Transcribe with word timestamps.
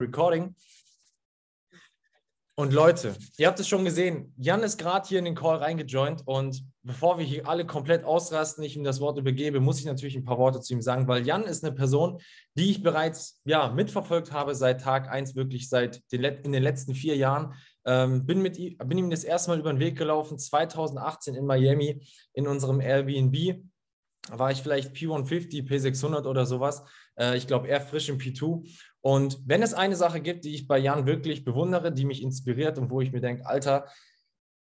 Recording. 0.00 0.54
Und 2.54 2.72
Leute, 2.72 3.14
ihr 3.36 3.46
habt 3.46 3.60
es 3.60 3.68
schon 3.68 3.84
gesehen, 3.84 4.32
Jan 4.36 4.64
ist 4.64 4.78
gerade 4.78 5.08
hier 5.08 5.20
in 5.20 5.24
den 5.24 5.36
Call 5.36 5.56
reingejoint 5.58 6.22
und 6.26 6.64
bevor 6.82 7.18
wir 7.18 7.24
hier 7.24 7.46
alle 7.46 7.64
komplett 7.64 8.04
ausrasten, 8.04 8.64
ich 8.64 8.76
ihm 8.76 8.82
das 8.82 9.00
Wort 9.00 9.16
übergebe, 9.16 9.60
muss 9.60 9.78
ich 9.78 9.84
natürlich 9.84 10.16
ein 10.16 10.24
paar 10.24 10.38
Worte 10.38 10.60
zu 10.60 10.72
ihm 10.72 10.82
sagen, 10.82 11.06
weil 11.06 11.24
Jan 11.24 11.44
ist 11.44 11.64
eine 11.64 11.72
Person, 11.72 12.20
die 12.56 12.70
ich 12.70 12.82
bereits 12.82 13.40
ja, 13.44 13.70
mitverfolgt 13.70 14.32
habe 14.32 14.56
seit 14.56 14.80
Tag 14.80 15.08
1, 15.08 15.36
wirklich 15.36 15.68
seit 15.68 16.02
den, 16.10 16.24
in 16.24 16.50
den 16.50 16.62
letzten 16.62 16.94
vier 16.94 17.16
Jahren. 17.16 17.54
Ähm, 17.84 18.26
bin, 18.26 18.42
mit, 18.42 18.56
bin 18.56 18.98
ihm 18.98 19.10
das 19.10 19.22
erste 19.22 19.50
Mal 19.50 19.60
über 19.60 19.72
den 19.72 19.80
Weg 19.80 19.96
gelaufen, 19.96 20.36
2018 20.36 21.36
in 21.36 21.46
Miami 21.46 22.04
in 22.32 22.48
unserem 22.48 22.80
Airbnb. 22.80 23.62
War 24.30 24.50
ich 24.50 24.62
vielleicht 24.62 24.94
P150, 24.94 25.68
P600 25.68 26.26
oder 26.26 26.44
sowas. 26.44 26.82
Äh, 27.18 27.36
ich 27.36 27.46
glaube, 27.46 27.68
eher 27.68 27.80
frisch 27.80 28.08
im 28.08 28.18
P2. 28.18 28.68
Und 29.08 29.38
wenn 29.46 29.62
es 29.62 29.72
eine 29.72 29.96
Sache 29.96 30.20
gibt, 30.20 30.44
die 30.44 30.54
ich 30.54 30.68
bei 30.68 30.76
Jan 30.76 31.06
wirklich 31.06 31.42
bewundere, 31.42 31.90
die 31.90 32.04
mich 32.04 32.22
inspiriert 32.22 32.76
und 32.76 32.90
wo 32.90 33.00
ich 33.00 33.10
mir 33.10 33.22
denke, 33.22 33.46
Alter, 33.46 33.86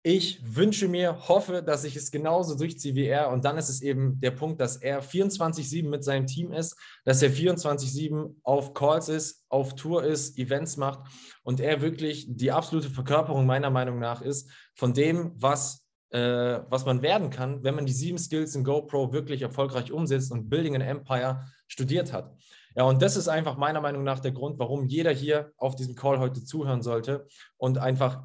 ich 0.02 0.38
wünsche 0.44 0.86
mir, 0.86 1.28
hoffe, 1.28 1.62
dass 1.62 1.82
ich 1.84 1.96
es 1.96 2.10
genauso 2.10 2.54
durchziehe 2.54 2.94
wie 2.94 3.06
er. 3.06 3.30
Und 3.30 3.46
dann 3.46 3.56
ist 3.56 3.70
es 3.70 3.80
eben 3.80 4.20
der 4.20 4.32
Punkt, 4.32 4.60
dass 4.60 4.76
er 4.76 5.02
24-7 5.02 5.88
mit 5.88 6.04
seinem 6.04 6.26
Team 6.26 6.52
ist, 6.52 6.76
dass 7.06 7.22
er 7.22 7.30
24-7 7.30 8.34
auf 8.42 8.74
Calls 8.74 9.08
ist, 9.08 9.46
auf 9.48 9.76
Tour 9.76 10.04
ist, 10.04 10.36
Events 10.36 10.76
macht 10.76 11.08
und 11.42 11.58
er 11.58 11.80
wirklich 11.80 12.26
die 12.28 12.52
absolute 12.52 12.90
Verkörperung 12.90 13.46
meiner 13.46 13.70
Meinung 13.70 13.98
nach 13.98 14.20
ist 14.20 14.50
von 14.74 14.92
dem, 14.92 15.32
was, 15.36 15.86
äh, 16.10 16.60
was 16.68 16.84
man 16.84 17.00
werden 17.00 17.30
kann, 17.30 17.64
wenn 17.64 17.76
man 17.76 17.86
die 17.86 17.94
sieben 17.94 18.18
Skills 18.18 18.54
in 18.54 18.62
GoPro 18.62 19.14
wirklich 19.14 19.40
erfolgreich 19.40 19.90
umsetzt 19.90 20.30
und 20.30 20.50
Building 20.50 20.74
an 20.74 20.82
Empire 20.82 21.46
studiert 21.66 22.12
hat. 22.12 22.36
Ja, 22.74 22.84
und 22.84 23.02
das 23.02 23.16
ist 23.16 23.28
einfach 23.28 23.56
meiner 23.56 23.80
Meinung 23.80 24.04
nach 24.04 24.20
der 24.20 24.32
Grund, 24.32 24.58
warum 24.58 24.86
jeder 24.86 25.12
hier 25.12 25.52
auf 25.56 25.76
diesem 25.76 25.94
Call 25.94 26.18
heute 26.18 26.44
zuhören 26.44 26.82
sollte 26.82 27.26
und 27.56 27.78
einfach 27.78 28.22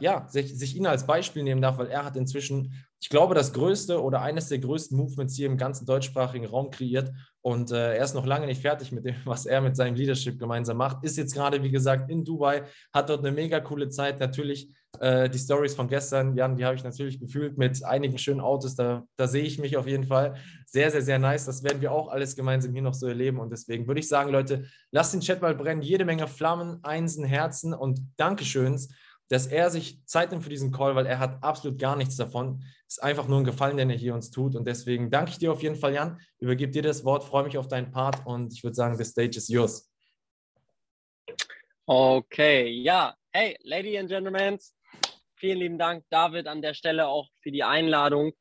ja, 0.00 0.26
sich, 0.28 0.56
sich 0.56 0.76
ihn 0.76 0.86
als 0.86 1.06
Beispiel 1.06 1.42
nehmen 1.42 1.60
darf, 1.60 1.78
weil 1.78 1.88
er 1.88 2.04
hat 2.04 2.16
inzwischen, 2.16 2.72
ich 3.00 3.08
glaube, 3.08 3.34
das 3.34 3.52
größte 3.52 4.02
oder 4.02 4.22
eines 4.22 4.48
der 4.48 4.58
größten 4.58 4.96
Movements 4.96 5.34
hier 5.34 5.46
im 5.46 5.58
ganzen 5.58 5.86
deutschsprachigen 5.86 6.46
Raum 6.46 6.70
kreiert. 6.70 7.12
Und 7.42 7.70
äh, 7.70 7.94
er 7.94 8.04
ist 8.04 8.14
noch 8.14 8.26
lange 8.26 8.46
nicht 8.46 8.62
fertig 8.62 8.92
mit 8.92 9.04
dem, 9.04 9.16
was 9.24 9.46
er 9.46 9.60
mit 9.60 9.76
seinem 9.76 9.94
Leadership 9.94 10.38
gemeinsam 10.38 10.76
macht. 10.76 11.04
Ist 11.04 11.16
jetzt 11.16 11.34
gerade, 11.34 11.62
wie 11.62 11.70
gesagt, 11.70 12.10
in 12.10 12.24
Dubai, 12.24 12.64
hat 12.92 13.10
dort 13.10 13.20
eine 13.20 13.32
mega 13.32 13.60
coole 13.60 13.88
Zeit. 13.88 14.18
Natürlich 14.20 14.74
äh, 15.00 15.28
die 15.28 15.38
Stories 15.38 15.74
von 15.74 15.88
gestern, 15.88 16.36
Jan, 16.36 16.56
die 16.56 16.64
habe 16.64 16.74
ich 16.74 16.84
natürlich 16.84 17.20
gefühlt 17.20 17.58
mit 17.58 17.84
einigen 17.84 18.18
schönen 18.18 18.40
Autos. 18.40 18.74
Da, 18.74 19.04
da 19.16 19.28
sehe 19.28 19.44
ich 19.44 19.58
mich 19.58 19.76
auf 19.76 19.86
jeden 19.86 20.04
Fall. 20.04 20.34
Sehr, 20.66 20.90
sehr, 20.90 21.02
sehr 21.02 21.18
nice. 21.18 21.44
Das 21.46 21.62
werden 21.62 21.80
wir 21.80 21.92
auch 21.92 22.08
alles 22.08 22.36
gemeinsam 22.36 22.72
hier 22.72 22.82
noch 22.82 22.94
so 22.94 23.06
erleben. 23.06 23.40
Und 23.40 23.50
deswegen 23.50 23.86
würde 23.86 24.00
ich 24.00 24.08
sagen, 24.08 24.30
Leute, 24.30 24.66
lasst 24.90 25.14
den 25.14 25.20
Chat 25.20 25.42
mal 25.42 25.54
brennen. 25.54 25.82
Jede 25.82 26.04
Menge 26.04 26.28
Flammen, 26.28 26.78
Einsen, 26.82 27.24
Herzen 27.24 27.74
und 27.74 28.00
Dankeschöns, 28.16 28.88
dass 29.28 29.46
er 29.46 29.70
sich 29.70 30.04
Zeit 30.06 30.30
nimmt 30.30 30.44
für 30.44 30.50
diesen 30.50 30.72
Call, 30.72 30.94
weil 30.94 31.06
er 31.06 31.18
hat 31.18 31.42
absolut 31.42 31.78
gar 31.78 31.96
nichts 31.96 32.16
davon. 32.16 32.62
Ist 32.86 33.02
einfach 33.02 33.26
nur 33.26 33.38
ein 33.38 33.44
Gefallen, 33.44 33.76
den 33.76 33.90
er 33.90 33.96
hier 33.96 34.14
uns 34.14 34.30
tut. 34.30 34.54
Und 34.54 34.66
deswegen 34.66 35.10
danke 35.10 35.32
ich 35.32 35.38
dir 35.38 35.52
auf 35.52 35.62
jeden 35.62 35.76
Fall, 35.76 35.94
Jan. 35.94 36.20
Übergib 36.38 36.72
dir 36.72 36.82
das 36.82 37.04
Wort, 37.04 37.24
freue 37.24 37.44
mich 37.44 37.58
auf 37.58 37.68
deinen 37.68 37.90
Part 37.90 38.24
und 38.26 38.52
ich 38.52 38.62
würde 38.62 38.74
sagen, 38.74 38.96
the 38.96 39.04
stage 39.04 39.36
is 39.36 39.48
yours. 39.48 39.90
Okay, 41.88 42.68
ja. 42.68 43.14
Hey, 43.32 43.56
Ladies 43.62 44.00
and 44.00 44.08
Gentlemen, 44.08 44.58
vielen 45.38 45.58
lieben 45.58 45.78
Dank, 45.78 46.04
David, 46.10 46.46
an 46.46 46.62
der 46.62 46.74
Stelle 46.74 47.08
auch 47.08 47.28
für 47.42 47.50
die 47.50 47.64
Einladung. 47.64 48.32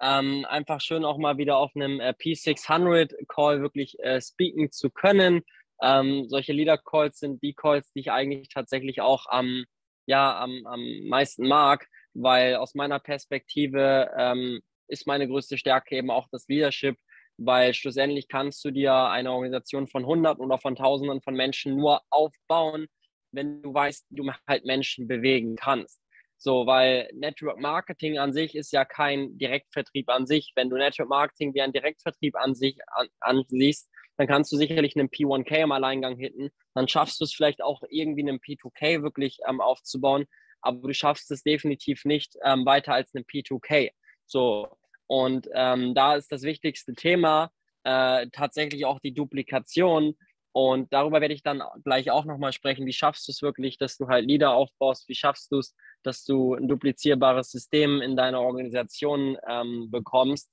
Ähm, 0.00 0.44
einfach 0.48 0.80
schön 0.80 1.04
auch 1.04 1.18
mal 1.18 1.38
wieder 1.38 1.56
auf 1.56 1.72
einem 1.74 2.00
äh, 2.00 2.10
P600 2.10 3.14
Call 3.28 3.60
wirklich 3.60 3.98
äh, 4.00 4.20
speaken 4.20 4.70
zu 4.72 4.90
können. 4.90 5.42
Ähm, 5.82 6.28
solche 6.28 6.52
Leader 6.52 6.78
Calls 6.78 7.18
sind 7.18 7.42
die 7.42 7.54
Calls, 7.54 7.92
die 7.92 8.00
ich 8.00 8.10
eigentlich 8.10 8.48
tatsächlich 8.48 9.00
auch 9.00 9.26
am, 9.26 9.64
ja, 10.06 10.40
am, 10.40 10.66
am 10.66 10.80
meisten 11.08 11.46
mag, 11.46 11.86
weil 12.12 12.56
aus 12.56 12.74
meiner 12.74 12.98
Perspektive 12.98 14.10
ähm, 14.16 14.60
ist 14.88 15.06
meine 15.06 15.28
größte 15.28 15.58
Stärke 15.58 15.96
eben 15.96 16.10
auch 16.10 16.28
das 16.30 16.46
Leadership, 16.48 16.96
weil 17.36 17.74
schlussendlich 17.74 18.28
kannst 18.28 18.64
du 18.64 18.70
dir 18.70 18.94
eine 18.94 19.32
Organisation 19.32 19.86
von 19.88 20.06
Hunderten 20.06 20.44
oder 20.44 20.58
von 20.58 20.76
Tausenden 20.76 21.20
von 21.22 21.34
Menschen 21.34 21.76
nur 21.76 22.02
aufbauen, 22.10 22.86
wenn 23.32 23.62
du 23.62 23.74
weißt, 23.74 24.06
wie 24.10 24.16
du 24.16 24.32
halt 24.46 24.64
Menschen 24.64 25.08
bewegen 25.08 25.56
kannst. 25.56 26.03
So, 26.44 26.66
weil 26.66 27.08
Network 27.14 27.58
Marketing 27.58 28.18
an 28.18 28.34
sich 28.34 28.54
ist 28.54 28.70
ja 28.70 28.84
kein 28.84 29.38
Direktvertrieb 29.38 30.10
an 30.10 30.26
sich. 30.26 30.52
Wenn 30.54 30.68
du 30.68 30.76
Network 30.76 31.08
Marketing 31.08 31.54
wie 31.54 31.62
ein 31.62 31.72
Direktvertrieb 31.72 32.36
an 32.36 32.54
sich 32.54 32.76
an, 32.88 33.08
ansiehst, 33.20 33.88
dann 34.18 34.26
kannst 34.26 34.52
du 34.52 34.58
sicherlich 34.58 34.94
einen 34.94 35.08
P1K 35.08 35.62
im 35.62 35.72
Alleingang 35.72 36.18
hitten. 36.18 36.50
Dann 36.74 36.86
schaffst 36.86 37.18
du 37.18 37.24
es 37.24 37.32
vielleicht 37.32 37.62
auch 37.62 37.82
irgendwie 37.88 38.28
einen 38.28 38.40
P2K 38.40 39.02
wirklich 39.02 39.38
ähm, 39.48 39.62
aufzubauen, 39.62 40.26
aber 40.60 40.86
du 40.86 40.92
schaffst 40.92 41.30
es 41.30 41.42
definitiv 41.44 42.04
nicht 42.04 42.36
ähm, 42.44 42.66
weiter 42.66 42.92
als 42.92 43.14
einen 43.14 43.24
P2K. 43.24 43.92
So, 44.26 44.68
und 45.06 45.48
ähm, 45.54 45.94
da 45.94 46.14
ist 46.14 46.30
das 46.30 46.42
wichtigste 46.42 46.92
Thema 46.92 47.52
äh, 47.84 48.26
tatsächlich 48.32 48.84
auch 48.84 49.00
die 49.00 49.14
Duplikation. 49.14 50.14
Und 50.54 50.92
darüber 50.92 51.20
werde 51.20 51.34
ich 51.34 51.42
dann 51.42 51.64
gleich 51.82 52.12
auch 52.12 52.24
nochmal 52.24 52.52
sprechen. 52.52 52.86
Wie 52.86 52.92
schaffst 52.92 53.26
du 53.26 53.32
es 53.32 53.42
wirklich, 53.42 53.76
dass 53.76 53.96
du 53.96 54.06
halt 54.06 54.24
Leader 54.24 54.52
aufbaust? 54.54 55.08
Wie 55.08 55.14
schaffst 55.16 55.50
du 55.50 55.58
es, 55.58 55.74
dass 56.04 56.24
du 56.24 56.54
ein 56.54 56.68
duplizierbares 56.68 57.50
System 57.50 58.00
in 58.00 58.14
deiner 58.14 58.40
Organisation 58.40 59.36
ähm, 59.48 59.90
bekommst. 59.90 60.48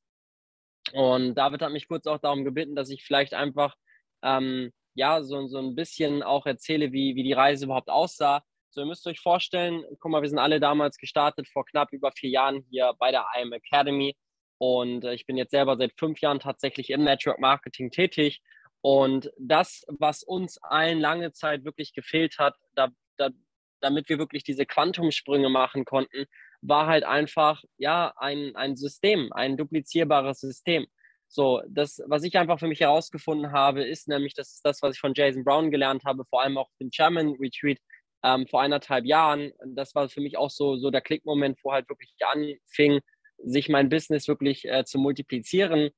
Und 0.93 1.35
David 1.35 1.61
hat 1.61 1.71
mich 1.71 1.87
kurz 1.87 2.07
auch 2.07 2.17
darum 2.17 2.43
gebeten, 2.43 2.75
dass 2.75 2.89
ich 2.89 3.03
vielleicht 3.03 3.35
einfach 3.35 3.75
ähm, 4.23 4.71
ja 4.95 5.21
so, 5.21 5.47
so 5.47 5.59
ein 5.59 5.75
bisschen 5.75 6.23
auch 6.23 6.47
erzähle, 6.47 6.91
wie, 6.91 7.15
wie 7.15 7.23
die 7.23 7.33
Reise 7.33 7.65
überhaupt 7.65 7.89
aussah. 7.89 8.43
So, 8.71 8.81
ihr 8.81 8.87
müsst 8.87 9.05
euch 9.05 9.19
vorstellen, 9.19 9.83
guck 9.99 10.11
mal, 10.11 10.21
wir 10.21 10.29
sind 10.29 10.39
alle 10.39 10.59
damals 10.59 10.97
gestartet 10.97 11.47
vor 11.47 11.65
knapp 11.65 11.91
über 11.91 12.11
vier 12.11 12.29
Jahren 12.31 12.65
hier 12.71 12.93
bei 12.97 13.11
der 13.11 13.27
IM 13.39 13.53
Academy. 13.53 14.15
Und 14.57 15.03
äh, 15.03 15.13
ich 15.13 15.25
bin 15.25 15.37
jetzt 15.37 15.51
selber 15.51 15.77
seit 15.77 15.93
fünf 15.99 16.21
Jahren 16.21 16.39
tatsächlich 16.39 16.89
im 16.89 17.03
Network 17.03 17.39
Marketing 17.39 17.91
tätig. 17.91 18.41
Und 18.81 19.31
das, 19.37 19.85
was 19.87 20.23
uns 20.23 20.57
allen 20.63 20.99
lange 20.99 21.31
Zeit 21.33 21.63
wirklich 21.65 21.93
gefehlt 21.93 22.39
hat, 22.39 22.55
da, 22.73 22.89
da 23.17 23.29
damit 23.79 24.09
wir 24.09 24.19
wirklich 24.19 24.43
diese 24.43 24.65
Quantumsprünge 24.65 25.49
machen 25.49 25.85
konnten, 25.85 26.25
war 26.61 26.87
halt 26.87 27.03
einfach, 27.03 27.63
ja, 27.77 28.13
ein, 28.17 28.55
ein 28.55 28.75
System, 28.75 29.31
ein 29.33 29.57
duplizierbares 29.57 30.39
System. 30.39 30.85
So, 31.27 31.61
das, 31.67 32.01
was 32.07 32.23
ich 32.23 32.37
einfach 32.37 32.59
für 32.59 32.67
mich 32.67 32.81
herausgefunden 32.81 33.51
habe, 33.51 33.83
ist 33.83 34.07
nämlich, 34.07 34.33
das 34.33 34.53
ist 34.53 34.65
das, 34.65 34.81
was 34.81 34.95
ich 34.95 34.99
von 34.99 35.13
Jason 35.15 35.43
Brown 35.43 35.71
gelernt 35.71 36.03
habe, 36.05 36.25
vor 36.25 36.41
allem 36.41 36.57
auch 36.57 36.69
im 36.79 36.91
Chairman 36.91 37.35
Retreat 37.39 37.79
ähm, 38.23 38.47
vor 38.47 38.61
eineinhalb 38.61 39.05
Jahren. 39.05 39.51
Das 39.65 39.95
war 39.95 40.09
für 40.09 40.21
mich 40.21 40.37
auch 40.37 40.49
so, 40.49 40.77
so 40.77 40.91
der 40.91 41.01
Klickmoment, 41.01 41.57
wo 41.63 41.71
halt 41.71 41.89
wirklich 41.89 42.13
anfing, 42.19 42.99
sich 43.43 43.69
mein 43.69 43.89
Business 43.89 44.27
wirklich 44.27 44.65
äh, 44.65 44.83
zu 44.85 44.99
multiplizieren, 44.99 45.89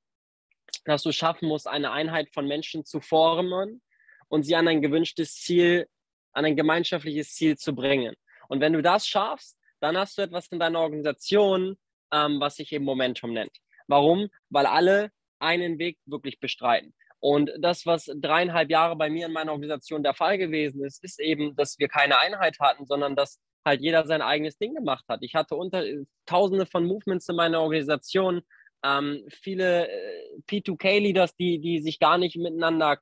dass 0.86 1.04
du 1.04 1.12
schaffen 1.12 1.48
musst, 1.48 1.68
eine 1.68 1.92
Einheit 1.92 2.30
von 2.34 2.48
Menschen 2.48 2.86
zu 2.86 3.00
formen 3.00 3.82
und 4.28 4.44
sie 4.44 4.56
an 4.56 4.68
ein 4.68 4.82
gewünschtes 4.82 5.36
Ziel 5.36 5.88
an 6.34 6.46
ein 6.46 6.56
gemeinschaftliches 6.56 7.34
Ziel 7.34 7.58
zu 7.58 7.74
bringen. 7.74 8.16
Und 8.50 8.60
wenn 8.60 8.74
du 8.74 8.82
das 8.82 9.08
schaffst, 9.08 9.58
dann 9.80 9.98
hast 9.98 10.18
du 10.18 10.24
etwas 10.24 10.48
in 10.48 10.60
deiner 10.60 10.80
Organisation, 10.80 11.78
ähm, 12.12 12.40
was 12.40 12.56
sich 12.56 12.72
eben 12.72 12.86
Momentum 12.86 13.34
nennt. 13.34 13.56
Warum? 13.88 14.30
Weil 14.50 14.66
alle 14.66 15.12
einen 15.40 15.80
Weg 15.80 15.98
wirklich 16.06 16.40
bestreiten. 16.40 16.94
Und 17.20 17.52
das, 17.60 17.86
was 17.86 18.12
dreieinhalb 18.14 18.70
Jahre 18.70 18.96
bei 18.98 19.10
mir 19.10 19.28
in 19.28 19.34
meiner 19.34 19.54
Organisation 19.54 20.04
der 20.04 20.14
Fall 20.14 20.38
gewesen 20.38 20.84
ist, 20.84 21.04
ist 21.04 21.22
eben, 21.22 21.56
dass 21.56 21.80
wir 21.80 21.88
keine 21.88 22.18
Einheit 22.18 22.60
hatten, 22.60 22.86
sondern 22.86 23.16
dass 23.16 23.40
halt 23.66 23.82
jeder 23.82 24.06
sein 24.06 24.22
eigenes 24.22 24.58
Ding 24.58 24.74
gemacht 24.74 25.06
hat. 25.08 25.20
Ich 25.22 25.36
hatte 25.36 25.56
unter 25.56 25.84
tausende 26.26 26.66
von 26.66 26.86
Movements 26.86 27.30
in 27.30 27.38
meiner 27.38 27.62
Organisation, 27.62 28.42
ähm, 28.84 29.26
viele 29.30 29.88
äh, 29.90 30.40
P2K-Leaders, 30.48 31.36
die, 31.36 31.60
die 31.60 31.82
sich 31.82 32.00
gar 32.00 32.18
nicht 32.18 32.36
miteinander, 32.36 33.00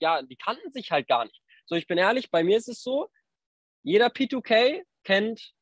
ja, 0.00 0.22
die 0.22 0.36
kannten 0.36 0.72
sich 0.72 0.90
halt 0.90 1.08
gar 1.08 1.24
nicht. 1.24 1.40
So, 1.66 1.76
ich 1.76 1.86
bin 1.86 1.98
ehrlich, 1.98 2.30
bei 2.30 2.44
mir 2.44 2.58
ist 2.58 2.68
es 2.68 2.82
so, 2.82 3.08
jeder 3.82 4.08
P2K 4.08 4.82
kennt 5.04 5.52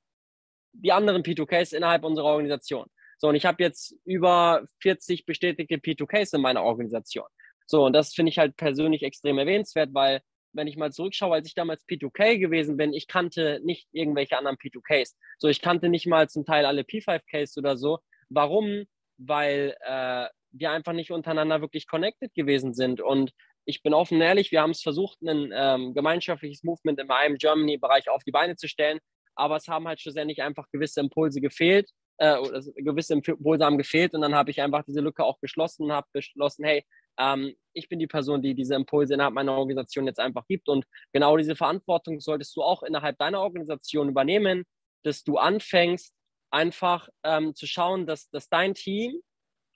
die 0.73 0.93
anderen 0.93 1.23
P2Ks 1.23 1.75
innerhalb 1.75 2.05
unserer 2.05 2.26
Organisation. 2.26 2.87
So, 3.19 3.29
und 3.29 3.37
ich 3.37 3.47
habe 3.47 3.62
jetzt 3.62 3.94
über 4.05 4.67
40 4.81 5.26
bestätigte 5.26 5.76
P2Ks 5.76 6.35
in 6.35 6.41
meiner 6.41 6.65
Organisation. 6.65 7.26
So, 7.67 7.85
und 7.87 7.93
das 7.93 8.15
finde 8.15 8.31
ich 8.31 8.38
halt 8.38 8.56
persönlich 8.56 9.03
extrem 9.03 9.38
erwähnenswert, 9.38 9.91
weil 9.93 10.23
wenn 10.53 10.67
ich 10.67 10.76
mal 10.76 10.93
zurückschaue, 10.93 11.35
als 11.35 11.49
ich 11.49 11.55
damals 11.55 11.87
P2K 11.87 12.38
gewesen 12.38 12.76
bin, 12.76 12.93
ich 12.93 13.06
kannte 13.06 13.61
nicht 13.62 13.88
irgendwelche 13.93 14.37
anderen 14.37 14.56
P2Ks. 14.56 15.15
So, 15.38 15.49
ich 15.49 15.61
kannte 15.61 15.88
nicht 15.88 16.06
mal 16.06 16.29
zum 16.29 16.44
Teil 16.44 16.67
alle 16.67 16.82
P5Ks 16.82 17.56
oder 17.58 17.76
so. 17.76 18.00
Warum? 18.29 18.87
Weil 19.19 19.76
äh, 19.81 20.26
wir 20.53 20.70
einfach 20.70 20.93
nicht 20.93 21.11
untereinander 21.11 21.61
wirklich 21.61 21.87
connected 21.87 22.35
gewesen 22.35 22.75
sind. 22.75 23.00
Und 23.00 23.32
ich 23.64 23.82
bin 23.82 23.94
offen 23.94 24.17
und 24.17 24.23
ehrlich, 24.23 24.50
wir 24.53 24.61
haben 24.61 24.73
es 24.73 24.82
versucht, 24.82 25.20
ein 25.23 25.53
ähm, 25.55 25.94
gemeinschaftliches 25.94 26.62
Movement 26.62 26.99
im 27.00 27.09
IM 27.11 27.37
Germany-Bereich 27.37 28.09
auf 28.11 28.25
die 28.25 28.32
Beine 28.32 28.56
zu 28.56 28.69
stellen, 28.69 28.99
aber 29.35 29.56
es 29.56 29.69
haben 29.69 29.87
halt 29.87 30.00
schlussendlich 30.00 30.43
einfach 30.43 30.67
gewisse 30.73 31.00
Impulse 31.00 31.41
gefehlt, 31.41 31.91
äh, 32.19 32.37
gewisse 32.76 33.14
Impulse 33.14 33.64
haben 33.64 33.79
gefehlt 33.79 34.14
und 34.14 34.20
dann 34.20 34.35
habe 34.35 34.50
ich 34.50 34.61
einfach 34.61 34.85
diese 34.85 35.00
Lücke 35.00 35.25
auch 35.25 35.41
geschlossen 35.41 35.85
und 35.85 35.93
habe 35.93 36.06
beschlossen, 36.12 36.65
hey, 36.65 36.85
Ähm, 37.19 37.55
ich 37.75 37.88
bin 37.88 37.99
die 37.99 38.06
Person, 38.06 38.43
die 38.43 38.55
diese 38.55 38.75
Impulse 38.75 39.15
innerhalb 39.15 39.35
meiner 39.35 39.56
Organisation 39.56 40.06
jetzt 40.06 40.19
einfach 40.20 40.47
gibt. 40.47 40.69
Und 40.69 40.87
genau 41.12 41.37
diese 41.37 41.56
Verantwortung 41.56 42.20
solltest 42.20 42.56
du 42.56 42.62
auch 42.62 42.82
innerhalb 42.82 43.19
deiner 43.19 43.41
Organisation 43.41 44.08
übernehmen, 44.08 44.65
dass 45.05 45.23
du 45.25 45.37
anfängst, 45.38 46.15
einfach 46.53 47.09
ähm, 47.25 47.55
zu 47.55 47.67
schauen, 47.67 48.07
dass, 48.07 48.29
dass 48.31 48.49
dein 48.49 48.75
Team 48.75 49.21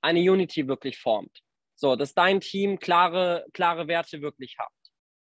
eine 0.02 0.20
Unity 0.20 0.68
wirklich 0.68 0.98
formt. 0.98 1.40
So, 1.74 1.96
dass 1.96 2.14
dein 2.14 2.40
Team 2.40 2.78
klare, 2.78 3.46
klare 3.52 3.88
Werte 3.88 4.22
wirklich 4.22 4.56
hat. 4.58 4.72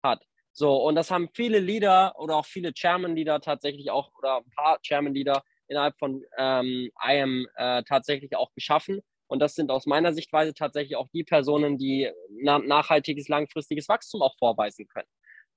hat. 0.04 0.24
So, 0.52 0.76
und 0.78 0.96
das 0.96 1.12
haben 1.12 1.30
viele 1.34 1.60
Leader 1.60 2.16
oder 2.18 2.36
auch 2.36 2.46
viele 2.46 2.74
Chairman-Leader 2.74 3.40
tatsächlich 3.42 3.92
auch 3.92 4.12
oder 4.18 4.38
ein 4.38 4.50
paar 4.56 4.82
Chairman-Leader 4.82 5.44
innerhalb 5.68 5.98
von 6.00 6.24
ähm, 6.38 6.90
IAM 7.02 7.48
äh, 7.56 7.84
tatsächlich 7.84 8.36
auch 8.36 8.52
geschaffen. 8.54 9.02
Und 9.28 9.40
das 9.40 9.54
sind 9.54 9.70
aus 9.70 9.86
meiner 9.86 10.12
Sichtweise 10.14 10.56
tatsächlich 10.56 10.96
auch 10.96 11.08
die 11.14 11.24
Personen, 11.24 11.78
die 11.78 12.12
na 12.42 12.58
nachhaltiges, 12.58 13.28
langfristiges 13.28 13.88
Wachstum 13.88 14.24
auch 14.24 14.36
vorweisen 14.40 14.88
können. 14.88 15.08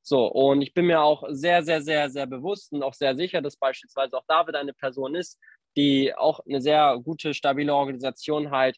So, 0.02 0.26
und 0.26 0.60
ich 0.62 0.74
bin 0.74 0.86
mir 0.86 1.00
auch 1.00 1.24
sehr, 1.30 1.62
sehr, 1.62 1.80
sehr, 1.80 2.10
sehr 2.10 2.26
bewusst 2.26 2.72
und 2.72 2.82
auch 2.82 2.92
sehr 2.92 3.16
sicher, 3.16 3.40
dass 3.40 3.56
beispielsweise 3.56 4.16
auch 4.16 4.24
David 4.26 4.56
eine 4.56 4.74
Person 4.74 5.14
ist, 5.14 5.38
die 5.76 6.14
auch 6.14 6.40
eine 6.46 6.60
sehr 6.60 6.98
gute, 7.02 7.34
stabile 7.34 7.74
Organisation 7.74 8.50
halt 8.50 8.76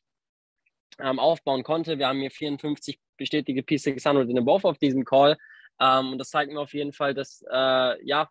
ähm, 1.01 1.19
aufbauen 1.19 1.63
konnte. 1.63 1.99
Wir 1.99 2.09
haben 2.09 2.21
hier 2.21 2.31
54 2.31 2.99
bestätigte 3.17 3.63
P600 3.63 4.29
in 4.29 4.39
above 4.39 4.67
auf 4.69 4.79
diesem 4.79 5.05
Call. 5.05 5.37
Ähm, 5.81 6.13
und 6.13 6.19
das 6.19 6.31
zeigt 6.31 6.53
mir 6.53 6.61
auf 6.61 6.73
jeden 6.73 6.93
Fall, 6.93 7.15
dass, 7.15 7.45
äh, 7.51 8.07
ja, 8.07 8.29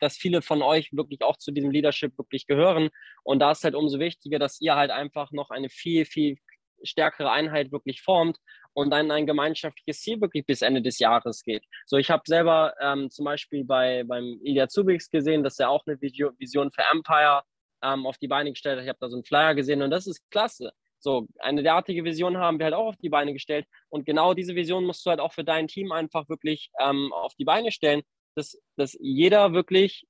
dass 0.00 0.16
viele 0.16 0.42
von 0.42 0.62
euch 0.62 0.92
wirklich 0.92 1.22
auch 1.22 1.36
zu 1.38 1.50
diesem 1.50 1.70
Leadership 1.70 2.16
wirklich 2.18 2.46
gehören. 2.46 2.90
Und 3.24 3.40
da 3.40 3.52
ist 3.52 3.64
halt 3.64 3.74
umso 3.74 3.98
wichtiger, 3.98 4.38
dass 4.38 4.60
ihr 4.60 4.76
halt 4.76 4.90
einfach 4.90 5.32
noch 5.32 5.50
eine 5.50 5.70
viel, 5.70 6.04
viel 6.04 6.36
stärkere 6.82 7.30
Einheit 7.30 7.72
wirklich 7.72 8.02
formt 8.02 8.38
und 8.72 8.90
dann 8.90 9.10
ein 9.10 9.26
gemeinschaftliches 9.26 10.00
Ziel 10.00 10.20
wirklich 10.20 10.46
bis 10.46 10.62
Ende 10.62 10.82
des 10.82 10.98
Jahres 10.98 11.42
geht. 11.42 11.64
So, 11.86 11.96
ich 11.96 12.10
habe 12.10 12.22
selber 12.26 12.74
ähm, 12.80 13.10
zum 13.10 13.24
Beispiel 13.24 13.64
bei, 13.64 14.04
beim 14.04 14.38
Ilya 14.42 14.68
Zubix 14.68 15.10
gesehen, 15.10 15.42
dass 15.42 15.58
er 15.58 15.70
auch 15.70 15.84
eine 15.86 16.00
Vision 16.00 16.70
für 16.70 16.82
Empire 16.92 17.42
ähm, 17.82 18.06
auf 18.06 18.18
die 18.18 18.28
Beine 18.28 18.50
gestellt. 18.50 18.80
Ich 18.82 18.88
habe 18.88 18.98
da 19.00 19.08
so 19.08 19.16
einen 19.16 19.24
Flyer 19.24 19.54
gesehen 19.54 19.82
und 19.82 19.90
das 19.90 20.06
ist 20.06 20.28
klasse. 20.30 20.72
So, 21.00 21.28
eine 21.38 21.62
derartige 21.62 22.04
Vision 22.04 22.38
haben 22.38 22.58
wir 22.58 22.64
halt 22.64 22.74
auch 22.74 22.86
auf 22.86 22.96
die 22.96 23.08
Beine 23.08 23.32
gestellt. 23.32 23.66
Und 23.88 24.04
genau 24.04 24.34
diese 24.34 24.54
Vision 24.54 24.84
musst 24.84 25.06
du 25.06 25.10
halt 25.10 25.20
auch 25.20 25.32
für 25.32 25.44
dein 25.44 25.68
Team 25.68 25.92
einfach 25.92 26.28
wirklich 26.28 26.70
ähm, 26.80 27.12
auf 27.12 27.34
die 27.34 27.44
Beine 27.44 27.70
stellen, 27.70 28.02
dass, 28.34 28.60
dass 28.76 28.96
jeder 29.00 29.52
wirklich 29.52 30.06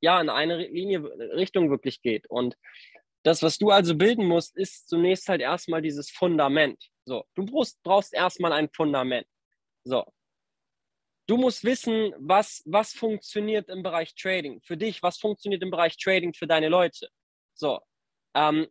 ja 0.00 0.20
in 0.20 0.28
eine 0.28 0.56
Linie 0.68 1.04
Richtung 1.34 1.70
wirklich 1.70 2.00
geht. 2.00 2.28
Und 2.28 2.56
das, 3.24 3.42
was 3.42 3.58
du 3.58 3.70
also 3.70 3.94
bilden 3.96 4.26
musst, 4.26 4.56
ist 4.56 4.88
zunächst 4.88 5.28
halt 5.28 5.40
erstmal 5.40 5.82
dieses 5.82 6.10
Fundament. 6.10 6.82
So, 7.04 7.24
du 7.34 7.44
brauchst, 7.44 7.82
brauchst 7.82 8.14
erstmal 8.14 8.52
ein 8.52 8.68
Fundament. 8.72 9.26
So. 9.84 10.04
Du 11.28 11.36
musst 11.36 11.64
wissen, 11.64 12.14
was, 12.18 12.62
was 12.66 12.92
funktioniert 12.92 13.68
im 13.68 13.82
Bereich 13.82 14.14
Trading 14.14 14.60
für 14.62 14.76
dich, 14.76 15.02
was 15.02 15.18
funktioniert 15.18 15.62
im 15.62 15.72
Bereich 15.72 15.96
Trading 15.96 16.32
für 16.32 16.46
deine 16.46 16.68
Leute. 16.68 17.08
So. 17.54 17.80
Ähm, 18.34 18.68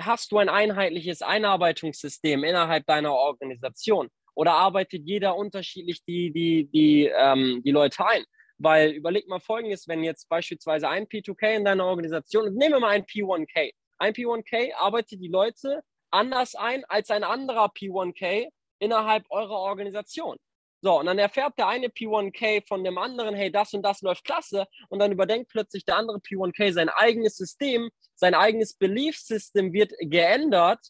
hast 0.00 0.32
du 0.32 0.38
ein 0.38 0.50
einheitliches 0.50 1.22
Einarbeitungssystem 1.22 2.44
innerhalb 2.44 2.84
deiner 2.86 3.14
Organisation 3.14 4.10
oder 4.34 4.52
arbeitet 4.52 5.06
jeder 5.06 5.36
unterschiedlich 5.36 6.04
die, 6.04 6.30
die, 6.30 6.66
die, 6.66 7.06
ähm, 7.06 7.62
die 7.64 7.70
Leute 7.70 8.04
ein? 8.06 8.24
Weil 8.58 8.90
überleg 8.90 9.26
mal 9.26 9.40
folgendes, 9.40 9.88
wenn 9.88 10.04
jetzt 10.04 10.28
beispielsweise 10.28 10.86
ein 10.86 11.06
P2K 11.06 11.56
in 11.56 11.64
deiner 11.64 11.86
Organisation, 11.86 12.52
nehmen 12.54 12.74
wir 12.74 12.80
mal 12.80 12.90
ein 12.90 13.06
P1K. 13.06 13.72
Ein 13.96 14.12
P1K 14.12 14.74
arbeitet 14.74 15.22
die 15.22 15.28
Leute 15.28 15.82
anders 16.10 16.54
ein 16.56 16.84
als 16.86 17.08
ein 17.10 17.24
anderer 17.24 17.66
P1K 17.66 18.48
innerhalb 18.80 19.24
eurer 19.30 19.58
Organisation. 19.58 20.36
So, 20.82 20.98
und 20.98 21.06
dann 21.06 21.18
erfährt 21.18 21.58
der 21.58 21.68
eine 21.68 21.88
P1K 21.88 22.66
von 22.66 22.82
dem 22.84 22.96
anderen, 22.96 23.34
hey, 23.34 23.52
das 23.52 23.74
und 23.74 23.82
das 23.82 24.00
läuft 24.00 24.24
klasse. 24.24 24.66
Und 24.88 24.98
dann 24.98 25.12
überdenkt 25.12 25.50
plötzlich 25.50 25.84
der 25.84 25.96
andere 25.96 26.18
P1K 26.18 26.72
sein 26.72 26.88
eigenes 26.88 27.36
System, 27.36 27.90
sein 28.14 28.34
eigenes 28.34 28.74
Belief 28.74 29.18
System 29.18 29.72
wird 29.72 29.92
geändert, 30.00 30.80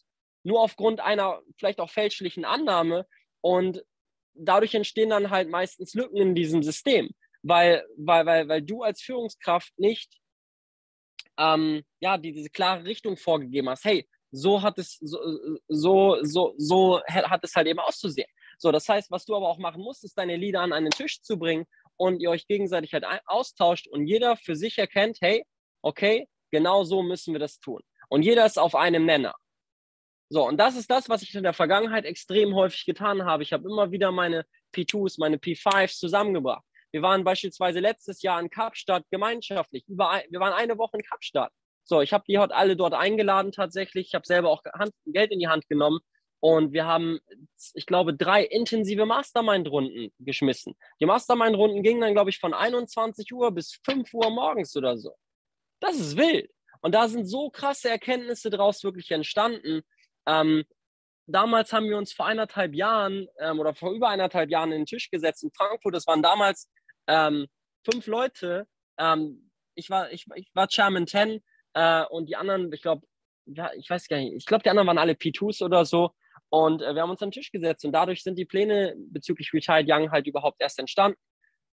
nur 0.43 0.61
aufgrund 0.61 1.01
einer 1.01 1.41
vielleicht 1.57 1.79
auch 1.79 1.89
fälschlichen 1.89 2.45
Annahme. 2.45 3.05
Und 3.41 3.83
dadurch 4.33 4.73
entstehen 4.75 5.09
dann 5.09 5.29
halt 5.29 5.49
meistens 5.49 5.93
Lücken 5.93 6.17
in 6.17 6.35
diesem 6.35 6.63
System, 6.63 7.09
weil, 7.43 7.85
weil, 7.97 8.25
weil, 8.25 8.47
weil 8.47 8.61
du 8.61 8.83
als 8.83 9.01
Führungskraft 9.01 9.77
nicht 9.77 10.21
ähm, 11.37 11.83
ja, 11.99 12.17
die, 12.17 12.31
diese 12.31 12.49
klare 12.49 12.85
Richtung 12.85 13.17
vorgegeben 13.17 13.69
hast. 13.69 13.83
Hey, 13.83 14.07
so 14.31 14.61
hat 14.61 14.77
es 14.79 14.97
so, 15.01 15.19
so, 15.67 16.17
so, 16.21 16.53
so 16.57 17.01
hat 17.05 17.43
es 17.43 17.55
halt 17.55 17.67
eben 17.67 17.79
auszusehen. 17.79 18.29
So, 18.61 18.71
das 18.71 18.87
heißt, 18.87 19.09
was 19.09 19.25
du 19.25 19.35
aber 19.35 19.49
auch 19.49 19.57
machen 19.57 19.81
musst, 19.81 20.03
ist 20.03 20.19
deine 20.19 20.37
Lieder 20.37 20.61
an 20.61 20.71
einen 20.71 20.91
Tisch 20.91 21.23
zu 21.23 21.39
bringen 21.39 21.65
und 21.97 22.21
ihr 22.21 22.29
euch 22.29 22.45
gegenseitig 22.45 22.93
halt 22.93 23.05
austauscht 23.25 23.87
und 23.87 24.05
jeder 24.05 24.37
für 24.37 24.55
sich 24.55 24.77
erkennt, 24.77 25.17
hey, 25.19 25.43
okay, 25.81 26.27
genau 26.51 26.83
so 26.83 27.01
müssen 27.01 27.33
wir 27.33 27.39
das 27.39 27.59
tun. 27.59 27.81
Und 28.07 28.21
jeder 28.21 28.45
ist 28.45 28.59
auf 28.59 28.75
einem 28.75 29.05
Nenner. 29.05 29.33
So, 30.29 30.47
und 30.47 30.57
das 30.57 30.75
ist 30.75 30.91
das, 30.91 31.09
was 31.09 31.23
ich 31.23 31.33
in 31.33 31.41
der 31.41 31.53
Vergangenheit 31.53 32.05
extrem 32.05 32.53
häufig 32.53 32.85
getan 32.85 33.25
habe. 33.25 33.41
Ich 33.41 33.51
habe 33.51 33.67
immer 33.67 33.91
wieder 33.91 34.11
meine 34.11 34.45
P2s, 34.75 35.15
meine 35.17 35.37
P5s 35.37 35.97
zusammengebracht. 35.97 36.63
Wir 36.91 37.01
waren 37.01 37.23
beispielsweise 37.23 37.79
letztes 37.79 38.21
Jahr 38.21 38.39
in 38.39 38.51
Kapstadt 38.51 39.05
gemeinschaftlich. 39.09 39.85
Ein, 39.87 40.21
wir 40.29 40.39
waren 40.39 40.53
eine 40.53 40.77
Woche 40.77 40.97
in 40.97 41.03
Kapstadt. 41.03 41.51
So, 41.83 42.01
ich 42.01 42.13
habe 42.13 42.25
die 42.27 42.37
heute 42.37 42.53
alle 42.53 42.77
dort 42.77 42.93
eingeladen 42.93 43.51
tatsächlich. 43.51 44.09
Ich 44.09 44.13
habe 44.13 44.27
selber 44.27 44.51
auch 44.51 44.63
Hand, 44.77 44.93
Geld 45.07 45.31
in 45.31 45.39
die 45.39 45.47
Hand 45.47 45.67
genommen 45.67 45.99
und 46.41 46.73
wir 46.73 46.85
haben, 46.85 47.19
ich 47.75 47.85
glaube, 47.85 48.15
drei 48.15 48.43
intensive 48.43 49.05
Mastermind-Runden 49.05 50.11
geschmissen. 50.19 50.75
Die 50.99 51.05
Mastermind-Runden 51.05 51.83
gingen 51.83 52.01
dann, 52.01 52.13
glaube 52.13 52.31
ich, 52.31 52.39
von 52.39 52.55
21 52.55 53.31
Uhr 53.31 53.51
bis 53.51 53.79
5 53.85 54.11
Uhr 54.13 54.29
morgens 54.31 54.75
oder 54.75 54.97
so. 54.97 55.15
Das 55.79 55.97
ist 55.97 56.17
wild. 56.17 56.49
Und 56.81 56.95
da 56.95 57.07
sind 57.07 57.25
so 57.25 57.51
krasse 57.51 57.89
Erkenntnisse 57.89 58.49
draus 58.49 58.83
wirklich 58.83 59.11
entstanden. 59.11 59.83
Ähm, 60.25 60.63
damals 61.27 61.71
haben 61.73 61.87
wir 61.87 61.97
uns 61.97 62.11
vor 62.11 62.25
eineinhalb 62.25 62.73
Jahren 62.73 63.27
ähm, 63.39 63.59
oder 63.59 63.75
vor 63.75 63.91
über 63.91 64.09
eineinhalb 64.09 64.49
Jahren 64.49 64.71
in 64.71 64.79
den 64.79 64.85
Tisch 64.87 65.11
gesetzt 65.11 65.43
in 65.43 65.51
Frankfurt. 65.55 65.93
Das 65.93 66.07
waren 66.07 66.23
damals 66.23 66.71
ähm, 67.05 67.45
fünf 67.87 68.07
Leute. 68.07 68.65
Ähm, 68.97 69.51
ich, 69.75 69.91
war, 69.91 70.11
ich, 70.11 70.25
ich 70.33 70.49
war 70.55 70.67
Chairman 70.67 71.05
10 71.05 71.43
äh, 71.73 72.03
und 72.05 72.29
die 72.29 72.35
anderen, 72.35 72.73
ich 72.73 72.81
glaube, 72.81 73.05
ich 73.45 73.89
weiß 73.89 74.07
gar 74.07 74.17
nicht, 74.17 74.33
ich 74.33 74.45
glaube, 74.45 74.63
die 74.63 74.69
anderen 74.71 74.87
waren 74.87 74.97
alle 74.97 75.13
P2s 75.13 75.63
oder 75.63 75.85
so. 75.85 76.15
Und 76.51 76.81
äh, 76.81 76.93
wir 76.93 77.01
haben 77.01 77.09
uns 77.09 77.21
an 77.21 77.29
den 77.29 77.33
Tisch 77.33 77.51
gesetzt 77.51 77.85
und 77.85 77.93
dadurch 77.93 78.23
sind 78.23 78.37
die 78.37 78.45
Pläne 78.45 78.93
bezüglich 78.97 79.53
Retired 79.53 79.87
Young 79.89 80.11
halt 80.11 80.27
überhaupt 80.27 80.57
erst 80.59 80.79
entstanden. 80.79 81.17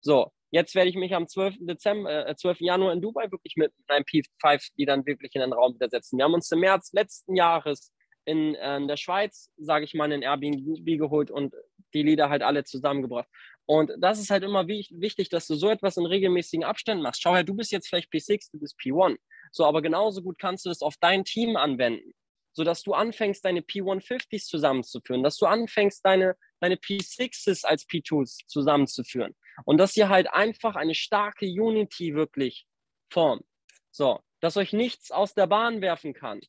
So, 0.00 0.30
jetzt 0.52 0.76
werde 0.76 0.88
ich 0.88 0.94
mich 0.94 1.14
am 1.14 1.26
12. 1.26 1.56
Dezember, 1.60 2.28
äh, 2.28 2.36
12. 2.36 2.60
Januar 2.60 2.92
in 2.92 3.02
Dubai 3.02 3.28
wirklich 3.32 3.56
mit 3.56 3.72
einem 3.88 4.04
P5, 4.04 4.70
die 4.78 4.86
dann 4.86 5.04
wirklich 5.04 5.34
in 5.34 5.40
den 5.40 5.52
Raum 5.52 5.74
wieder 5.74 5.88
setzen. 5.88 6.16
Wir 6.16 6.24
haben 6.24 6.34
uns 6.34 6.50
im 6.52 6.60
März 6.60 6.92
letzten 6.92 7.34
Jahres 7.34 7.92
in, 8.24 8.54
äh, 8.54 8.76
in 8.76 8.86
der 8.86 8.96
Schweiz, 8.96 9.50
sage 9.56 9.84
ich 9.84 9.94
mal, 9.94 10.12
in 10.12 10.22
Airbnb 10.22 10.86
geholt 10.86 11.32
und 11.32 11.54
die 11.92 12.04
Lieder 12.04 12.30
halt 12.30 12.42
alle 12.42 12.62
zusammengebracht. 12.62 13.28
Und 13.66 13.90
das 13.98 14.20
ist 14.20 14.30
halt 14.30 14.44
immer 14.44 14.68
wichtig, 14.68 15.28
dass 15.28 15.48
du 15.48 15.56
so 15.56 15.70
etwas 15.70 15.96
in 15.96 16.06
regelmäßigen 16.06 16.64
Abständen 16.64 17.02
machst. 17.02 17.20
Schau 17.20 17.34
her, 17.34 17.42
du 17.42 17.54
bist 17.54 17.72
jetzt 17.72 17.88
vielleicht 17.88 18.12
P6, 18.12 18.52
du 18.52 18.60
bist 18.60 18.76
P1. 18.80 19.16
So, 19.50 19.64
aber 19.64 19.82
genauso 19.82 20.22
gut 20.22 20.38
kannst 20.38 20.66
du 20.66 20.68
das 20.68 20.82
auf 20.82 20.94
dein 21.00 21.24
Team 21.24 21.56
anwenden 21.56 22.14
sodass 22.58 22.82
du 22.82 22.92
anfängst, 22.92 23.44
deine 23.44 23.60
P150s 23.60 24.46
zusammenzuführen, 24.46 25.22
dass 25.22 25.36
du 25.36 25.46
anfängst, 25.46 26.04
deine, 26.04 26.36
deine 26.58 26.74
P6s 26.74 27.64
als 27.64 27.86
P2s 27.86 28.48
zusammenzuführen. 28.48 29.36
Und 29.64 29.78
dass 29.78 29.96
ihr 29.96 30.08
halt 30.08 30.28
einfach 30.32 30.74
eine 30.74 30.96
starke 30.96 31.46
Unity 31.46 32.16
wirklich 32.16 32.66
formt. 33.12 33.44
So, 33.92 34.18
dass 34.40 34.56
euch 34.56 34.72
nichts 34.72 35.12
aus 35.12 35.34
der 35.34 35.46
Bahn 35.46 35.82
werfen 35.82 36.14
kann. 36.14 36.40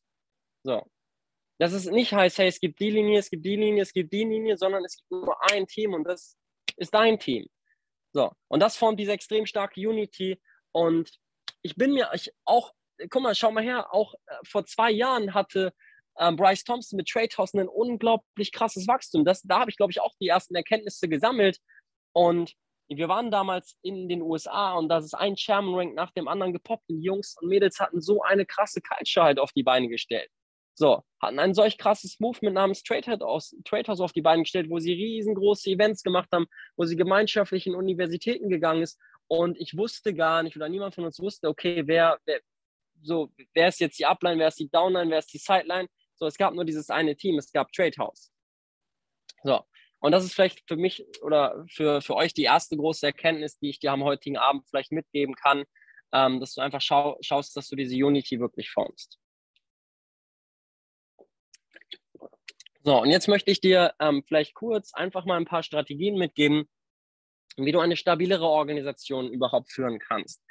So. 0.64 0.82
Dass 1.60 1.74
es 1.74 1.86
nicht 1.86 2.12
heißt, 2.12 2.40
hey, 2.40 2.48
es 2.48 2.60
gibt 2.60 2.80
die 2.80 2.90
Linie, 2.90 3.20
es 3.20 3.30
gibt 3.30 3.46
die 3.46 3.58
Linie, 3.58 3.84
es 3.84 3.94
gibt 3.94 4.12
die 4.12 4.24
Linie, 4.24 4.58
sondern 4.58 4.84
es 4.86 4.98
gibt 4.98 5.12
nur 5.12 5.38
ein 5.52 5.68
Team 5.68 5.94
und 5.94 6.06
das 6.06 6.36
ist 6.78 6.92
dein 6.92 7.20
Team. 7.20 7.46
So. 8.14 8.32
Und 8.48 8.62
das 8.62 8.78
formt 8.78 9.00
diese 9.00 9.12
extrem 9.12 9.46
starke 9.46 9.80
Unity. 9.80 10.42
Und 10.72 11.12
ich 11.62 11.76
bin 11.76 11.94
mir 11.94 12.10
ich 12.16 12.34
auch, 12.46 12.74
guck 13.12 13.22
mal, 13.22 13.36
schau 13.36 13.52
mal 13.52 13.64
her, 13.64 13.94
auch 13.94 14.16
äh, 14.26 14.36
vor 14.44 14.66
zwei 14.66 14.90
Jahren 14.90 15.36
hatte 15.36 15.72
ähm, 16.18 16.36
Bryce 16.36 16.64
Thompson 16.64 16.98
mit 16.98 17.08
Trade 17.08 17.30
House 17.38 17.54
ein 17.54 17.68
unglaublich 17.68 18.52
krasses 18.52 18.88
Wachstum. 18.88 19.26
Das, 19.26 19.42
da 19.44 19.60
habe 19.60 19.72
ich, 19.72 19.78
glaube 19.78 19.92
ich, 19.92 20.02
auch 20.02 20.14
die 20.20 20.28
ersten 20.28 20.56
Erkenntnisse 20.56 21.08
gesammelt. 21.08 21.60
Und 22.14 22.54
wir 22.90 23.08
waren 23.08 23.30
damals 23.30 23.78
in 23.84 24.10
den 24.10 24.22
USA 24.22 24.74
und 24.74 24.90
da 24.90 24.98
ist 24.98 25.14
ein 25.14 25.36
Chairman 25.36 25.76
Rank 25.76 25.96
nach 25.96 26.12
dem 26.12 26.28
anderen 26.28 26.54
gepoppt. 26.54 26.90
Und 26.90 26.98
die 26.98 27.04
Jungs 27.04 27.36
und 27.40 27.48
Mädels 27.48 27.80
hatten 27.80 28.02
so 28.02 28.24
eine 28.24 28.46
krasse 28.46 28.82
Culture 28.82 29.26
halt 29.26 29.40
auf 29.40 29.52
die 29.52 29.64
Beine 29.64 29.88
gestellt. 29.88 30.30
So, 30.80 31.04
hatten 31.22 31.40
ein 31.40 31.54
solch 31.54 31.78
krasses 31.78 32.22
Movement 32.22 32.56
namens 32.56 32.84
Trade, 32.84 33.20
aus, 33.26 33.54
Trade 33.66 33.90
House 33.90 34.00
auf 34.00 34.14
die 34.14 34.22
Beine 34.22 34.44
gestellt, 34.44 34.70
wo 34.70 34.80
sie 34.80 34.94
riesengroße 34.94 35.70
Events 35.70 36.04
gemacht 36.04 36.30
haben, 36.32 36.48
wo 36.78 36.86
sie 36.86 36.96
gemeinschaftlich 36.96 37.68
in 37.68 37.76
Universitäten 37.76 38.50
gegangen 38.50 38.84
ist. 38.84 38.98
Und 39.28 39.60
ich 39.60 39.78
wusste 39.78 40.14
gar 40.14 40.42
nicht, 40.42 40.56
oder 40.56 40.70
niemand 40.70 40.96
von 40.96 41.04
uns 41.04 41.20
wusste, 41.20 41.50
okay, 41.50 41.84
wer, 41.86 42.18
wer, 42.26 42.40
so, 43.02 43.30
wer 43.54 43.68
ist 43.68 43.82
jetzt 43.82 44.00
die 44.00 44.06
Upline, 44.06 44.40
wer 44.40 44.48
ist 44.48 44.60
die 44.60 44.70
Downline, 44.70 45.12
wer 45.12 45.20
ist 45.20 45.34
die 45.34 45.38
Sideline. 45.38 45.90
So, 46.20 46.26
es 46.26 46.38
gab 46.38 46.54
nur 46.54 46.66
dieses 46.66 46.90
eine 46.90 47.16
Team, 47.16 47.38
es 47.38 47.52
gab 47.52 47.72
Trade 47.72 47.96
House. 47.98 48.32
So, 49.44 49.64
und 50.00 50.12
das 50.12 50.26
ist 50.26 50.34
vielleicht 50.34 50.68
für 50.68 50.76
mich 50.76 51.06
oder 51.22 51.66
für, 51.70 52.02
für 52.02 52.16
euch 52.16 52.34
die 52.34 52.44
erste 52.44 52.76
große 52.76 53.06
Erkenntnis, 53.06 53.58
die 53.58 53.70
ich 53.70 53.80
dir 53.80 53.94
am 53.94 54.04
heutigen 54.04 54.38
Abend 54.38 54.68
vielleicht 54.68 54.92
mitgeben 54.92 55.36
kann, 55.36 55.64
ähm, 56.12 56.40
dass 56.40 56.54
du 56.54 56.62
einfach 56.62 56.82
schau, 56.82 57.18
schaust, 57.22 57.56
dass 57.56 57.70
du 57.70 57.76
diese 57.76 57.96
Unity 57.96 58.40
wirklich 58.40 58.70
formst. 58.70 59.18
So, 62.84 63.02
und 63.02 63.10
jetzt 63.10 63.28
möchte 63.28 63.52
ich 63.52 63.62
dir 63.62 63.94
ähm, 64.00 64.24
vielleicht 64.26 64.54
kurz 64.54 64.94
einfach 64.94 65.26
mal 65.26 65.38
ein 65.38 65.46
paar 65.46 65.64
Strategien 65.64 66.18
mitgeben, 66.18 66.70
wie 67.58 67.72
du 67.72 67.80
eine 67.80 67.98
stabilere 67.98 68.48
Organisation 68.48 69.30
überhaupt 69.30 69.72
führen 69.72 70.00
kannst. 70.00 70.42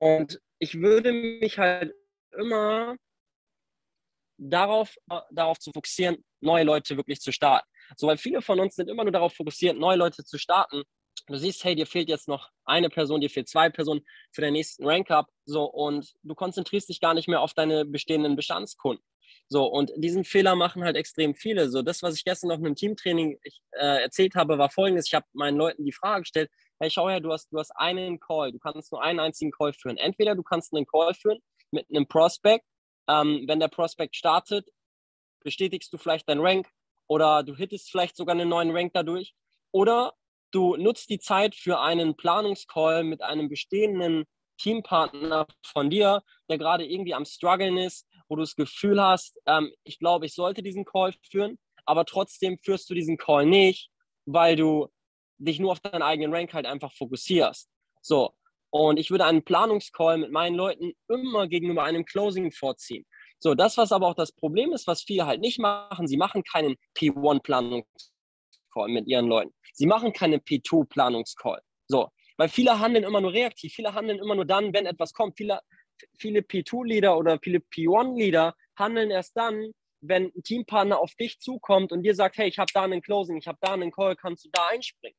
Und 0.00 0.40
ich 0.58 0.80
würde 0.80 1.12
mich 1.12 1.58
halt 1.58 1.94
immer 2.38 2.96
darauf, 4.38 4.96
äh, 5.10 5.20
darauf 5.30 5.58
zu 5.58 5.72
fokussieren, 5.72 6.24
neue 6.40 6.64
Leute 6.64 6.96
wirklich 6.96 7.20
zu 7.20 7.32
starten. 7.32 7.68
So, 7.96 8.06
weil 8.06 8.18
viele 8.18 8.42
von 8.42 8.60
uns 8.60 8.76
sind 8.76 8.88
immer 8.88 9.04
nur 9.04 9.12
darauf 9.12 9.34
fokussiert, 9.34 9.78
neue 9.78 9.96
Leute 9.96 10.24
zu 10.24 10.38
starten. 10.38 10.82
Du 11.28 11.36
siehst, 11.36 11.64
hey, 11.64 11.74
dir 11.74 11.86
fehlt 11.86 12.08
jetzt 12.08 12.28
noch 12.28 12.50
eine 12.64 12.88
Person, 12.88 13.20
dir 13.20 13.30
fehlt 13.30 13.48
zwei 13.48 13.68
Personen 13.70 14.02
für 14.32 14.42
den 14.42 14.52
nächsten 14.52 14.86
Rank-Up. 14.86 15.26
So, 15.44 15.64
und 15.64 16.14
du 16.22 16.34
konzentrierst 16.34 16.88
dich 16.88 17.00
gar 17.00 17.14
nicht 17.14 17.28
mehr 17.28 17.40
auf 17.40 17.54
deine 17.54 17.84
bestehenden 17.84 18.36
Bestandskunden. 18.36 19.04
So, 19.48 19.64
und 19.66 19.92
diesen 19.96 20.24
Fehler 20.24 20.54
machen 20.54 20.84
halt 20.84 20.96
extrem 20.96 21.34
viele. 21.34 21.68
So, 21.70 21.82
das, 21.82 22.02
was 22.02 22.16
ich 22.16 22.24
gestern 22.24 22.50
auf 22.50 22.58
einem 22.58 22.74
Teamtraining 22.74 23.38
äh, 23.72 24.02
erzählt 24.02 24.34
habe, 24.34 24.58
war 24.58 24.70
folgendes: 24.70 25.06
Ich 25.06 25.14
habe 25.14 25.26
meinen 25.32 25.56
Leuten 25.56 25.84
die 25.84 25.92
Frage 25.92 26.22
gestellt, 26.22 26.50
hey, 26.78 26.90
schau 26.90 27.08
her, 27.08 27.20
du 27.20 27.32
hast, 27.32 27.52
du 27.52 27.58
hast 27.58 27.72
einen 27.76 28.20
Call, 28.20 28.52
du 28.52 28.58
kannst 28.58 28.92
nur 28.92 29.02
einen 29.02 29.20
einzigen 29.20 29.50
Call 29.50 29.72
führen. 29.72 29.96
Entweder 29.96 30.34
du 30.34 30.42
kannst 30.42 30.74
einen 30.74 30.86
Call 30.86 31.14
führen 31.14 31.38
mit 31.70 31.88
einem 31.90 32.06
Prospect, 32.06 32.64
ähm, 33.08 33.44
wenn 33.46 33.60
der 33.60 33.68
Prospect 33.68 34.16
startet, 34.16 34.68
bestätigst 35.42 35.92
du 35.92 35.98
vielleicht 35.98 36.28
deinen 36.28 36.40
Rank 36.40 36.68
oder 37.06 37.42
du 37.42 37.54
hittest 37.54 37.90
vielleicht 37.90 38.16
sogar 38.16 38.34
einen 38.34 38.48
neuen 38.48 38.70
Rank 38.70 38.92
dadurch. 38.94 39.34
Oder 39.72 40.14
du 40.50 40.76
nutzt 40.76 41.10
die 41.10 41.18
Zeit 41.18 41.54
für 41.54 41.80
einen 41.80 42.16
Planungscall 42.16 43.04
mit 43.04 43.22
einem 43.22 43.48
bestehenden 43.48 44.24
Teampartner 44.58 45.46
von 45.64 45.90
dir, 45.90 46.22
der 46.48 46.58
gerade 46.58 46.84
irgendwie 46.84 47.14
am 47.14 47.24
struggeln 47.24 47.76
ist, 47.76 48.06
wo 48.28 48.36
du 48.36 48.42
das 48.42 48.56
Gefühl 48.56 49.02
hast, 49.02 49.38
ähm, 49.46 49.72
ich 49.84 49.98
glaube, 49.98 50.26
ich 50.26 50.34
sollte 50.34 50.62
diesen 50.62 50.84
Call 50.84 51.14
führen, 51.30 51.58
aber 51.84 52.04
trotzdem 52.04 52.58
führst 52.58 52.88
du 52.90 52.94
diesen 52.94 53.16
Call 53.18 53.46
nicht, 53.46 53.90
weil 54.24 54.56
du 54.56 54.88
dich 55.38 55.58
nur 55.58 55.72
auf 55.72 55.80
deinen 55.80 56.02
eigenen 56.02 56.32
Rank 56.34 56.54
halt 56.54 56.66
einfach 56.66 56.92
fokussierst. 56.92 57.68
So. 58.00 58.32
Und 58.70 58.98
ich 58.98 59.10
würde 59.10 59.24
einen 59.24 59.42
Planungscall 59.42 60.18
mit 60.18 60.32
meinen 60.32 60.56
Leuten 60.56 60.92
immer 61.08 61.46
gegenüber 61.48 61.84
einem 61.84 62.04
Closing 62.04 62.50
vorziehen. 62.52 63.06
So, 63.38 63.54
das, 63.54 63.76
was 63.76 63.92
aber 63.92 64.08
auch 64.08 64.14
das 64.14 64.32
Problem 64.32 64.72
ist, 64.72 64.86
was 64.86 65.02
viele 65.02 65.26
halt 65.26 65.40
nicht 65.40 65.58
machen, 65.58 66.08
sie 66.08 66.16
machen 66.16 66.42
keinen 66.42 66.76
P1-Planungscall 66.98 68.88
mit 68.88 69.06
ihren 69.06 69.26
Leuten. 69.26 69.52
Sie 69.72 69.86
machen 69.86 70.12
keinen 70.12 70.40
P2-Planungscall. 70.40 71.60
So, 71.86 72.08
weil 72.36 72.48
viele 72.48 72.78
handeln 72.78 73.04
immer 73.04 73.20
nur 73.20 73.32
reaktiv, 73.32 73.72
viele 73.72 73.94
handeln 73.94 74.18
immer 74.18 74.34
nur 74.34 74.46
dann, 74.46 74.72
wenn 74.72 74.86
etwas 74.86 75.12
kommt. 75.12 75.36
Viele, 75.36 75.60
viele 76.18 76.40
P2-Leader 76.40 77.16
oder 77.16 77.38
viele 77.42 77.58
P1-Leader 77.58 78.54
handeln 78.76 79.10
erst 79.10 79.36
dann, 79.36 79.72
wenn 80.00 80.32
ein 80.34 80.42
Teampartner 80.42 80.98
auf 80.98 81.14
dich 81.14 81.38
zukommt 81.38 81.92
und 81.92 82.02
dir 82.02 82.14
sagt, 82.14 82.36
hey, 82.36 82.48
ich 82.48 82.58
habe 82.58 82.70
da 82.72 82.82
einen 82.82 83.02
Closing, 83.02 83.36
ich 83.36 83.46
habe 83.46 83.58
da 83.60 83.72
einen 83.72 83.90
Call, 83.90 84.16
kannst 84.16 84.44
du 84.44 84.50
da 84.52 84.68
einspringen? 84.68 85.16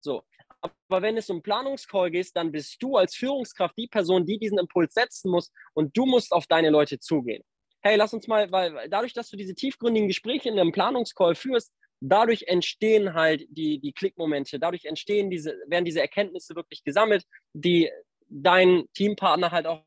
So. 0.00 0.22
Aber 0.60 1.02
wenn 1.02 1.16
es 1.16 1.30
um 1.30 1.42
Planungscall 1.42 2.10
geht, 2.10 2.34
dann 2.34 2.52
bist 2.52 2.82
du 2.82 2.96
als 2.96 3.14
Führungskraft 3.14 3.76
die 3.78 3.88
Person, 3.88 4.26
die 4.26 4.38
diesen 4.38 4.58
Impuls 4.58 4.92
setzen 4.92 5.30
muss 5.30 5.52
und 5.72 5.96
du 5.96 6.04
musst 6.04 6.32
auf 6.32 6.46
deine 6.46 6.70
Leute 6.70 6.98
zugehen. 6.98 7.42
Hey, 7.82 7.96
lass 7.96 8.12
uns 8.12 8.28
mal, 8.28 8.50
weil 8.52 8.88
dadurch, 8.90 9.14
dass 9.14 9.30
du 9.30 9.36
diese 9.36 9.54
tiefgründigen 9.54 10.08
Gespräche 10.08 10.50
in 10.50 10.58
einem 10.58 10.72
Planungscall 10.72 11.34
führst, 11.34 11.72
dadurch 12.00 12.44
entstehen 12.46 13.14
halt 13.14 13.46
die, 13.48 13.78
die 13.80 13.92
Klickmomente, 13.92 14.58
dadurch 14.58 14.84
entstehen 14.84 15.30
diese, 15.30 15.56
werden 15.66 15.84
diese 15.86 16.00
Erkenntnisse 16.00 16.54
wirklich 16.56 16.84
gesammelt, 16.84 17.24
die 17.54 17.90
dein 18.28 18.86
Teampartner 18.94 19.50
halt 19.50 19.66
auch 19.66 19.82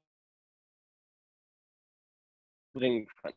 bringen 2.74 3.08
können. 3.22 3.36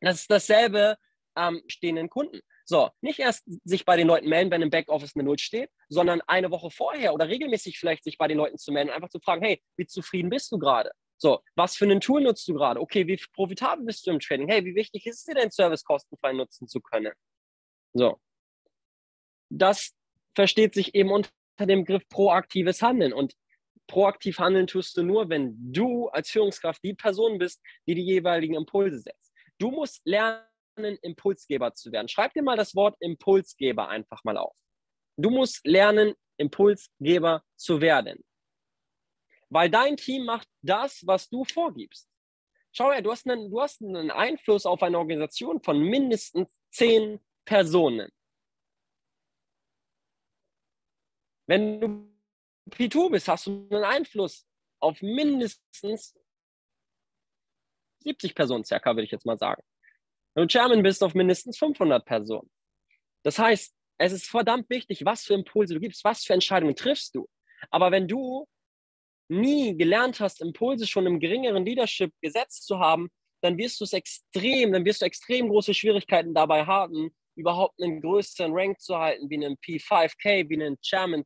Das 0.00 0.20
ist 0.20 0.30
dasselbe 0.30 0.96
ähm, 1.38 1.62
stehenden 1.68 2.10
Kunden. 2.10 2.40
So, 2.64 2.90
nicht 3.00 3.18
erst 3.18 3.44
sich 3.64 3.84
bei 3.84 3.96
den 3.96 4.06
Leuten 4.06 4.28
melden, 4.28 4.50
wenn 4.50 4.62
im 4.62 4.70
Backoffice 4.70 5.14
eine 5.14 5.24
Null 5.24 5.38
steht, 5.38 5.70
sondern 5.88 6.20
eine 6.26 6.50
Woche 6.50 6.70
vorher 6.70 7.14
oder 7.14 7.28
regelmäßig 7.28 7.78
vielleicht 7.78 8.04
sich 8.04 8.18
bei 8.18 8.28
den 8.28 8.36
Leuten 8.36 8.58
zu 8.58 8.72
melden, 8.72 8.90
einfach 8.90 9.08
zu 9.08 9.20
fragen, 9.20 9.42
hey, 9.42 9.62
wie 9.76 9.86
zufrieden 9.86 10.28
bist 10.28 10.52
du 10.52 10.58
gerade? 10.58 10.90
So, 11.16 11.40
was 11.56 11.76
für 11.76 11.86
ein 11.86 12.00
Tool 12.00 12.22
nutzt 12.22 12.46
du 12.46 12.54
gerade? 12.54 12.80
Okay, 12.80 13.06
wie 13.06 13.20
profitabel 13.32 13.84
bist 13.84 14.06
du 14.06 14.10
im 14.12 14.20
Trading? 14.20 14.48
Hey, 14.48 14.64
wie 14.64 14.74
wichtig 14.74 15.06
ist 15.06 15.18
es 15.18 15.24
dir 15.24 15.34
denn, 15.34 15.50
Service 15.50 15.82
kostenfrei 15.82 16.32
nutzen 16.32 16.68
zu 16.68 16.80
können? 16.80 17.12
So. 17.92 18.20
Das 19.50 19.94
versteht 20.34 20.74
sich 20.74 20.94
eben 20.94 21.10
unter 21.10 21.30
dem 21.60 21.84
Begriff 21.84 22.08
proaktives 22.08 22.82
Handeln. 22.82 23.12
Und 23.12 23.34
proaktiv 23.88 24.38
handeln 24.38 24.68
tust 24.68 24.96
du 24.96 25.02
nur, 25.02 25.28
wenn 25.28 25.56
du 25.72 26.08
als 26.08 26.30
Führungskraft 26.30 26.84
die 26.84 26.94
Person 26.94 27.38
bist, 27.38 27.60
die 27.86 27.94
die 27.94 28.04
jeweiligen 28.04 28.54
Impulse 28.54 29.00
setzt. 29.00 29.32
Du 29.58 29.72
musst 29.72 30.02
lernen, 30.04 30.44
Impulsgeber 30.84 31.74
zu 31.74 31.92
werden. 31.92 32.08
Schreib 32.08 32.32
dir 32.34 32.42
mal 32.42 32.56
das 32.56 32.74
Wort 32.74 32.96
Impulsgeber 33.00 33.88
einfach 33.88 34.24
mal 34.24 34.36
auf. 34.36 34.54
Du 35.16 35.30
musst 35.30 35.66
lernen, 35.66 36.14
Impulsgeber 36.36 37.42
zu 37.56 37.80
werden. 37.80 38.24
Weil 39.50 39.70
dein 39.70 39.96
Team 39.96 40.24
macht 40.24 40.48
das, 40.62 41.06
was 41.06 41.28
du 41.28 41.44
vorgibst. 41.44 42.08
Schau 42.72 42.92
her, 42.92 43.02
du 43.02 43.10
hast 43.10 43.28
einen, 43.28 43.50
du 43.50 43.60
hast 43.60 43.82
einen 43.82 44.10
Einfluss 44.10 44.66
auf 44.66 44.82
eine 44.82 44.98
Organisation 44.98 45.62
von 45.62 45.80
mindestens 45.80 46.48
zehn 46.70 47.18
Personen. 47.44 48.10
Wenn 51.46 51.80
du 51.80 52.18
P2 52.70 53.10
bist, 53.10 53.26
hast 53.26 53.46
du 53.46 53.66
einen 53.70 53.84
Einfluss 53.84 54.46
auf 54.80 55.00
mindestens 55.00 56.14
70 58.00 58.34
Personen 58.34 58.64
circa, 58.64 58.90
würde 58.90 59.04
ich 59.04 59.10
jetzt 59.10 59.26
mal 59.26 59.38
sagen. 59.38 59.62
Wenn 60.34 60.46
du 60.46 60.52
Chairman 60.52 60.82
bist, 60.82 61.02
auf 61.02 61.14
mindestens 61.14 61.58
500 61.58 62.04
Personen. 62.04 62.50
Das 63.24 63.38
heißt, 63.38 63.74
es 63.98 64.12
ist 64.12 64.26
verdammt 64.26 64.70
wichtig, 64.70 65.04
was 65.04 65.24
für 65.24 65.34
Impulse 65.34 65.74
du 65.74 65.80
gibst, 65.80 66.04
was 66.04 66.24
für 66.24 66.34
Entscheidungen 66.34 66.76
triffst 66.76 67.14
du. 67.14 67.28
Aber 67.70 67.90
wenn 67.90 68.06
du 68.06 68.46
nie 69.28 69.76
gelernt 69.76 70.20
hast, 70.20 70.40
Impulse 70.40 70.86
schon 70.86 71.06
im 71.06 71.20
geringeren 71.20 71.64
Leadership 71.64 72.12
gesetzt 72.22 72.66
zu 72.66 72.78
haben, 72.78 73.08
dann 73.42 73.58
wirst 73.58 73.80
du 73.80 73.84
es 73.84 73.92
extrem, 73.92 74.72
dann 74.72 74.84
wirst 74.84 75.02
du 75.02 75.06
extrem 75.06 75.48
große 75.48 75.74
Schwierigkeiten 75.74 76.34
dabei 76.34 76.64
haben, 76.64 77.10
überhaupt 77.36 77.80
einen 77.82 78.00
größeren 78.00 78.52
Rank 78.52 78.80
zu 78.80 78.96
halten, 78.98 79.28
wie 79.30 79.36
einen 79.36 79.56
P5K, 79.58 80.48
wie 80.48 80.54
einen 80.54 80.80
Chairman 80.80 81.24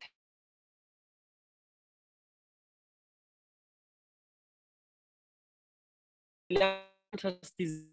gelernt 6.48 6.84
hast, 7.22 7.58
diese 7.58 7.91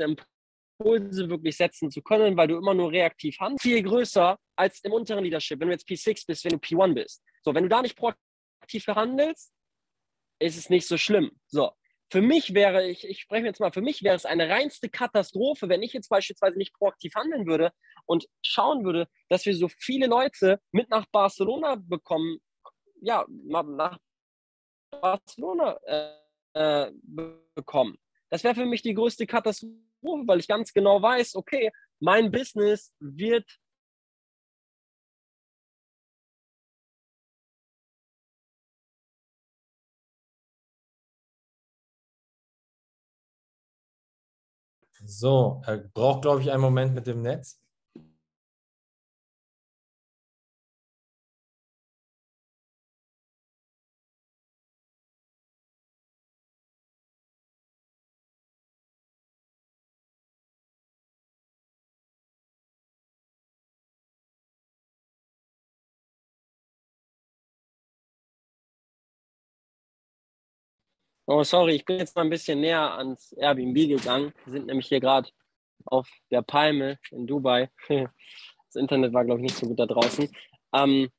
Impulse 0.00 1.28
wirklich 1.28 1.56
setzen 1.56 1.90
zu 1.90 2.02
können, 2.02 2.36
weil 2.36 2.48
du 2.48 2.56
immer 2.56 2.74
nur 2.74 2.90
reaktiv 2.90 3.38
handelst, 3.38 3.62
viel 3.62 3.82
größer 3.82 4.38
als 4.56 4.80
im 4.84 4.92
unteren 4.92 5.24
Leadership, 5.24 5.60
wenn 5.60 5.68
du 5.68 5.74
jetzt 5.74 5.88
P6 5.88 6.26
bist, 6.26 6.44
wenn 6.44 6.52
du 6.52 6.58
P1 6.58 6.94
bist. 6.94 7.22
So, 7.42 7.54
wenn 7.54 7.64
du 7.64 7.68
da 7.68 7.82
nicht 7.82 7.96
proaktiv 7.96 8.86
handelst, 8.88 9.52
ist 10.38 10.56
es 10.56 10.70
nicht 10.70 10.86
so 10.86 10.96
schlimm. 10.96 11.30
So, 11.46 11.72
für 12.10 12.22
mich 12.22 12.54
wäre, 12.54 12.88
ich, 12.88 13.04
ich 13.04 13.20
spreche 13.20 13.46
jetzt 13.46 13.60
mal, 13.60 13.72
für 13.72 13.82
mich 13.82 14.02
wäre 14.02 14.16
es 14.16 14.26
eine 14.26 14.48
reinste 14.48 14.88
Katastrophe, 14.88 15.68
wenn 15.68 15.82
ich 15.82 15.92
jetzt 15.92 16.08
beispielsweise 16.08 16.58
nicht 16.58 16.74
proaktiv 16.74 17.14
handeln 17.14 17.46
würde 17.46 17.72
und 18.04 18.26
schauen 18.44 18.84
würde, 18.84 19.06
dass 19.28 19.46
wir 19.46 19.54
so 19.54 19.68
viele 19.68 20.06
Leute 20.06 20.60
mit 20.72 20.90
nach 20.90 21.06
Barcelona 21.12 21.76
bekommen, 21.76 22.38
ja, 23.00 23.24
nach 23.28 23.98
Barcelona 24.90 25.78
äh, 25.84 26.20
äh, 26.54 26.92
bekommen. 27.54 27.96
Das 28.28 28.42
wäre 28.42 28.56
für 28.56 28.66
mich 28.66 28.82
die 28.82 28.94
größte 28.94 29.26
Katastrophe, 29.26 29.78
weil 30.02 30.40
ich 30.40 30.48
ganz 30.48 30.72
genau 30.72 31.00
weiß, 31.02 31.34
okay, 31.36 31.70
mein 32.00 32.30
Business 32.30 32.92
wird 32.98 33.46
So, 45.06 45.62
er 45.66 45.78
braucht, 45.78 46.22
glaube 46.22 46.42
ich, 46.42 46.50
einen 46.50 46.60
Moment 46.62 46.94
mit 46.94 47.06
dem 47.06 47.22
Netz. 47.22 47.58
Oh, 71.26 71.42
sorry, 71.44 71.76
ich 71.76 71.84
bin 71.84 71.98
jetzt 71.98 72.16
mal 72.16 72.22
ein 72.22 72.30
bisschen 72.30 72.60
näher 72.60 72.94
ans 72.98 73.32
Airbnb 73.32 73.74
gegangen. 73.88 74.32
Wir 74.44 74.52
sind 74.52 74.66
nämlich 74.66 74.88
hier 74.88 75.00
gerade 75.00 75.28
auf 75.84 76.08
der 76.30 76.42
Palme 76.42 76.98
in 77.10 77.26
Dubai. 77.26 77.70
Das 78.72 78.80
Internet 78.80 79.12
war, 79.12 79.24
glaube 79.24 79.40
ich, 79.40 79.46
nicht 79.46 79.56
so 79.56 79.66
gut 79.66 79.80
da 79.80 79.86
draußen. 79.86 80.30
Ähm, 80.72 81.10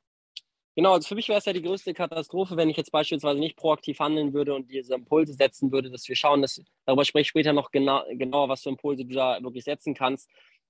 genau, 0.73 0.93
also 0.93 1.05
für 1.05 1.15
mich 1.15 1.27
wäre 1.27 1.37
es 1.37 1.43
ja 1.43 1.51
die 1.51 1.61
größte 1.61 1.93
Katastrophe, 1.93 2.55
wenn 2.55 2.69
ich 2.69 2.77
jetzt 2.77 2.93
beispielsweise 2.93 3.41
nicht 3.41 3.57
proaktiv 3.57 3.99
handeln 3.99 4.33
würde 4.33 4.55
und 4.55 4.71
diese 4.71 4.93
Impulse 4.93 5.33
setzen 5.33 5.69
würde, 5.69 5.91
dass 5.91 6.07
wir 6.07 6.15
schauen, 6.15 6.41
dass 6.41 6.63
darüber 6.85 7.03
spreche 7.03 7.23
ich 7.23 7.27
später 7.27 7.51
noch 7.51 7.71
genau, 7.71 8.05
genauer, 8.13 8.47
was 8.47 8.63
für 8.63 8.69
Impulse 8.69 9.03
du 9.03 9.15
da 9.15 9.43
wirklich 9.43 9.65
setzen 9.65 9.93
kannst, 9.93 10.29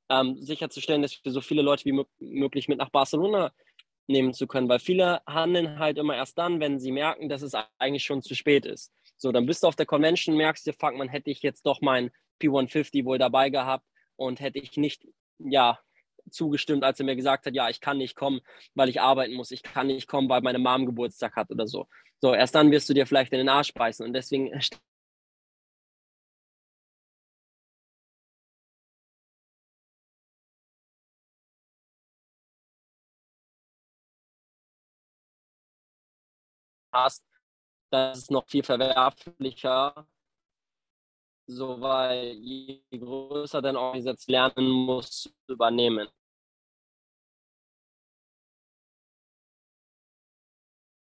ähm, 0.10 0.42
sicherzustellen, 0.42 1.04
dass 1.04 1.24
wir 1.24 1.32
so 1.32 1.42
viele 1.42 1.62
Leute 1.62 1.86
wie 1.86 2.04
möglich 2.20 2.68
mit 2.68 2.80
nach 2.80 2.90
Barcelona 2.90 3.52
nehmen 4.08 4.34
zu 4.34 4.48
können, 4.48 4.68
weil 4.68 4.80
viele 4.80 5.22
handeln 5.28 5.78
halt 5.78 6.00
immer 6.00 6.16
erst 6.16 6.36
dann, 6.38 6.60
wenn 6.60 6.80
sie 6.80 6.92
merken, 6.92 7.30
dass 7.30 7.44
es 7.44 7.54
eigentlich 7.78 8.04
schon 8.04 8.24
zu 8.24 8.34
spät 8.34 8.66
ist. 8.66 8.92
So, 9.22 9.32
dann 9.32 9.46
bist 9.46 9.62
du 9.64 9.68
auf 9.68 9.76
der 9.76 9.86
Convention, 9.86 10.36
merkst 10.36 10.66
dir, 10.66 10.74
fuck, 10.74 10.96
man 10.96 11.08
hätte 11.08 11.30
ich 11.30 11.44
jetzt 11.44 11.66
doch 11.68 11.80
mein 11.82 12.12
P150 12.40 13.06
wohl 13.06 13.20
dabei 13.20 13.50
gehabt 13.52 13.86
und 14.16 14.40
hätte 14.40 14.58
ich 14.60 14.78
nicht, 14.78 15.06
ja, 15.38 15.80
zugestimmt, 16.32 16.84
als 16.84 17.00
er 17.00 17.06
mir 17.06 17.16
gesagt 17.16 17.46
hat, 17.46 17.54
ja, 17.54 17.70
ich 17.70 17.82
kann 17.82 17.98
nicht 18.00 18.16
kommen, 18.16 18.42
weil 18.74 18.90
ich 18.90 19.00
arbeiten 19.02 19.34
muss, 19.36 19.52
ich 19.52 19.62
kann 19.64 19.88
nicht 19.88 20.08
kommen, 20.08 20.28
weil 20.30 20.42
meine 20.42 20.60
Mom 20.60 20.86
Geburtstag 20.88 21.36
hat 21.36 21.52
oder 21.52 21.68
so. 21.68 21.88
So, 22.20 22.34
erst 22.34 22.56
dann 22.56 22.72
wirst 22.72 22.90
du 22.90 22.94
dir 22.96 23.06
vielleicht 23.06 23.32
in 23.34 23.40
den 23.40 23.50
Arsch 23.50 23.74
beißen 23.74 24.06
und 24.06 24.14
deswegen 24.14 24.52
hast, 36.94 37.24
das 37.92 38.18
ist 38.20 38.32
noch 38.32 38.48
viel 38.48 38.64
verwerflicher. 38.64 40.08
So, 41.48 41.82
weil 41.82 42.34
je 42.38 42.82
größer 42.92 43.62
dein 43.62 43.76
Organisation 43.76 44.32
lernen 44.34 44.70
muss, 44.70 45.30
übernehmen. 45.48 46.08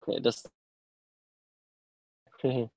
Okay, 0.04 0.20
das. 0.22 0.44
Okay. 2.44 2.70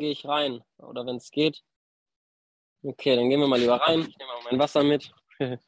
Gehe 0.00 0.10
ich 0.10 0.26
rein. 0.26 0.64
Oder 0.78 1.06
wenn 1.06 1.16
es 1.16 1.30
geht. 1.30 1.62
Okay, 2.82 3.14
dann 3.14 3.30
gehen 3.30 3.40
wir 3.40 3.46
mal 3.46 3.60
lieber 3.60 3.76
rein. 3.76 4.00
Ich 4.00 4.18
nehme 4.18 4.32
mal 4.32 4.50
mein 4.50 4.58
Wasser 4.58 4.82
mit. 4.82 5.12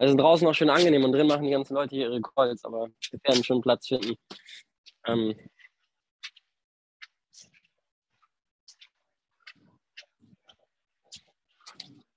Also 0.00 0.16
draußen 0.16 0.46
auch 0.46 0.54
schön 0.54 0.70
angenehm 0.70 1.04
und 1.04 1.10
drin 1.10 1.26
machen 1.26 1.42
die 1.42 1.50
ganzen 1.50 1.74
Leute 1.74 1.96
hier 1.96 2.08
ihre 2.08 2.22
Calls, 2.22 2.64
aber 2.64 2.88
wir 3.10 3.20
werden 3.24 3.42
schon 3.42 3.60
Platz 3.60 3.88
finden. 3.88 4.14
Ähm 5.06 5.34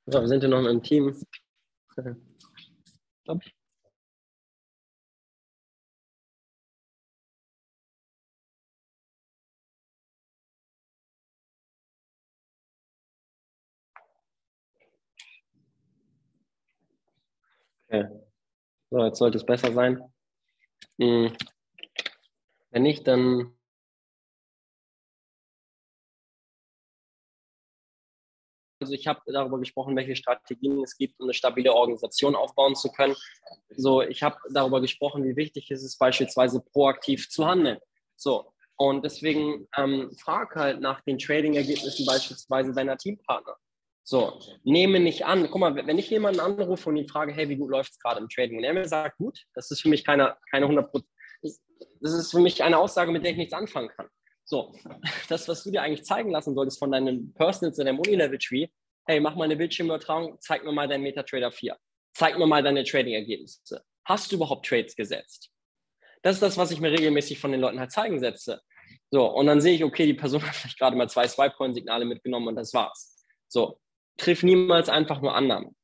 so, 0.05 0.21
wir 0.21 0.27
sind 0.27 0.41
hier 0.41 0.49
noch 0.49 0.63
im 0.63 0.83
Team. 0.83 1.19
Stopp. 3.23 3.41
Okay. 17.91 18.07
So, 18.89 19.03
jetzt 19.03 19.17
sollte 19.17 19.37
es 19.37 19.45
besser 19.45 19.73
sein. 19.73 20.01
Hm. 20.97 21.35
Wenn 22.69 22.83
nicht, 22.83 23.05
dann 23.05 23.53
Also 28.79 28.93
ich 28.93 29.05
habe 29.05 29.21
darüber 29.27 29.59
gesprochen, 29.59 29.95
welche 29.95 30.15
Strategien 30.15 30.81
es 30.83 30.97
gibt, 30.97 31.19
um 31.19 31.25
eine 31.25 31.35
stabile 31.35 31.71
Organisation 31.71 32.35
aufbauen 32.35 32.75
zu 32.75 32.91
können. 32.91 33.15
So, 33.69 34.01
ich 34.01 34.23
habe 34.23 34.37
darüber 34.49 34.81
gesprochen, 34.81 35.23
wie 35.23 35.35
wichtig 35.35 35.69
es 35.69 35.83
ist, 35.83 35.99
beispielsweise 35.99 36.61
proaktiv 36.61 37.29
zu 37.29 37.45
handeln. 37.45 37.77
So, 38.15 38.51
und 38.77 39.05
deswegen 39.05 39.67
ähm, 39.77 40.11
frag 40.17 40.55
halt 40.55 40.81
nach 40.81 41.01
den 41.01 41.19
Trading-Ergebnissen 41.19 42.07
beispielsweise 42.07 42.73
deiner 42.73 42.97
Teampartner. 42.97 43.55
So, 44.03 44.39
nehme 44.63 44.99
nicht 44.99 45.25
an. 45.25 45.47
Guck 45.49 45.61
mal, 45.61 45.75
wenn 45.75 45.97
ich 45.97 46.09
jemanden 46.09 46.39
anrufe 46.39 46.89
und 46.89 46.97
ihn 46.97 47.07
frage, 47.07 47.33
hey, 47.33 47.47
wie 47.49 47.55
gut 47.55 47.69
läuft 47.69 47.91
es 47.91 47.99
gerade 47.99 48.19
im 48.19 48.29
Trading? 48.29 48.57
Und 48.57 48.63
er 48.63 48.73
mir 48.73 48.87
sagt, 48.87 49.17
gut, 49.17 49.39
das 49.53 49.71
ist 49.71 49.81
für 49.81 49.89
mich 49.89 50.03
keine, 50.03 50.35
keine 50.49 50.65
100% 50.67 51.03
Das 52.01 52.13
ist 52.13 52.31
für 52.31 52.39
mich 52.39 52.63
eine 52.63 52.77
Aussage, 52.77 53.11
mit 53.11 53.23
der 53.23 53.31
ich 53.31 53.37
nichts 53.37 53.53
anfangen 53.53 53.89
kann. 53.89 54.07
So, 54.43 54.73
das, 55.29 55.47
was 55.47 55.63
du 55.63 55.71
dir 55.71 55.81
eigentlich 55.81 56.03
zeigen 56.03 56.31
lassen 56.31 56.55
solltest 56.55 56.79
von 56.79 56.91
deinen 56.91 57.33
Personals 57.33 57.77
in 57.79 57.85
deinem 57.85 57.99
Unilevel-Tree, 57.99 58.67
hey, 59.07 59.19
mach 59.19 59.35
mal 59.35 59.45
eine 59.45 59.55
Bildschirmübertragung, 59.55 60.37
zeig 60.39 60.63
mir 60.63 60.71
mal 60.71 60.87
deinen 60.87 61.03
MetaTrader 61.03 61.51
4. 61.51 61.77
Zeig 62.13 62.37
mir 62.37 62.47
mal 62.47 62.61
deine 62.61 62.83
Trading-Ergebnisse. 62.83 63.83
Hast 64.05 64.31
du 64.31 64.35
überhaupt 64.35 64.65
Trades 64.65 64.95
gesetzt? 64.95 65.51
Das 66.23 66.35
ist 66.35 66.41
das, 66.41 66.57
was 66.57 66.71
ich 66.71 66.79
mir 66.79 66.91
regelmäßig 66.91 67.39
von 67.39 67.51
den 67.51 67.61
Leuten 67.61 67.79
halt 67.79 67.91
zeigen 67.91 68.19
setze. 68.19 68.61
So, 69.09 69.25
und 69.27 69.47
dann 69.47 69.61
sehe 69.61 69.75
ich, 69.75 69.83
okay, 69.83 70.05
die 70.05 70.13
Person 70.13 70.41
hat 70.47 70.55
vielleicht 70.55 70.77
gerade 70.77 70.95
mal 70.95 71.09
zwei 71.09 71.27
Swipe-Coin-Signale 71.27 72.05
mitgenommen 72.05 72.47
und 72.47 72.55
das 72.55 72.73
war's. 72.73 73.25
So, 73.47 73.79
triff 74.21 74.43
niemals 74.43 74.89
einfach 74.89 75.21
nur 75.21 75.35
Annahmen. 75.35 75.75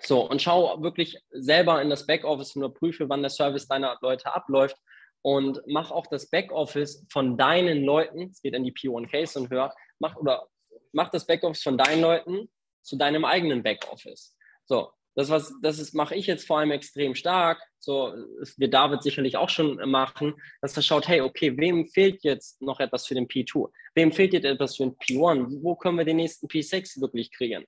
So, 0.00 0.28
und 0.28 0.42
schau 0.42 0.82
wirklich 0.82 1.18
selber 1.30 1.80
in 1.80 1.88
das 1.88 2.06
Backoffice 2.06 2.56
und 2.56 2.62
überprüfe, 2.62 3.08
wann 3.08 3.22
der 3.22 3.30
Service 3.30 3.68
deiner 3.68 3.96
Leute 4.02 4.34
abläuft 4.34 4.76
und 5.22 5.62
mach 5.66 5.90
auch 5.90 6.06
das 6.08 6.28
Backoffice 6.28 7.06
von 7.10 7.38
deinen 7.38 7.84
Leuten, 7.84 8.30
es 8.30 8.42
geht 8.42 8.54
in 8.54 8.64
die 8.64 8.72
P1Ks 8.72 9.38
und 9.38 9.50
höher, 9.50 9.72
mach 10.00 10.16
oder 10.16 10.48
mach 10.92 11.10
das 11.10 11.26
Backoffice 11.26 11.62
von 11.62 11.78
deinen 11.78 12.02
Leuten 12.02 12.50
zu 12.82 12.96
deinem 12.96 13.24
eigenen 13.24 13.62
Backoffice. 13.62 14.36
So, 14.66 14.92
das, 15.14 15.30
was, 15.30 15.54
das 15.62 15.78
ist, 15.78 15.94
mache 15.94 16.16
ich 16.16 16.26
jetzt 16.26 16.46
vor 16.46 16.58
allem 16.58 16.72
extrem 16.72 17.14
stark. 17.14 17.62
So, 17.78 18.12
das 18.40 18.58
wird 18.58 18.74
David 18.74 19.02
sicherlich 19.02 19.36
auch 19.36 19.48
schon 19.48 19.76
machen, 19.88 20.34
dass 20.60 20.76
er 20.76 20.82
schaut, 20.82 21.06
hey, 21.06 21.20
okay, 21.20 21.56
wem 21.56 21.86
fehlt 21.86 22.24
jetzt 22.24 22.60
noch 22.60 22.80
etwas 22.80 23.06
für 23.06 23.14
den 23.14 23.28
P2? 23.28 23.70
Wem 23.94 24.12
fehlt 24.12 24.32
jetzt 24.32 24.44
etwas 24.44 24.76
für 24.76 24.84
den 24.84 24.96
P1? 24.96 25.62
Wo 25.62 25.76
können 25.76 25.98
wir 25.98 26.04
den 26.04 26.16
nächsten 26.16 26.48
P6 26.48 27.00
wirklich 27.00 27.32
kriegen? 27.32 27.64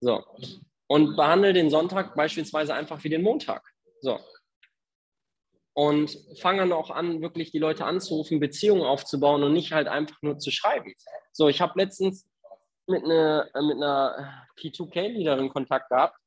So. 0.00 0.24
Und 0.86 1.16
behandle 1.16 1.52
den 1.52 1.68
Sonntag 1.68 2.14
beispielsweise 2.14 2.72
einfach 2.74 3.04
wie 3.04 3.10
den 3.10 3.22
Montag. 3.22 3.62
So. 4.00 4.18
Und 5.74 6.18
fange 6.40 6.60
dann 6.60 6.72
auch 6.72 6.90
an, 6.90 7.20
wirklich 7.20 7.50
die 7.50 7.58
Leute 7.58 7.84
anzurufen, 7.84 8.40
Beziehungen 8.40 8.82
aufzubauen 8.82 9.42
und 9.42 9.52
nicht 9.52 9.72
halt 9.72 9.88
einfach 9.88 10.16
nur 10.22 10.38
zu 10.38 10.50
schreiben. 10.50 10.94
So, 11.32 11.48
ich 11.48 11.60
habe 11.60 11.78
letztens 11.78 12.26
mit 12.86 13.04
einer, 13.04 13.50
mit 13.54 13.76
einer 13.76 14.46
P2K-Leaderin 14.58 15.50
Kontakt 15.50 15.90
gehabt 15.90 16.18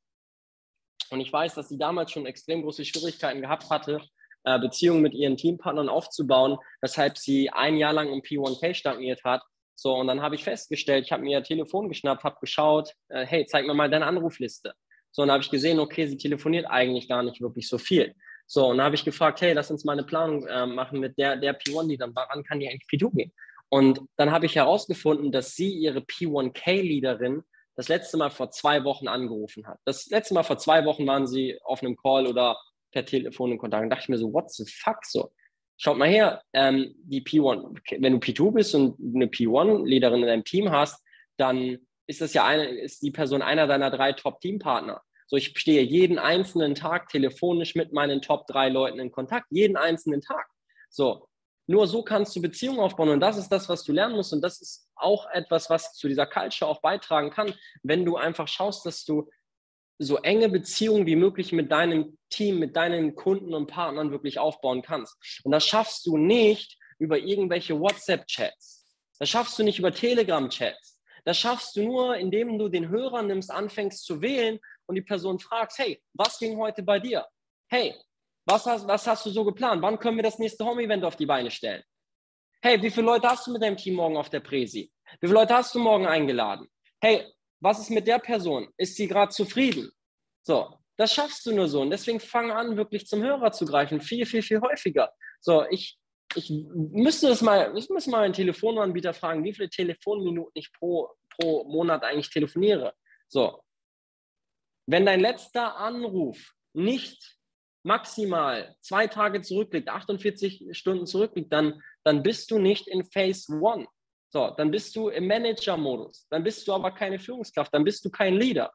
und 1.10 1.20
ich 1.20 1.32
weiß, 1.32 1.54
dass 1.54 1.68
sie 1.68 1.78
damals 1.78 2.10
schon 2.10 2.26
extrem 2.26 2.62
große 2.62 2.84
Schwierigkeiten 2.84 3.42
gehabt 3.42 3.70
hatte, 3.70 4.00
äh, 4.44 4.58
Beziehungen 4.58 5.02
mit 5.02 5.14
ihren 5.14 5.36
Teampartnern 5.36 5.88
aufzubauen, 5.88 6.58
weshalb 6.80 7.18
sie 7.18 7.50
ein 7.50 7.76
Jahr 7.76 7.92
lang 7.92 8.12
im 8.12 8.22
P1K 8.22 8.74
stagniert 8.74 9.22
hat. 9.24 9.42
So, 9.74 9.94
und 9.94 10.06
dann 10.06 10.22
habe 10.22 10.34
ich 10.34 10.44
festgestellt, 10.44 11.04
ich 11.04 11.12
habe 11.12 11.22
mir 11.22 11.38
ihr 11.38 11.44
Telefon 11.44 11.88
geschnappt, 11.88 12.24
habe 12.24 12.36
geschaut, 12.40 12.92
äh, 13.08 13.24
hey, 13.24 13.46
zeig 13.46 13.66
mir 13.66 13.74
mal 13.74 13.90
deine 13.90 14.06
Anrufliste. 14.06 14.74
So, 15.10 15.22
und 15.22 15.28
dann 15.28 15.34
habe 15.34 15.44
ich 15.44 15.50
gesehen, 15.50 15.78
okay, 15.78 16.06
sie 16.06 16.16
telefoniert 16.16 16.66
eigentlich 16.66 17.08
gar 17.08 17.22
nicht 17.22 17.40
wirklich 17.40 17.68
so 17.68 17.78
viel. 17.78 18.14
So, 18.46 18.66
und 18.66 18.78
dann 18.78 18.86
habe 18.86 18.94
ich 18.94 19.04
gefragt, 19.04 19.40
hey, 19.40 19.52
lass 19.52 19.70
uns 19.70 19.84
mal 19.84 19.92
eine 19.92 20.04
Planung 20.04 20.46
äh, 20.46 20.66
machen 20.66 21.00
mit 21.00 21.18
der, 21.18 21.36
der 21.36 21.58
P1, 21.58 21.88
die 21.88 21.96
dann, 21.96 22.14
wann 22.14 22.44
kann 22.44 22.60
die 22.60 22.68
eigentlich 22.68 22.88
P2 22.90 23.14
gehen? 23.14 23.32
Und 23.68 24.00
dann 24.16 24.30
habe 24.30 24.46
ich 24.46 24.56
herausgefunden, 24.56 25.32
dass 25.32 25.54
sie 25.54 25.72
ihre 25.72 26.00
P1K-Leaderin 26.00 27.42
das 27.76 27.88
letzte 27.88 28.16
Mal 28.16 28.30
vor 28.30 28.50
zwei 28.50 28.84
Wochen 28.84 29.08
angerufen 29.08 29.66
hat. 29.66 29.78
Das 29.84 30.06
letzte 30.08 30.34
Mal 30.34 30.42
vor 30.42 30.58
zwei 30.58 30.84
Wochen 30.84 31.06
waren 31.06 31.26
sie 31.26 31.58
auf 31.64 31.82
einem 31.82 31.96
Call 31.96 32.26
oder 32.26 32.58
per 32.90 33.04
Telefon 33.04 33.52
in 33.52 33.58
Kontakt. 33.58 33.82
Und 33.82 33.90
dachte 33.90 34.02
ich 34.02 34.08
mir 34.08 34.18
so, 34.18 34.32
what 34.32 34.50
the 34.52 34.64
fuck 34.66 35.04
so? 35.04 35.32
Schaut 35.78 35.98
mal 35.98 36.08
her, 36.08 36.42
ähm, 36.52 36.94
die 36.98 37.22
P1, 37.22 37.78
wenn 37.98 38.12
du 38.12 38.18
P2 38.18 38.52
bist 38.52 38.74
und 38.74 38.96
eine 39.14 39.26
P1-Leaderin 39.26 40.20
in 40.20 40.26
deinem 40.26 40.44
Team 40.44 40.70
hast, 40.70 41.02
dann 41.38 41.78
ist 42.06 42.20
das 42.20 42.34
ja 42.34 42.44
eine, 42.44 42.66
ist 42.66 43.02
die 43.02 43.10
Person 43.10 43.42
einer 43.42 43.66
deiner 43.66 43.90
drei 43.90 44.12
Top-Teampartner. 44.12 45.02
So, 45.26 45.36
ich 45.36 45.58
stehe 45.58 45.82
jeden 45.82 46.18
einzelnen 46.18 46.74
Tag 46.74 47.08
telefonisch 47.08 47.74
mit 47.74 47.92
meinen 47.92 48.20
Top 48.20 48.46
drei 48.46 48.68
Leuten 48.68 49.00
in 49.00 49.10
Kontakt, 49.10 49.46
jeden 49.50 49.76
einzelnen 49.76 50.20
Tag. 50.20 50.46
So, 50.90 51.26
nur 51.66 51.86
so 51.86 52.02
kannst 52.02 52.34
du 52.34 52.42
Beziehungen 52.42 52.80
aufbauen 52.80 53.10
und 53.10 53.20
das 53.20 53.36
ist 53.36 53.48
das, 53.48 53.68
was 53.68 53.84
du 53.84 53.92
lernen 53.92 54.16
musst 54.16 54.32
und 54.32 54.42
das 54.42 54.60
ist 54.60 54.88
auch 54.94 55.30
etwas, 55.30 55.70
was 55.70 55.94
zu 55.94 56.08
dieser 56.08 56.26
Culture 56.26 56.70
auch 56.70 56.80
beitragen 56.80 57.30
kann, 57.30 57.54
wenn 57.82 58.04
du 58.04 58.16
einfach 58.16 58.48
schaust, 58.48 58.84
dass 58.86 59.04
du 59.04 59.30
so 59.98 60.18
enge 60.18 60.48
Beziehungen 60.48 61.06
wie 61.06 61.16
möglich 61.16 61.52
mit 61.52 61.70
deinem 61.70 62.18
Team, 62.30 62.58
mit 62.58 62.76
deinen 62.76 63.14
Kunden 63.14 63.54
und 63.54 63.68
Partnern 63.68 64.10
wirklich 64.10 64.38
aufbauen 64.38 64.82
kannst. 64.82 65.16
Und 65.44 65.52
das 65.52 65.64
schaffst 65.64 66.06
du 66.06 66.16
nicht 66.16 66.78
über 66.98 67.18
irgendwelche 67.18 67.78
WhatsApp-Chats. 67.78 68.84
Das 69.18 69.28
schaffst 69.28 69.58
du 69.58 69.62
nicht 69.62 69.78
über 69.78 69.92
Telegram-Chats. 69.92 71.00
Das 71.24 71.38
schaffst 71.38 71.76
du 71.76 71.84
nur, 71.84 72.16
indem 72.16 72.58
du 72.58 72.68
den 72.68 72.88
Hörer 72.88 73.22
nimmst, 73.22 73.50
anfängst 73.50 74.04
zu 74.04 74.20
wählen 74.20 74.58
und 74.86 74.96
die 74.96 75.02
Person 75.02 75.38
fragst, 75.38 75.78
hey, 75.78 76.02
was 76.14 76.38
ging 76.38 76.56
heute 76.58 76.82
bei 76.82 76.98
dir? 76.98 77.26
Hey, 77.68 77.94
was 78.44 78.66
hast, 78.66 78.86
was 78.86 79.06
hast 79.06 79.26
du 79.26 79.30
so 79.30 79.44
geplant? 79.44 79.82
Wann 79.82 79.98
können 79.98 80.16
wir 80.16 80.22
das 80.22 80.38
nächste 80.38 80.64
Home-Event 80.64 81.04
auf 81.04 81.16
die 81.16 81.26
Beine 81.26 81.50
stellen? 81.50 81.82
Hey, 82.60 82.80
wie 82.82 82.90
viele 82.90 83.06
Leute 83.06 83.28
hast 83.28 83.46
du 83.46 83.52
mit 83.52 83.62
deinem 83.62 83.76
Team 83.76 83.94
morgen 83.94 84.16
auf 84.16 84.30
der 84.30 84.40
Präsi? 84.40 84.92
Wie 85.20 85.26
viele 85.26 85.40
Leute 85.40 85.54
hast 85.54 85.74
du 85.74 85.78
morgen 85.78 86.06
eingeladen? 86.06 86.68
Hey, 87.00 87.26
was 87.60 87.78
ist 87.80 87.90
mit 87.90 88.06
der 88.06 88.18
Person? 88.18 88.68
Ist 88.76 88.96
sie 88.96 89.06
gerade 89.06 89.32
zufrieden? 89.32 89.90
So, 90.42 90.76
das 90.96 91.12
schaffst 91.12 91.46
du 91.46 91.52
nur 91.52 91.68
so. 91.68 91.80
Und 91.80 91.90
deswegen 91.90 92.20
fang 92.20 92.50
an, 92.50 92.76
wirklich 92.76 93.06
zum 93.06 93.22
Hörer 93.22 93.52
zu 93.52 93.64
greifen. 93.64 94.00
Viel, 94.00 94.26
viel, 94.26 94.42
viel 94.42 94.60
häufiger. 94.60 95.12
So, 95.40 95.64
ich, 95.70 95.98
ich 96.34 96.50
müsste 96.50 97.28
es 97.28 97.42
mal, 97.42 97.76
ich 97.76 97.88
müsste 97.88 98.10
mal 98.10 98.22
einen 98.22 98.34
Telefonanbieter 98.34 99.14
fragen, 99.14 99.44
wie 99.44 99.52
viele 99.52 99.68
Telefonminuten 99.68 100.52
ich 100.54 100.72
pro, 100.72 101.10
pro 101.30 101.64
Monat 101.64 102.04
eigentlich 102.04 102.30
telefoniere. 102.30 102.94
So. 103.28 103.62
Wenn 104.86 105.06
dein 105.06 105.20
letzter 105.20 105.76
Anruf 105.76 106.54
nicht 106.72 107.38
maximal 107.82 108.74
zwei 108.80 109.06
Tage 109.06 109.42
zurückliegt, 109.42 109.88
48 109.88 110.68
Stunden 110.76 111.06
zurückliegt, 111.06 111.52
dann, 111.52 111.82
dann 112.04 112.22
bist 112.22 112.50
du 112.50 112.58
nicht 112.58 112.88
in 112.88 113.04
Phase 113.04 113.52
One. 113.60 113.86
So, 114.28 114.50
dann 114.56 114.70
bist 114.70 114.96
du 114.96 115.08
im 115.08 115.26
Manager-Modus. 115.26 116.26
Dann 116.30 116.42
bist 116.42 116.66
du 116.66 116.72
aber 116.72 116.92
keine 116.92 117.18
Führungskraft. 117.18 117.72
Dann 117.74 117.84
bist 117.84 118.04
du 118.04 118.10
kein 118.10 118.34
Leader. 118.34 118.72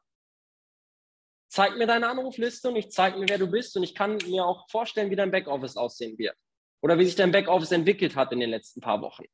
Zeig 1.50 1.76
mir 1.76 1.86
deine 1.86 2.08
Anrufliste 2.08 2.68
und 2.68 2.76
ich 2.76 2.90
zeige 2.90 3.18
mir, 3.18 3.28
wer 3.28 3.38
du 3.38 3.50
bist 3.50 3.76
und 3.76 3.82
ich 3.82 3.94
kann 3.94 4.18
mir 4.26 4.44
auch 4.44 4.68
vorstellen, 4.70 5.10
wie 5.10 5.16
dein 5.16 5.30
Backoffice 5.30 5.76
aussehen 5.76 6.16
wird. 6.18 6.36
Oder 6.80 6.98
wie 6.98 7.06
sich 7.06 7.16
dein 7.16 7.32
Backoffice 7.32 7.72
entwickelt 7.72 8.14
hat 8.14 8.30
in 8.32 8.40
den 8.40 8.50
letzten 8.50 8.80
paar 8.80 9.00
Wochen. 9.00 9.24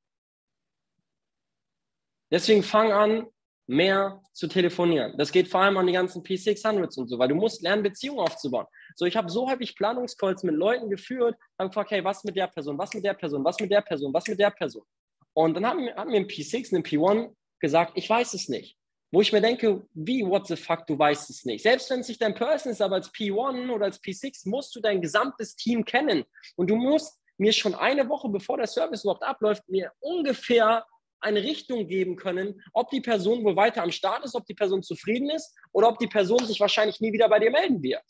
Deswegen 2.30 2.62
fang 2.62 2.92
an, 2.92 3.26
mehr 3.66 4.20
zu 4.32 4.46
telefonieren. 4.46 5.16
Das 5.16 5.32
geht 5.32 5.48
vor 5.48 5.62
allem 5.62 5.76
an 5.76 5.86
die 5.86 5.92
ganzen 5.92 6.22
P600s 6.22 6.98
und 6.98 7.08
so, 7.08 7.18
weil 7.18 7.28
du 7.28 7.34
musst 7.34 7.62
lernen, 7.62 7.82
Beziehungen 7.82 8.20
aufzubauen. 8.20 8.66
So, 8.94 9.06
ich 9.06 9.16
habe 9.16 9.30
so 9.30 9.48
häufig 9.48 9.74
Planungscalls 9.76 10.42
mit 10.42 10.54
Leuten 10.54 10.90
geführt, 10.90 11.36
habe 11.58 11.70
gefragt, 11.70 11.90
hey, 11.90 12.04
was 12.04 12.24
mit 12.24 12.36
der 12.36 12.48
Person, 12.48 12.76
was 12.78 12.92
mit 12.92 13.04
der 13.04 13.14
Person, 13.14 13.44
was 13.44 13.58
mit 13.58 13.70
der 13.70 13.80
Person, 13.80 14.12
was 14.12 14.26
mit 14.26 14.38
der 14.38 14.50
Person. 14.50 14.84
Und 15.32 15.54
dann 15.54 15.66
haben, 15.66 15.88
haben 15.96 16.10
mir 16.10 16.18
ein 16.18 16.26
P6 16.26 16.74
ein 16.74 16.82
P1 16.82 17.34
gesagt, 17.58 17.92
ich 17.96 18.08
weiß 18.08 18.34
es 18.34 18.48
nicht. 18.48 18.76
Wo 19.10 19.20
ich 19.20 19.32
mir 19.32 19.40
denke, 19.40 19.86
wie, 19.94 20.26
what 20.26 20.46
the 20.46 20.56
fuck, 20.56 20.86
du 20.86 20.98
weißt 20.98 21.30
es 21.30 21.44
nicht. 21.44 21.62
Selbst 21.62 21.88
wenn 21.88 22.00
es 22.00 22.08
nicht 22.08 22.20
dein 22.20 22.34
Person 22.34 22.72
ist, 22.72 22.82
aber 22.82 22.96
als 22.96 23.12
P1 23.12 23.70
oder 23.70 23.86
als 23.86 24.02
P6 24.02 24.48
musst 24.48 24.74
du 24.74 24.80
dein 24.80 25.00
gesamtes 25.00 25.56
Team 25.56 25.84
kennen. 25.84 26.24
Und 26.56 26.68
du 26.68 26.76
musst 26.76 27.18
mir 27.38 27.52
schon 27.52 27.74
eine 27.74 28.08
Woche, 28.08 28.28
bevor 28.28 28.56
der 28.56 28.66
Service 28.66 29.04
überhaupt 29.04 29.22
abläuft, 29.22 29.68
mir 29.68 29.92
ungefähr 30.00 30.84
eine 31.24 31.42
Richtung 31.42 31.88
geben 31.88 32.16
können, 32.16 32.62
ob 32.72 32.90
die 32.90 33.00
Person 33.00 33.44
wohl 33.44 33.56
weiter 33.56 33.82
am 33.82 33.90
Start 33.90 34.24
ist, 34.24 34.34
ob 34.34 34.46
die 34.46 34.54
Person 34.54 34.82
zufrieden 34.82 35.30
ist 35.30 35.56
oder 35.72 35.88
ob 35.88 35.98
die 35.98 36.06
Person 36.06 36.44
sich 36.44 36.60
wahrscheinlich 36.60 37.00
nie 37.00 37.12
wieder 37.12 37.28
bei 37.28 37.38
dir 37.38 37.50
melden 37.50 37.82
wird. 37.82 38.04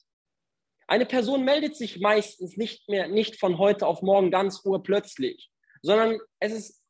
Eine 0.86 1.06
Person 1.06 1.44
meldet 1.44 1.76
sich 1.76 2.00
meistens 2.00 2.56
nicht 2.56 2.88
mehr, 2.88 3.08
nicht 3.08 3.40
von 3.40 3.58
heute 3.58 3.86
auf 3.86 4.02
morgen 4.02 4.30
ganz 4.30 4.64
urplötzlich, 4.64 5.50
sondern 5.80 6.18
es 6.40 6.52
ist 6.52 6.84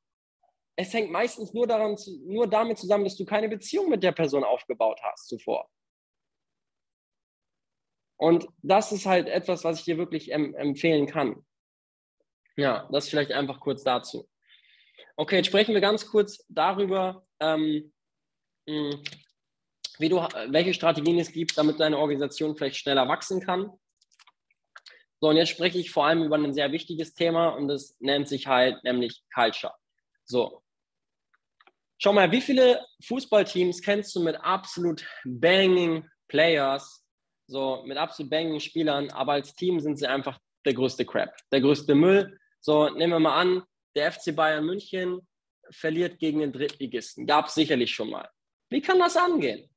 es 0.77 0.93
hängt 0.93 1.11
meistens 1.11 1.53
nur, 1.53 1.67
daran, 1.67 1.97
nur 2.25 2.49
damit 2.49 2.79
zusammen, 2.79 3.05
dass 3.05 3.17
du 3.17 3.25
keine 3.25 3.49
Beziehung 3.49 3.89
mit 3.89 4.03
der 4.03 4.13
Person 4.13 4.43
aufgebaut 4.43 5.01
hast 5.03 5.29
zuvor. 5.29 5.71
Und 8.17 8.49
das 8.63 8.93
ist 8.93 9.07
halt 9.07 9.29
etwas, 9.29 9.65
was 9.65 9.81
ich 9.81 9.85
dir 9.85 9.99
wirklich 9.99 10.33
em 10.33 10.55
empfehlen 10.55 11.07
kann. 11.07 11.45
Ja, 12.57 12.89
das 12.93 13.09
vielleicht 13.09 13.33
einfach 13.33 13.61
kurz 13.61 13.83
dazu. 13.83 14.29
Okay, 15.17 15.37
jetzt 15.37 15.47
sprechen 15.47 15.75
wir 15.75 15.81
ganz 15.81 16.07
kurz 16.07 16.45
darüber, 16.49 17.27
ähm, 17.41 17.93
hm, 18.69 19.03
wie 19.99 20.09
du, 20.09 20.17
welche 20.49 20.75
Strategien 20.75 21.19
es 21.19 21.33
gibt, 21.33 21.57
damit 21.57 21.79
deine 21.79 21.99
Organisation 21.99 22.57
vielleicht 22.57 22.77
schneller 22.77 23.09
wachsen 23.09 23.41
kann. 23.41 23.71
So, 25.21 25.29
und 25.29 25.37
jetzt 25.37 25.51
spreche 25.51 25.79
ich 25.79 25.91
vor 25.91 26.07
allem 26.07 26.25
über 26.25 26.37
ein 26.37 26.53
sehr 26.53 26.73
wichtiges 26.73 27.15
Thema 27.15 27.51
und 27.51 27.69
das 27.69 27.97
nennt 28.01 28.29
sich 28.29 28.47
halt 28.47 28.83
nämlich 28.83 29.23
Culture. 29.33 29.75
So, 30.25 30.65
Schau 31.99 32.13
mal, 32.13 32.31
wie 32.33 32.41
viele 32.41 32.85
Fußballteams 33.05 33.81
kennst 33.81 34.15
du 34.15 34.21
mit 34.21 34.37
absolut 34.37 35.07
banging 35.25 36.05
Players, 36.29 37.03
so 37.47 37.83
mit 37.87 37.97
absolut 37.97 38.31
banging 38.31 38.61
Spielern, 38.61 39.11
aber 39.11 39.33
als 39.33 39.55
Team 39.55 39.81
sind 39.81 39.99
sie 39.99 40.07
einfach 40.07 40.39
der 40.67 40.75
größte 40.75 41.07
Crap, 41.07 41.35
der 41.53 41.61
größte 41.61 41.95
Müll. 41.95 42.39
So, 42.61 42.91
nehmen 42.91 43.13
wir 43.13 43.21
mal 43.21 43.41
an, 43.41 43.63
der 43.95 44.13
FC 44.13 44.35
Bayern 44.35 44.65
München 44.65 45.21
verliert 45.71 46.19
gegen 46.19 46.41
den 46.41 46.53
Drittligisten. 46.53 47.27
Gab 47.27 47.47
es 47.47 47.55
sicherlich 47.55 47.95
schon 47.95 48.11
mal. 48.11 48.29
Wie 48.71 48.81
kann 48.81 48.99
das 48.99 49.17
angehen? 49.17 49.69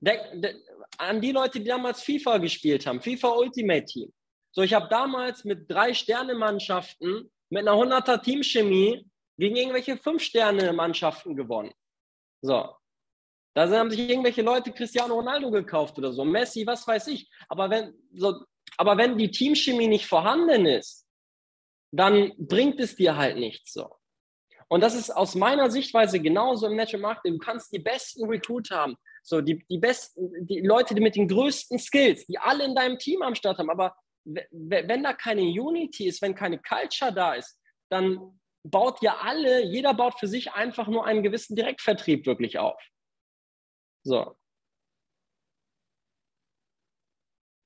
Der, 0.00 0.34
der, 0.36 0.54
an 0.98 1.20
die 1.20 1.32
Leute, 1.32 1.60
die 1.60 1.66
damals 1.66 2.02
FIFA 2.02 2.38
gespielt 2.38 2.86
haben, 2.86 3.00
FIFA 3.00 3.30
Ultimate 3.30 3.84
Team. 3.84 4.12
So, 4.52 4.62
ich 4.62 4.74
habe 4.74 4.88
damals 4.88 5.44
mit 5.44 5.70
drei 5.70 5.94
Sterne-Mannschaften 5.94 7.30
mit 7.50 7.68
einer 7.68 7.76
100er 7.76 8.22
Teamchemie 8.22 9.06
gegen 9.36 9.56
irgendwelche 9.56 9.96
Fünf-Sterne-Mannschaften 9.96 11.36
gewonnen. 11.36 11.72
So. 12.42 12.74
Da 13.54 13.68
haben 13.68 13.90
sich 13.90 14.00
irgendwelche 14.00 14.42
Leute 14.42 14.72
Cristiano 14.72 15.14
Ronaldo 15.14 15.50
gekauft 15.50 15.98
oder 15.98 16.12
so, 16.12 16.24
Messi, 16.24 16.66
was 16.66 16.86
weiß 16.86 17.08
ich. 17.08 17.28
Aber 17.48 17.68
wenn, 17.68 17.94
so, 18.14 18.44
aber 18.76 18.96
wenn 18.96 19.18
die 19.18 19.30
Teamchemie 19.30 19.88
nicht 19.88 20.06
vorhanden 20.06 20.66
ist, 20.66 20.99
dann 21.92 22.32
bringt 22.38 22.80
es 22.80 22.96
dir 22.96 23.16
halt 23.16 23.36
nichts 23.36 23.72
so. 23.72 23.90
Und 24.68 24.82
das 24.82 24.94
ist 24.94 25.10
aus 25.10 25.34
meiner 25.34 25.68
Sichtweise 25.70 26.20
genauso 26.20 26.68
im 26.68 26.76
Natural 26.76 27.02
Marketing. 27.02 27.32
Du 27.32 27.44
kannst 27.44 27.72
die 27.72 27.80
besten 27.80 28.24
Recruiter 28.26 28.76
haben, 28.76 28.96
so 29.24 29.40
die, 29.40 29.64
die 29.68 29.78
besten, 29.78 30.46
die 30.46 30.60
Leute, 30.60 30.94
mit 30.94 31.16
den 31.16 31.26
größten 31.26 31.78
Skills, 31.78 32.24
die 32.26 32.38
alle 32.38 32.64
in 32.64 32.76
deinem 32.76 32.96
Team 32.98 33.22
am 33.22 33.34
Start 33.34 33.58
haben. 33.58 33.70
Aber 33.70 33.96
wenn 34.24 35.02
da 35.02 35.12
keine 35.12 35.42
Unity 35.42 36.06
ist, 36.06 36.22
wenn 36.22 36.36
keine 36.36 36.60
Culture 36.60 37.12
da 37.12 37.34
ist, 37.34 37.58
dann 37.90 38.40
baut 38.62 39.02
ja 39.02 39.16
alle, 39.16 39.64
jeder 39.64 39.92
baut 39.92 40.20
für 40.20 40.28
sich 40.28 40.52
einfach 40.52 40.86
nur 40.86 41.04
einen 41.04 41.24
gewissen 41.24 41.56
Direktvertrieb 41.56 42.26
wirklich 42.26 42.58
auf. 42.58 42.80
So. 44.04 44.36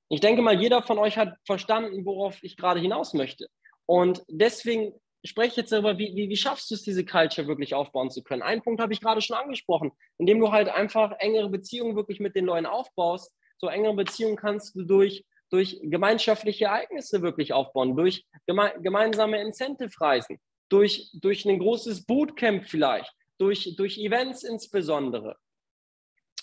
Ich 0.08 0.20
denke 0.20 0.40
mal, 0.40 0.58
jeder 0.58 0.82
von 0.82 0.98
euch 0.98 1.18
hat 1.18 1.36
verstanden, 1.44 2.06
worauf 2.06 2.42
ich 2.42 2.56
gerade 2.56 2.80
hinaus 2.80 3.12
möchte. 3.14 3.48
Und 3.86 4.22
deswegen 4.28 4.92
spreche 5.24 5.48
ich 5.48 5.56
jetzt 5.56 5.72
darüber, 5.72 5.98
wie, 5.98 6.14
wie, 6.14 6.28
wie 6.28 6.36
schaffst 6.36 6.70
du 6.70 6.74
es, 6.74 6.82
diese 6.82 7.04
Culture 7.04 7.46
wirklich 7.46 7.74
aufbauen 7.74 8.10
zu 8.10 8.22
können. 8.22 8.42
Einen 8.42 8.62
Punkt 8.62 8.80
habe 8.80 8.92
ich 8.92 9.00
gerade 9.00 9.20
schon 9.20 9.36
angesprochen, 9.36 9.92
indem 10.18 10.40
du 10.40 10.52
halt 10.52 10.68
einfach 10.68 11.12
engere 11.18 11.48
Beziehungen 11.48 11.96
wirklich 11.96 12.20
mit 12.20 12.34
den 12.34 12.44
Leuten 12.44 12.66
aufbaust. 12.66 13.32
So 13.58 13.68
engere 13.68 13.94
Beziehungen 13.94 14.36
kannst 14.36 14.74
du 14.74 14.82
durch, 14.82 15.24
durch 15.50 15.80
gemeinschaftliche 15.82 16.66
Ereignisse 16.66 17.22
wirklich 17.22 17.52
aufbauen, 17.52 17.96
durch 17.96 18.26
geme 18.46 18.74
gemeinsame 18.82 19.40
Incentive-Reisen 19.40 20.38
durch, 20.68 21.10
durch 21.14 21.44
ein 21.44 21.58
großes 21.58 22.04
Bootcamp 22.06 22.66
vielleicht, 22.68 23.12
durch, 23.38 23.74
durch 23.76 23.98
Events 23.98 24.42
insbesondere, 24.42 25.36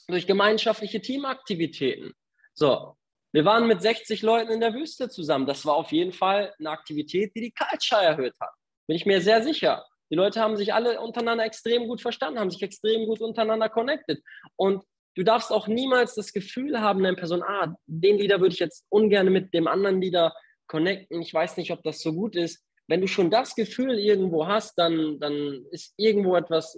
durch 0.07 0.27
gemeinschaftliche 0.27 1.01
Teamaktivitäten. 1.01 2.13
So, 2.53 2.95
wir 3.31 3.45
waren 3.45 3.67
mit 3.67 3.81
60 3.81 4.21
Leuten 4.21 4.51
in 4.51 4.59
der 4.59 4.73
Wüste 4.73 5.09
zusammen. 5.09 5.45
Das 5.45 5.65
war 5.65 5.75
auf 5.75 5.91
jeden 5.91 6.11
Fall 6.11 6.53
eine 6.59 6.69
Aktivität, 6.69 7.33
die 7.35 7.41
die 7.41 7.53
Culture 7.53 8.01
erhöht 8.01 8.33
hat. 8.39 8.51
Bin 8.87 8.95
ich 8.95 9.05
mir 9.05 9.21
sehr 9.21 9.43
sicher. 9.43 9.85
Die 10.09 10.15
Leute 10.15 10.41
haben 10.41 10.57
sich 10.57 10.73
alle 10.73 10.99
untereinander 10.99 11.45
extrem 11.45 11.87
gut 11.87 12.01
verstanden, 12.01 12.39
haben 12.39 12.51
sich 12.51 12.61
extrem 12.61 13.05
gut 13.05 13.21
untereinander 13.21 13.69
connected. 13.69 14.21
Und 14.57 14.83
du 15.15 15.23
darfst 15.23 15.51
auch 15.51 15.67
niemals 15.67 16.15
das 16.15 16.33
Gefühl 16.33 16.81
haben, 16.81 17.05
eine 17.05 17.15
Person, 17.15 17.43
ah, 17.43 17.73
den 17.85 18.17
Leader 18.17 18.41
würde 18.41 18.53
ich 18.53 18.59
jetzt 18.59 18.85
ungern 18.89 19.31
mit 19.31 19.53
dem 19.53 19.67
anderen 19.67 20.01
Leader 20.01 20.35
connecten. 20.67 21.21
Ich 21.21 21.33
weiß 21.33 21.55
nicht, 21.57 21.71
ob 21.71 21.83
das 21.83 22.01
so 22.01 22.13
gut 22.13 22.35
ist 22.35 22.65
wenn 22.91 22.99
du 22.99 23.07
schon 23.07 23.31
das 23.31 23.55
Gefühl 23.55 23.97
irgendwo 23.97 24.47
hast, 24.47 24.77
dann, 24.77 25.17
dann 25.17 25.65
ist 25.71 25.93
irgendwo 25.95 26.35
etwas, 26.35 26.77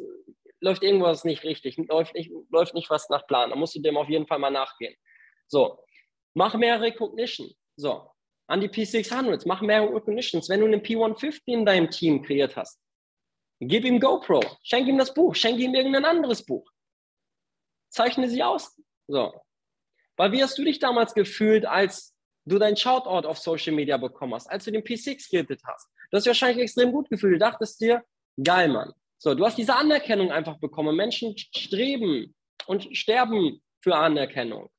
läuft 0.60 0.84
irgendwas 0.84 1.24
nicht 1.24 1.44
richtig, 1.44 1.76
läuft 1.90 2.14
nicht, 2.14 2.32
läuft 2.52 2.76
nicht 2.76 2.92
was 2.92 3.10
nach 3.10 3.26
Plan. 3.26 3.50
Da 3.50 3.56
musst 3.56 3.74
du 3.76 3.82
dem 3.82 3.98
auf 3.98 4.08
jeden 4.08 4.28
Fall 4.28 4.38
mal 4.38 4.52
nachgehen. 4.52 4.94
So, 5.48 5.80
mach 6.34 6.56
mehr 6.56 6.82
Recognition. 6.82 7.52
So, 7.76 8.10
an 8.48 8.62
die 8.62 8.70
P600s, 8.70 9.44
mach 9.48 9.62
mehr 9.62 9.82
Recognitions. 9.82 10.50
Wenn 10.50 10.60
du 10.60 10.66
einen 10.68 10.82
P150 10.82 11.42
in 11.46 11.66
deinem 11.66 11.90
Team 11.90 12.22
kreiert 12.22 12.56
hast, 12.56 12.80
gib 13.60 13.86
ihm 13.86 14.00
GoPro, 14.00 14.42
schenk 14.64 14.88
ihm 14.88 14.98
das 14.98 15.14
Buch, 15.14 15.36
schenk 15.36 15.60
ihm 15.60 15.74
irgendein 15.74 16.06
anderes 16.06 16.46
Buch. 16.46 16.70
Zeichne 17.90 18.30
sie 18.30 18.44
aus. 18.44 18.80
So. 19.08 19.34
Weil 20.18 20.32
wie 20.32 20.44
hast 20.44 20.58
du 20.58 20.64
dich 20.64 20.80
damals 20.80 21.14
gefühlt, 21.14 21.66
als 21.66 22.16
du 22.46 22.60
deinen 22.60 22.78
Shoutout 22.78 23.28
auf 23.28 23.38
Social 23.38 23.74
Media 23.74 23.98
bekommen 23.98 24.34
hast, 24.34 24.48
als 24.48 24.66
du 24.66 24.72
den 24.72 24.84
P6 24.84 25.30
gerettet 25.30 25.62
hast? 25.66 25.90
Du 26.12 26.18
hast 26.18 26.28
wahrscheinlich 26.28 26.64
extrem 26.64 26.92
gut 26.92 27.10
gefühlt. 27.10 27.36
Du 27.36 27.40
dachtest 27.40 27.82
dir, 27.82 28.04
geil, 28.44 28.70
Mann. 28.70 28.94
So, 29.18 29.34
du 29.34 29.46
hast 29.46 29.58
diese 29.58 29.76
Anerkennung 29.76 30.32
einfach 30.32 30.60
bekommen. 30.60 30.96
Menschen 30.96 31.36
streben 31.38 32.36
und 32.68 32.96
sterben 32.96 33.62
für 33.82 33.96
Anerkennung. 33.96 34.70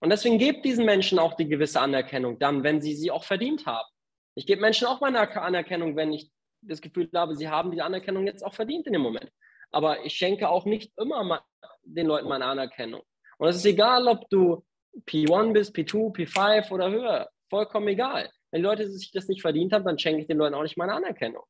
Und 0.00 0.10
deswegen 0.10 0.38
gebt 0.38 0.64
diesen 0.64 0.84
Menschen 0.84 1.18
auch 1.18 1.34
die 1.34 1.48
gewisse 1.48 1.80
Anerkennung 1.80 2.38
dann, 2.38 2.62
wenn 2.62 2.80
sie 2.80 2.94
sie 2.94 3.10
auch 3.10 3.24
verdient 3.24 3.66
haben. 3.66 3.88
Ich 4.34 4.46
gebe 4.46 4.60
Menschen 4.60 4.86
auch 4.86 5.00
meine 5.00 5.20
Anerkennung, 5.36 5.96
wenn 5.96 6.12
ich 6.12 6.30
das 6.62 6.80
Gefühl 6.80 7.08
habe, 7.14 7.36
sie 7.36 7.48
haben 7.48 7.70
die 7.70 7.82
Anerkennung 7.82 8.26
jetzt 8.26 8.44
auch 8.44 8.54
verdient 8.54 8.86
in 8.86 8.94
dem 8.94 9.02
Moment. 9.02 9.30
Aber 9.70 10.04
ich 10.04 10.14
schenke 10.14 10.48
auch 10.48 10.64
nicht 10.64 10.92
immer 10.98 11.44
den 11.82 12.06
Leuten 12.06 12.28
meine 12.28 12.46
Anerkennung. 12.46 13.02
Und 13.38 13.48
es 13.48 13.56
ist 13.56 13.66
egal, 13.66 14.08
ob 14.08 14.28
du 14.30 14.64
P1 15.06 15.52
bist, 15.52 15.74
P2, 15.74 16.14
P5 16.14 16.70
oder 16.70 16.90
höher. 16.90 17.30
Vollkommen 17.48 17.88
egal. 17.88 18.30
Wenn 18.50 18.62
die 18.62 18.66
Leute 18.66 18.90
sich 18.90 19.12
das 19.12 19.28
nicht 19.28 19.42
verdient 19.42 19.72
haben, 19.72 19.84
dann 19.84 19.98
schenke 19.98 20.22
ich 20.22 20.26
den 20.26 20.38
Leuten 20.38 20.54
auch 20.54 20.62
nicht 20.62 20.76
meine 20.76 20.94
Anerkennung. 20.94 21.44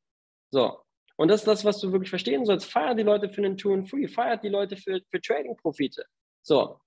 So. 0.51 0.79
Und 1.17 1.27
das 1.27 1.41
ist 1.41 1.47
das, 1.47 1.65
was 1.65 1.79
du 1.79 1.91
wirklich 1.91 2.09
verstehen 2.09 2.45
sollst. 2.45 2.71
Feiert 2.71 2.97
die 2.97 3.03
Leute 3.03 3.29
für 3.29 3.41
den 3.41 3.57
Two 3.57 3.73
and 3.73 3.89
Free, 3.89 4.07
feiert 4.07 4.43
die 4.43 4.49
Leute 4.49 4.77
für, 4.77 5.01
für 5.09 5.21
Trading-Profite. 5.21 6.05
So. 6.41 6.79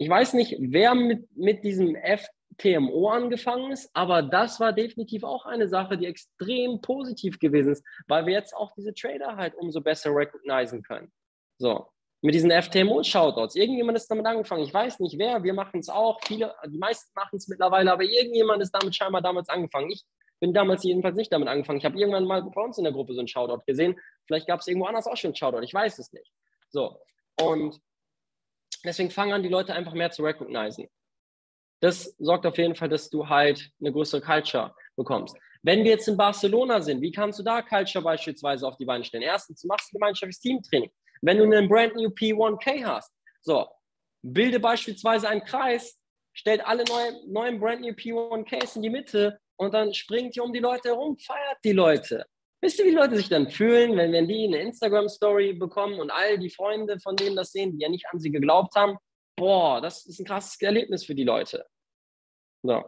Ich 0.00 0.08
weiß 0.08 0.32
nicht, 0.32 0.56
wer 0.58 0.94
mit, 0.94 1.28
mit 1.36 1.62
diesem 1.62 1.94
FTMO 1.94 3.10
angefangen 3.10 3.70
ist, 3.70 3.90
aber 3.92 4.22
das 4.22 4.58
war 4.58 4.72
definitiv 4.72 5.24
auch 5.24 5.44
eine 5.44 5.68
Sache, 5.68 5.98
die 5.98 6.06
extrem 6.06 6.80
positiv 6.80 7.38
gewesen 7.38 7.72
ist, 7.72 7.84
weil 8.08 8.24
wir 8.24 8.32
jetzt 8.32 8.56
auch 8.56 8.72
diese 8.74 8.94
Trader 8.94 9.36
halt 9.36 9.54
umso 9.56 9.82
besser 9.82 10.10
recognizen 10.14 10.82
können. 10.82 11.12
So 11.58 11.86
mit 12.22 12.34
diesen 12.34 12.50
FTMO-Shoutouts. 12.50 13.56
Irgendjemand 13.56 13.98
ist 13.98 14.10
damit 14.10 14.24
angefangen. 14.24 14.62
Ich 14.62 14.72
weiß 14.72 15.00
nicht 15.00 15.18
wer, 15.18 15.42
wir 15.42 15.52
machen 15.52 15.80
es 15.80 15.90
auch. 15.90 16.18
Viele, 16.24 16.54
die 16.66 16.78
meisten 16.78 17.10
machen 17.14 17.36
es 17.36 17.48
mittlerweile, 17.48 17.92
aber 17.92 18.04
irgendjemand 18.04 18.62
ist 18.62 18.72
damit 18.72 18.96
scheinbar 18.96 19.20
damals 19.20 19.50
angefangen. 19.50 19.90
Ich 19.90 20.02
bin 20.40 20.54
damals 20.54 20.82
jedenfalls 20.82 21.16
nicht 21.16 21.30
damit 21.30 21.48
angefangen. 21.48 21.78
Ich 21.78 21.84
habe 21.84 21.98
irgendwann 21.98 22.24
mal 22.24 22.42
bei 22.42 22.62
uns 22.62 22.78
in 22.78 22.84
der 22.84 22.94
Gruppe 22.94 23.12
so 23.12 23.20
einen 23.20 23.28
Shoutout 23.28 23.64
gesehen. 23.66 24.00
Vielleicht 24.26 24.46
gab 24.46 24.60
es 24.60 24.66
irgendwo 24.66 24.86
anders 24.86 25.06
auch 25.06 25.16
schon 25.18 25.28
einen 25.28 25.36
Shoutout. 25.36 25.60
Ich 25.60 25.74
weiß 25.74 25.98
es 25.98 26.10
nicht. 26.14 26.32
So. 26.70 26.98
Und 27.38 27.78
deswegen 28.84 29.10
fangen 29.10 29.32
an, 29.32 29.42
die 29.42 29.48
Leute 29.48 29.74
einfach 29.74 29.94
mehr 29.94 30.10
zu 30.10 30.22
recognizen. 30.22 30.88
Das 31.80 32.14
sorgt 32.18 32.46
auf 32.46 32.58
jeden 32.58 32.74
Fall, 32.74 32.88
dass 32.88 33.08
du 33.08 33.28
halt 33.28 33.70
eine 33.80 33.92
größere 33.92 34.20
Culture 34.20 34.74
bekommst. 34.96 35.36
Wenn 35.62 35.84
wir 35.84 35.92
jetzt 35.92 36.08
in 36.08 36.16
Barcelona 36.16 36.80
sind, 36.80 37.00
wie 37.00 37.12
kannst 37.12 37.38
du 37.38 37.42
da 37.42 37.62
Culture 37.62 38.02
beispielsweise 38.04 38.66
auf 38.66 38.76
die 38.76 38.84
Beine 38.84 39.04
stellen? 39.04 39.22
Erstens, 39.22 39.60
du 39.60 39.68
machst 39.68 39.92
ein 39.92 39.98
gemeinschaftliches 39.98 40.40
Teamtraining. 40.40 40.90
Wenn 41.22 41.38
du 41.38 41.44
einen 41.44 41.68
Brand 41.68 41.96
New 41.96 42.08
P1K 42.08 42.84
hast, 42.84 43.12
so, 43.42 43.66
bilde 44.22 44.60
beispielsweise 44.60 45.28
einen 45.28 45.44
Kreis, 45.44 45.98
stellt 46.32 46.64
alle 46.64 46.84
neuen, 46.84 47.32
neuen 47.32 47.60
Brand 47.60 47.82
New 47.82 47.92
P1Ks 47.92 48.76
in 48.76 48.82
die 48.82 48.90
Mitte 48.90 49.38
und 49.56 49.74
dann 49.74 49.92
springt 49.92 50.36
ihr 50.36 50.44
um 50.44 50.52
die 50.52 50.60
Leute 50.60 50.90
herum, 50.90 51.18
feiert 51.18 51.58
die 51.64 51.72
Leute. 51.72 52.24
Wisst 52.62 52.78
ihr, 52.78 52.84
wie 52.84 52.90
die 52.90 52.96
Leute 52.96 53.16
sich 53.16 53.28
dann 53.28 53.48
fühlen, 53.48 53.96
wenn, 53.96 54.12
wenn 54.12 54.28
die 54.28 54.44
eine 54.44 54.60
Instagram-Story 54.60 55.54
bekommen 55.54 55.98
und 55.98 56.10
all 56.10 56.38
die 56.38 56.50
Freunde 56.50 57.00
von 57.00 57.16
denen 57.16 57.36
das 57.36 57.52
sehen, 57.52 57.72
die 57.72 57.82
ja 57.82 57.88
nicht 57.88 58.06
an 58.12 58.20
sie 58.20 58.30
geglaubt 58.30 58.74
haben? 58.74 58.98
Boah, 59.36 59.80
das 59.80 60.04
ist 60.06 60.18
ein 60.18 60.26
krasses 60.26 60.60
Erlebnis 60.60 61.04
für 61.04 61.14
die 61.14 61.24
Leute. 61.24 61.66
So. 62.62 62.84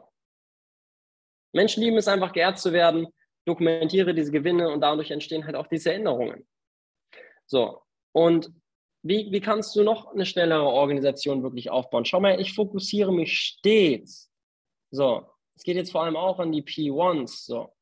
Menschen 1.55 1.83
lieben 1.83 1.97
es 1.97 2.09
einfach, 2.09 2.33
geehrt 2.33 2.59
zu 2.59 2.73
werden. 2.73 3.07
Dokumentiere 3.47 4.15
diese 4.15 4.31
Gewinne 4.31 4.69
und 4.69 4.81
dadurch 4.83 5.11
entstehen 5.11 5.47
halt 5.47 5.57
auch 5.57 5.67
diese 5.67 5.91
Erinnerungen. 5.91 6.47
So. 7.47 7.83
Und 8.13 8.53
wie, 9.03 9.33
wie 9.33 9.41
kannst 9.41 9.75
du 9.75 9.83
noch 9.83 10.13
eine 10.13 10.27
schnellere 10.27 10.67
Organisation 10.67 11.43
wirklich 11.43 11.71
aufbauen? 11.71 12.05
Schau 12.05 12.21
mal, 12.21 12.41
ich 12.41 12.55
fokussiere 12.55 13.13
mich 13.13 13.37
stets. 13.39 14.31
So, 14.91 15.27
es 15.57 15.65
geht 15.65 15.77
jetzt 15.77 15.91
vor 15.91 16.05
allem 16.05 16.17
auch 16.17 16.39
an 16.39 16.53
die 16.53 16.63
P1s. 16.63 17.47
So, 17.47 17.73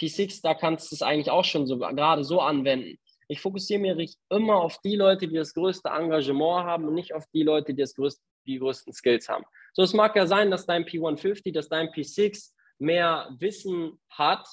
P6, 0.00 0.40
da 0.42 0.54
kannst 0.54 0.90
du 0.90 0.96
es 0.96 1.02
eigentlich 1.02 1.30
auch 1.30 1.44
schon 1.44 1.66
so 1.66 1.78
gerade 1.78 2.24
so 2.24 2.40
anwenden. 2.40 2.98
Ich 3.28 3.40
fokussiere 3.40 3.94
mich 3.94 4.16
immer 4.28 4.56
auf 4.56 4.78
die 4.78 4.96
Leute, 4.96 5.28
die 5.28 5.36
das 5.36 5.54
größte 5.54 5.90
Engagement 5.90 6.66
haben 6.66 6.88
und 6.88 6.94
nicht 6.94 7.14
auf 7.14 7.24
die 7.32 7.42
Leute, 7.42 7.74
die 7.74 7.82
das 7.82 7.94
größte, 7.94 8.22
die 8.46 8.58
größten 8.58 8.92
Skills 8.92 9.28
haben. 9.28 9.44
So, 9.72 9.82
es 9.82 9.92
mag 9.92 10.16
ja 10.16 10.26
sein, 10.26 10.50
dass 10.50 10.66
dein 10.66 10.84
P150, 10.84 11.52
dass 11.52 11.68
dein 11.68 11.88
P6 11.88 12.52
mehr 12.78 13.28
Wissen 13.38 14.00
hat, 14.08 14.48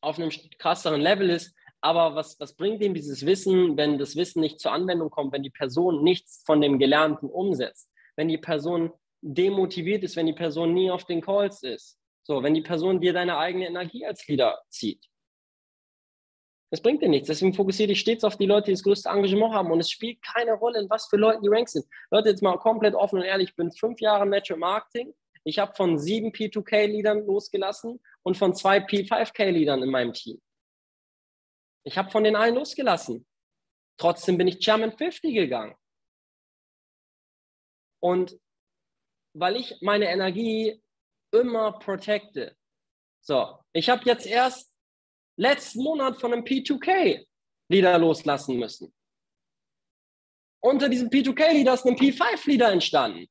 auf 0.00 0.18
einem 0.18 0.30
krasseren 0.58 1.00
Level 1.00 1.30
ist, 1.30 1.54
aber 1.80 2.14
was, 2.14 2.38
was 2.40 2.54
bringt 2.54 2.82
ihm 2.82 2.94
dieses 2.94 3.24
Wissen, 3.24 3.76
wenn 3.76 3.98
das 3.98 4.16
Wissen 4.16 4.40
nicht 4.40 4.60
zur 4.60 4.72
Anwendung 4.72 5.10
kommt, 5.10 5.32
wenn 5.32 5.42
die 5.42 5.50
Person 5.50 6.02
nichts 6.02 6.42
von 6.44 6.60
dem 6.60 6.78
Gelernten 6.78 7.28
umsetzt, 7.28 7.88
wenn 8.16 8.28
die 8.28 8.38
Person 8.38 8.92
demotiviert 9.20 10.02
ist, 10.04 10.16
wenn 10.16 10.26
die 10.26 10.32
Person 10.32 10.74
nie 10.74 10.90
auf 10.90 11.04
den 11.04 11.20
Calls 11.20 11.62
ist, 11.62 11.98
so, 12.28 12.42
wenn 12.42 12.52
die 12.52 12.60
Person 12.60 13.00
dir 13.00 13.14
deine 13.14 13.38
eigene 13.38 13.66
Energie 13.66 14.04
als 14.04 14.28
Leader 14.28 14.62
zieht. 14.68 15.02
Das 16.70 16.82
bringt 16.82 17.02
dir 17.02 17.08
nichts. 17.08 17.28
Deswegen 17.28 17.54
fokussiere 17.54 17.88
dich 17.88 18.00
stets 18.00 18.22
auf 18.22 18.36
die 18.36 18.44
Leute, 18.44 18.66
die 18.66 18.72
das 18.72 18.82
größte 18.82 19.08
Engagement 19.08 19.54
haben. 19.54 19.70
Und 19.70 19.80
es 19.80 19.90
spielt 19.90 20.20
keine 20.22 20.52
Rolle, 20.52 20.80
in 20.80 20.90
was 20.90 21.06
für 21.06 21.16
Leuten 21.16 21.42
die 21.42 21.48
Ranks 21.48 21.72
sind. 21.72 21.86
Leute, 22.10 22.28
jetzt 22.28 22.42
mal 22.42 22.58
komplett 22.58 22.94
offen 22.94 23.18
und 23.20 23.24
ehrlich. 23.24 23.48
Ich 23.48 23.56
bin 23.56 23.72
fünf 23.72 23.98
Jahre 24.02 24.26
Natural 24.26 24.60
Marketing. 24.60 25.14
Ich 25.44 25.58
habe 25.58 25.74
von 25.74 25.98
sieben 25.98 26.30
P2K-Leadern 26.30 27.24
losgelassen 27.24 27.98
und 28.22 28.36
von 28.36 28.54
zwei 28.54 28.78
P5K-Leadern 28.78 29.82
in 29.82 29.90
meinem 29.90 30.12
Team. 30.12 30.38
Ich 31.84 31.96
habe 31.96 32.10
von 32.10 32.24
den 32.24 32.36
allen 32.36 32.56
losgelassen. 32.56 33.26
Trotzdem 33.96 34.36
bin 34.36 34.48
ich 34.48 34.58
German 34.58 34.92
50 34.92 35.34
gegangen. 35.34 35.74
Und 38.00 38.38
weil 39.32 39.56
ich 39.56 39.78
meine 39.80 40.10
Energie 40.10 40.82
immer 41.32 41.72
protecte. 41.78 42.56
So, 43.20 43.58
ich 43.72 43.88
habe 43.88 44.02
jetzt 44.04 44.26
erst 44.26 44.72
letzten 45.36 45.82
Monat 45.82 46.20
von 46.20 46.32
einem 46.32 46.44
P2K 46.44 47.26
Leader 47.70 47.98
loslassen 47.98 48.58
müssen. 48.58 48.92
Unter 50.60 50.88
diesem 50.88 51.08
P2K 51.08 51.52
Leader 51.52 51.74
ist 51.74 51.86
ein 51.86 51.96
P5 51.96 52.48
Leader 52.48 52.72
entstanden. 52.72 53.26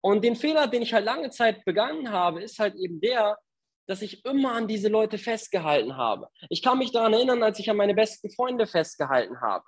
Und 0.00 0.22
den 0.22 0.36
Fehler, 0.36 0.66
den 0.66 0.82
ich 0.82 0.92
halt 0.92 1.04
lange 1.04 1.30
Zeit 1.30 1.64
begangen 1.64 2.10
habe, 2.10 2.42
ist 2.42 2.58
halt 2.58 2.74
eben 2.76 3.00
der, 3.00 3.38
dass 3.86 4.02
ich 4.02 4.24
immer 4.24 4.52
an 4.52 4.68
diese 4.68 4.88
Leute 4.88 5.18
festgehalten 5.18 5.96
habe. 5.96 6.28
Ich 6.50 6.62
kann 6.62 6.78
mich 6.78 6.92
daran 6.92 7.14
erinnern, 7.14 7.42
als 7.42 7.58
ich 7.58 7.70
an 7.70 7.76
meine 7.76 7.94
besten 7.94 8.30
Freunde 8.30 8.66
festgehalten 8.66 9.40
habe. 9.40 9.64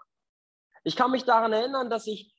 Ich 0.85 0.95
kann 0.95 1.11
mich 1.11 1.25
daran 1.25 1.53
erinnern, 1.53 1.91
dass 1.91 2.07
ich 2.07 2.33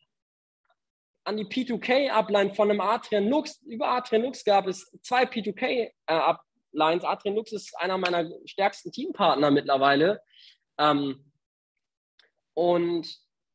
an 1.23 1.37
die 1.37 1.45
P2K-Upline 1.45 2.53
von 2.53 2.69
einem 2.69 2.81
Adrian 2.81 3.27
Lux, 3.27 3.61
über 3.61 3.89
Adrian 3.89 4.23
Lux 4.23 4.43
gab 4.43 4.67
es 4.67 4.91
zwei 5.01 5.23
P2K-Uplines. 5.23 7.03
Adrian 7.03 7.35
Lux 7.35 7.51
ist 7.51 7.77
einer 7.79 7.97
meiner 7.97 8.29
stärksten 8.45 8.91
Teampartner 8.91 9.51
mittlerweile. 9.51 10.21
Ähm, 10.77 11.31
und 12.53 13.07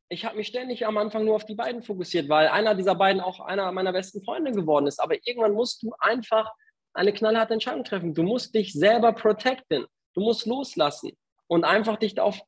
ich 0.09 0.25
habe 0.25 0.37
mich 0.37 0.47
ständig 0.47 0.85
am 0.85 0.97
Anfang 0.97 1.25
nur 1.25 1.35
auf 1.35 1.45
die 1.45 1.55
beiden 1.55 1.83
fokussiert, 1.83 2.29
weil 2.29 2.47
einer 2.47 2.75
dieser 2.75 2.95
beiden 2.95 3.21
auch 3.21 3.41
einer 3.41 3.71
meiner 3.71 3.91
besten 3.91 4.23
Freunde 4.23 4.51
geworden 4.51 4.87
ist. 4.87 4.99
Aber 4.99 5.15
irgendwann 5.25 5.53
musst 5.53 5.83
du 5.83 5.93
einfach 5.99 6.51
eine 6.93 7.13
knallharte 7.13 7.53
Entscheidung 7.53 7.83
treffen. 7.83 8.13
Du 8.13 8.23
musst 8.23 8.55
dich 8.55 8.73
selber 8.73 9.11
protecten. 9.13 9.85
Du 10.13 10.21
musst 10.21 10.45
loslassen 10.45 11.11
und 11.47 11.65
einfach 11.65 11.97
dich 11.97 12.19
auf 12.19 12.39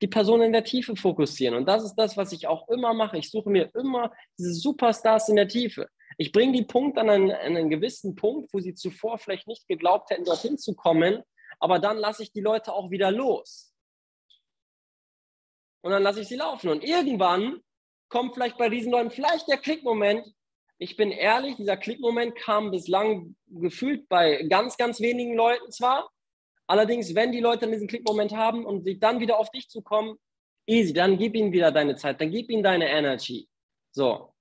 die 0.00 0.08
Person 0.08 0.42
in 0.42 0.52
der 0.52 0.64
Tiefe 0.64 0.96
fokussieren. 0.96 1.54
Und 1.54 1.66
das 1.66 1.84
ist 1.84 1.94
das, 1.94 2.16
was 2.16 2.32
ich 2.32 2.46
auch 2.46 2.68
immer 2.68 2.94
mache. 2.94 3.18
Ich 3.18 3.30
suche 3.30 3.50
mir 3.50 3.70
immer 3.74 4.12
diese 4.38 4.54
Superstars 4.54 5.28
in 5.28 5.36
der 5.36 5.48
Tiefe. 5.48 5.88
Ich 6.18 6.32
bringe 6.32 6.52
die 6.52 6.64
Punkt 6.64 6.98
an 6.98 7.10
einen, 7.10 7.30
an 7.30 7.56
einen 7.56 7.70
gewissen 7.70 8.14
Punkt, 8.14 8.52
wo 8.52 8.60
sie 8.60 8.74
zuvor 8.74 9.18
vielleicht 9.18 9.46
nicht 9.46 9.66
geglaubt 9.68 10.10
hätten, 10.10 10.24
dorthin 10.24 10.58
zu 10.58 10.74
kommen. 10.74 11.22
Aber 11.58 11.78
dann 11.78 11.96
lasse 11.98 12.22
ich 12.22 12.32
die 12.32 12.40
Leute 12.40 12.72
auch 12.72 12.90
wieder 12.90 13.10
los. 13.10 13.72
Und 15.82 15.90
dann 15.90 16.02
lasse 16.02 16.22
ich 16.22 16.28
sie 16.28 16.36
laufen. 16.36 16.70
Und 16.70 16.82
irgendwann 16.82 17.60
kommt 18.08 18.34
vielleicht 18.34 18.58
bei 18.58 18.68
diesen 18.68 18.92
Leuten 18.92 19.10
vielleicht 19.10 19.48
der 19.48 19.58
Klickmoment, 19.58 20.26
ich 20.78 20.96
bin 20.96 21.12
ehrlich, 21.12 21.56
dieser 21.56 21.76
Klickmoment 21.76 22.36
kam 22.36 22.70
bislang 22.70 23.36
gefühlt 23.46 24.08
bei 24.08 24.42
ganz, 24.48 24.76
ganz 24.76 25.00
wenigen 25.00 25.34
Leuten 25.34 25.70
zwar. 25.70 26.10
Allerdings, 26.66 27.14
wenn 27.14 27.32
die 27.32 27.40
Leute 27.40 27.70
diesen 27.70 27.88
Klickmoment 27.88 28.32
haben 28.34 28.64
und 28.64 28.84
sie 28.84 28.98
dann 28.98 29.20
wieder 29.20 29.38
auf 29.38 29.50
dich 29.50 29.68
zu 29.68 29.82
kommen, 29.82 30.16
easy, 30.66 30.92
dann 30.92 31.18
gib 31.18 31.34
ihnen 31.34 31.52
wieder 31.52 31.70
deine 31.70 31.96
Zeit, 31.96 32.20
dann 32.20 32.30
gib 32.30 32.48
ihnen 32.50 32.62
deine 32.62 32.88
Energy. 32.88 33.48
So. 33.92 34.34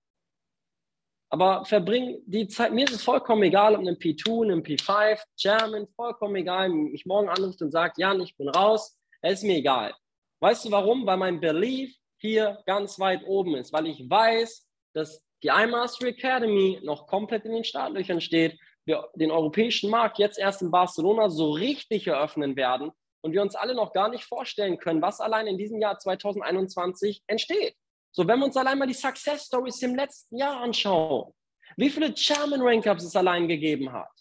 Aber 1.29 1.65
verbring 1.65 2.21
die 2.25 2.47
Zeit, 2.47 2.71
mir 2.71 2.85
ist 2.85 2.93
es 2.93 3.03
vollkommen 3.03 3.43
egal, 3.43 3.75
ob 3.75 3.81
ein 3.81 3.97
P2, 3.97 4.51
ein 4.51 4.63
P5, 4.63 5.19
German, 5.41 5.87
vollkommen 5.95 6.35
egal, 6.35 6.69
mich 6.69 7.05
morgen 7.05 7.27
anruft 7.27 7.61
und 7.61 7.71
sagt, 7.71 7.97
Jan, 7.97 8.21
ich 8.21 8.37
bin 8.37 8.49
raus, 8.49 8.99
es 9.21 9.39
ist 9.39 9.43
mir 9.43 9.57
egal. 9.57 9.93
Weißt 10.39 10.65
du 10.65 10.71
warum? 10.71 11.05
Weil 11.05 11.17
mein 11.17 11.39
Belief 11.39 11.95
hier 12.17 12.61
ganz 12.65 12.99
weit 12.99 13.23
oben 13.25 13.55
ist, 13.55 13.73
weil 13.73 13.87
ich 13.87 14.07
weiß, 14.09 14.67
dass 14.93 15.23
die 15.41 15.47
iMastery 15.47 16.11
Academy 16.11 16.79
noch 16.83 17.07
komplett 17.07 17.45
in 17.45 17.53
den 17.53 17.63
Startlöchern 17.63 18.21
steht, 18.21 18.57
wir 18.85 19.09
den 19.15 19.31
europäischen 19.31 19.89
Markt 19.89 20.19
jetzt 20.19 20.37
erst 20.37 20.61
in 20.61 20.71
Barcelona 20.71 21.29
so 21.29 21.51
richtig 21.51 22.07
eröffnen 22.07 22.55
werden 22.55 22.91
und 23.21 23.31
wir 23.31 23.41
uns 23.41 23.55
alle 23.55 23.75
noch 23.75 23.93
gar 23.93 24.09
nicht 24.09 24.25
vorstellen 24.25 24.77
können, 24.77 25.01
was 25.01 25.21
allein 25.21 25.47
in 25.47 25.57
diesem 25.57 25.79
Jahr 25.79 25.97
2021 25.97 27.23
entsteht. 27.27 27.75
So, 28.11 28.27
wenn 28.27 28.39
wir 28.39 28.45
uns 28.45 28.57
allein 28.57 28.77
mal 28.77 28.87
die 28.87 28.93
Success 28.93 29.45
Stories 29.45 29.81
im 29.81 29.95
letzten 29.95 30.37
Jahr 30.37 30.61
anschauen, 30.61 31.33
wie 31.77 31.89
viele 31.89 32.11
German 32.11 32.61
Rank 32.61 32.85
Ups 32.85 33.03
es 33.03 33.15
allein 33.15 33.47
gegeben 33.47 33.91
hat, 33.91 34.11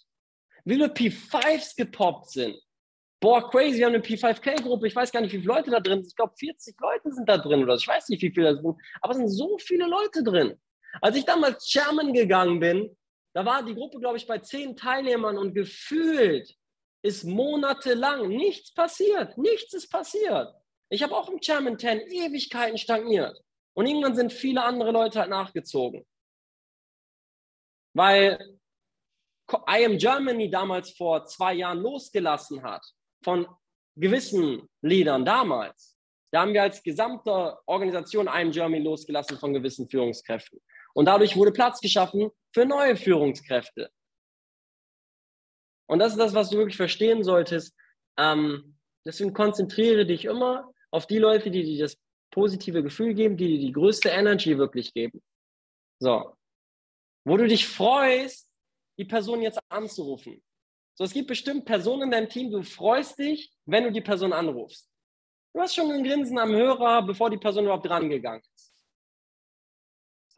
wie 0.65 0.75
viele 0.75 0.87
P5s 0.87 1.77
gepoppt 1.77 2.31
sind. 2.31 2.57
Boah, 3.21 3.49
crazy, 3.51 3.79
wir 3.79 3.87
haben 3.87 3.95
eine 3.95 4.03
P5K-Gruppe, 4.03 4.89
ich 4.89 4.97
weiß 4.97 5.13
gar 5.13 5.21
nicht, 5.21 5.33
wie 5.33 5.39
viele 5.39 5.55
Leute 5.55 5.71
da 5.71 5.79
drin 5.79 6.03
sind. 6.03 6.11
Ich 6.11 6.17
glaube, 6.17 6.33
40 6.37 6.77
Leute 6.81 7.13
sind 7.13 7.29
da 7.29 7.39
drin 7.39 7.63
oder 7.63 7.75
ich 7.75 7.87
weiß 7.87 8.09
nicht, 8.09 8.23
wie 8.23 8.33
viele 8.33 8.55
da 8.55 8.61
sind, 8.61 8.77
aber 9.01 9.13
es 9.13 9.17
sind 9.19 9.29
so 9.29 9.59
viele 9.59 9.87
Leute 9.87 10.25
drin. 10.25 10.59
Als 11.01 11.17
ich 11.17 11.25
damals 11.25 11.67
Chairman 11.69 12.13
gegangen 12.13 12.59
bin, 12.59 12.97
da 13.35 13.45
war 13.45 13.65
die 13.65 13.75
Gruppe, 13.75 13.99
glaube 13.99 14.17
ich, 14.19 14.27
bei 14.27 14.39
zehn 14.39 14.77
Teilnehmern 14.77 15.39
und 15.39 15.55
gefühlt 15.55 16.55
ist 17.03 17.25
monatelang 17.25 18.29
nichts 18.29 18.73
passiert. 18.73 19.37
Nichts 19.37 19.75
ist 19.75 19.89
passiert. 19.89 20.55
Ich 20.89 21.03
habe 21.03 21.17
auch 21.17 21.29
im 21.29 21.41
Chairman 21.41 21.79
10 21.79 22.01
Ewigkeiten 22.01 22.79
stagniert. 22.79 23.43
Und 23.75 23.87
irgendwann 23.87 24.15
sind 24.15 24.33
viele 24.33 24.63
andere 24.63 24.93
Leute 24.93 25.21
halt 25.21 25.31
nachgezogen. 25.31 26.07
Weil 27.95 28.59
I 29.51 29.85
Am 29.85 29.99
Germany 29.99 30.51
damals 30.51 30.91
vor 30.91 31.25
zwei 31.27 31.55
Jahren 31.55 31.81
losgelassen 31.81 32.63
hat 32.63 32.85
von 33.25 33.47
gewissen 33.97 34.69
Leadern 34.83 35.25
damals. 35.25 35.99
Da 36.31 36.43
haben 36.43 36.55
wir 36.55 36.63
als 36.63 36.83
gesamte 36.83 37.59
Organisation 37.67 38.27
I 38.27 38.43
Am 38.43 38.51
Germany 38.51 38.83
losgelassen 38.83 39.39
von 39.39 39.53
gewissen 39.53 39.89
Führungskräften. 39.89 40.61
Und 40.95 41.07
dadurch 41.07 41.37
wurde 41.37 41.53
Platz 41.53 41.81
geschaffen 41.81 42.31
für 42.53 42.67
neue 42.67 42.97
Führungskräfte. 42.97 43.91
Und 45.87 45.99
das 45.99 46.13
ist 46.13 46.19
das, 46.19 46.35
was 46.35 46.51
du 46.51 46.59
wirklich 46.59 46.77
verstehen 46.77 47.23
solltest. 47.23 47.75
Ähm, 48.19 48.79
deswegen 49.05 49.33
konzentriere 49.33 50.07
dich 50.07 50.25
immer 50.25 50.73
auf 50.91 51.07
die 51.07 51.19
Leute, 51.19 51.51
die 51.51 51.63
dir 51.65 51.83
das 51.83 51.99
positive 52.31 52.83
Gefühl 52.83 53.15
geben, 53.15 53.37
die 53.37 53.49
dir 53.49 53.59
die 53.59 53.73
größte 53.73 54.09
Energy 54.09 54.57
wirklich 54.59 54.93
geben. 54.95 55.23
So. 55.99 56.35
Wo 57.25 57.37
du 57.37 57.47
dich 57.47 57.67
freust, 57.67 58.51
die 58.99 59.05
Person 59.05 59.43
jetzt 59.43 59.61
anzurufen. 59.69 60.43
So, 60.95 61.05
es 61.05 61.13
gibt 61.13 61.29
bestimmt 61.29 61.65
Personen 61.65 62.03
in 62.03 62.11
deinem 62.11 62.29
Team, 62.29 62.51
du 62.51 62.63
freust 62.63 63.19
dich, 63.19 63.53
wenn 63.65 63.85
du 63.85 63.93
die 63.93 64.01
Person 64.01 64.33
anrufst. 64.33 64.89
Du 65.55 65.61
hast 65.61 65.75
schon 65.75 65.91
ein 65.91 66.05
Grinsen 66.05 66.39
am 66.39 66.51
Hörer, 66.51 67.03
bevor 67.03 67.31
die 67.31 67.39
Person 67.39 67.65
überhaupt 67.65 67.89
rangegangen 67.89 68.41
ist. 68.41 68.52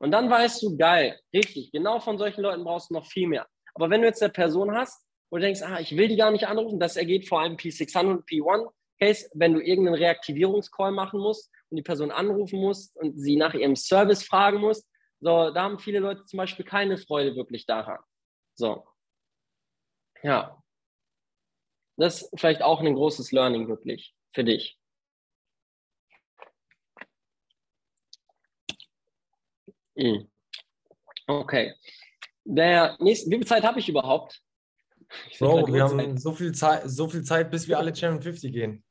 Und 0.05 0.11
dann 0.11 0.29
weißt 0.29 0.63
du, 0.63 0.77
geil, 0.77 1.19
richtig, 1.33 1.73
genau 1.73 1.99
von 1.99 2.19
solchen 2.19 2.43
Leuten 2.43 2.63
brauchst 2.63 2.91
du 2.91 2.95
noch 2.95 3.07
viel 3.07 3.27
mehr. 3.27 3.49
Aber 3.73 3.89
wenn 3.89 4.03
du 4.03 4.07
jetzt 4.07 4.23
eine 4.23 4.31
Person 4.31 4.77
hast, 4.77 5.03
wo 5.31 5.39
du 5.39 5.43
denkst, 5.43 5.63
ah, 5.63 5.81
ich 5.81 5.97
will 5.97 6.09
die 6.09 6.17
gar 6.17 6.31
nicht 6.31 6.47
anrufen, 6.47 6.79
das 6.79 6.97
ergeht 6.97 7.27
vor 7.27 7.41
allem 7.41 7.57
P600 7.57 8.11
und 8.11 8.29
P1 8.29 8.71
Case, 9.01 9.31
wenn 9.33 9.55
du 9.55 9.61
irgendeinen 9.61 9.95
Reaktivierungscall 9.95 10.93
machen 10.93 11.21
musst 11.21 11.51
und 11.71 11.79
die 11.79 11.83
Person 11.83 12.11
anrufen 12.11 12.61
musst 12.61 12.95
und 12.99 13.19
sie 13.19 13.37
nach 13.37 13.55
ihrem 13.55 13.77
Service 13.77 14.23
fragen 14.23 14.59
musst, 14.59 14.87
so, 15.21 15.51
da 15.51 15.63
haben 15.63 15.79
viele 15.79 16.01
Leute 16.01 16.27
zum 16.27 16.37
Beispiel 16.37 16.67
keine 16.67 16.99
Freude 16.99 17.35
wirklich 17.35 17.65
daran. 17.65 18.01
So. 18.57 18.87
Ja. 20.23 20.63
Das 21.97 22.21
ist 22.21 22.31
vielleicht 22.39 22.61
auch 22.61 22.83
ein 22.83 22.95
großes 22.95 23.33
Learning 23.33 23.69
wirklich 23.69 24.15
für 24.35 24.45
dich. 24.45 24.79
Okay. 31.27 31.75
Der 32.45 32.97
nächste, 33.01 33.31
wie 33.31 33.37
viel 33.37 33.47
Zeit 33.47 33.65
habe 33.65 33.81
ich 33.81 33.89
überhaupt? 33.89 34.41
Ich 35.31 35.39
Bro, 35.39 35.67
wir 35.69 35.85
haben 35.85 36.19
so 36.19 36.33
viel, 36.33 36.53
Zeit, 36.53 36.83
so 36.87 37.09
viel 37.09 37.23
Zeit, 37.23 37.51
bis 37.51 37.69
wir 37.69 37.79
alle 37.79 37.95
Champion 37.95 38.23
50 38.23 38.53
gehen. 38.53 38.85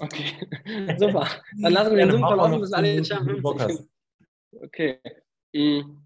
Okay, 0.00 0.32
super. 0.98 1.28
Dann 1.60 1.72
lassen 1.72 1.96
wir 1.96 2.06
den 2.06 2.12
Zoom 2.12 2.20
verlaufen, 2.20 2.60
bis 2.60 2.72
alle 2.72 3.04
Champion 3.04 3.42
50 3.42 3.66
gehen. 3.66 3.90
Okay. 4.62 4.98
Mhm. 5.52 6.04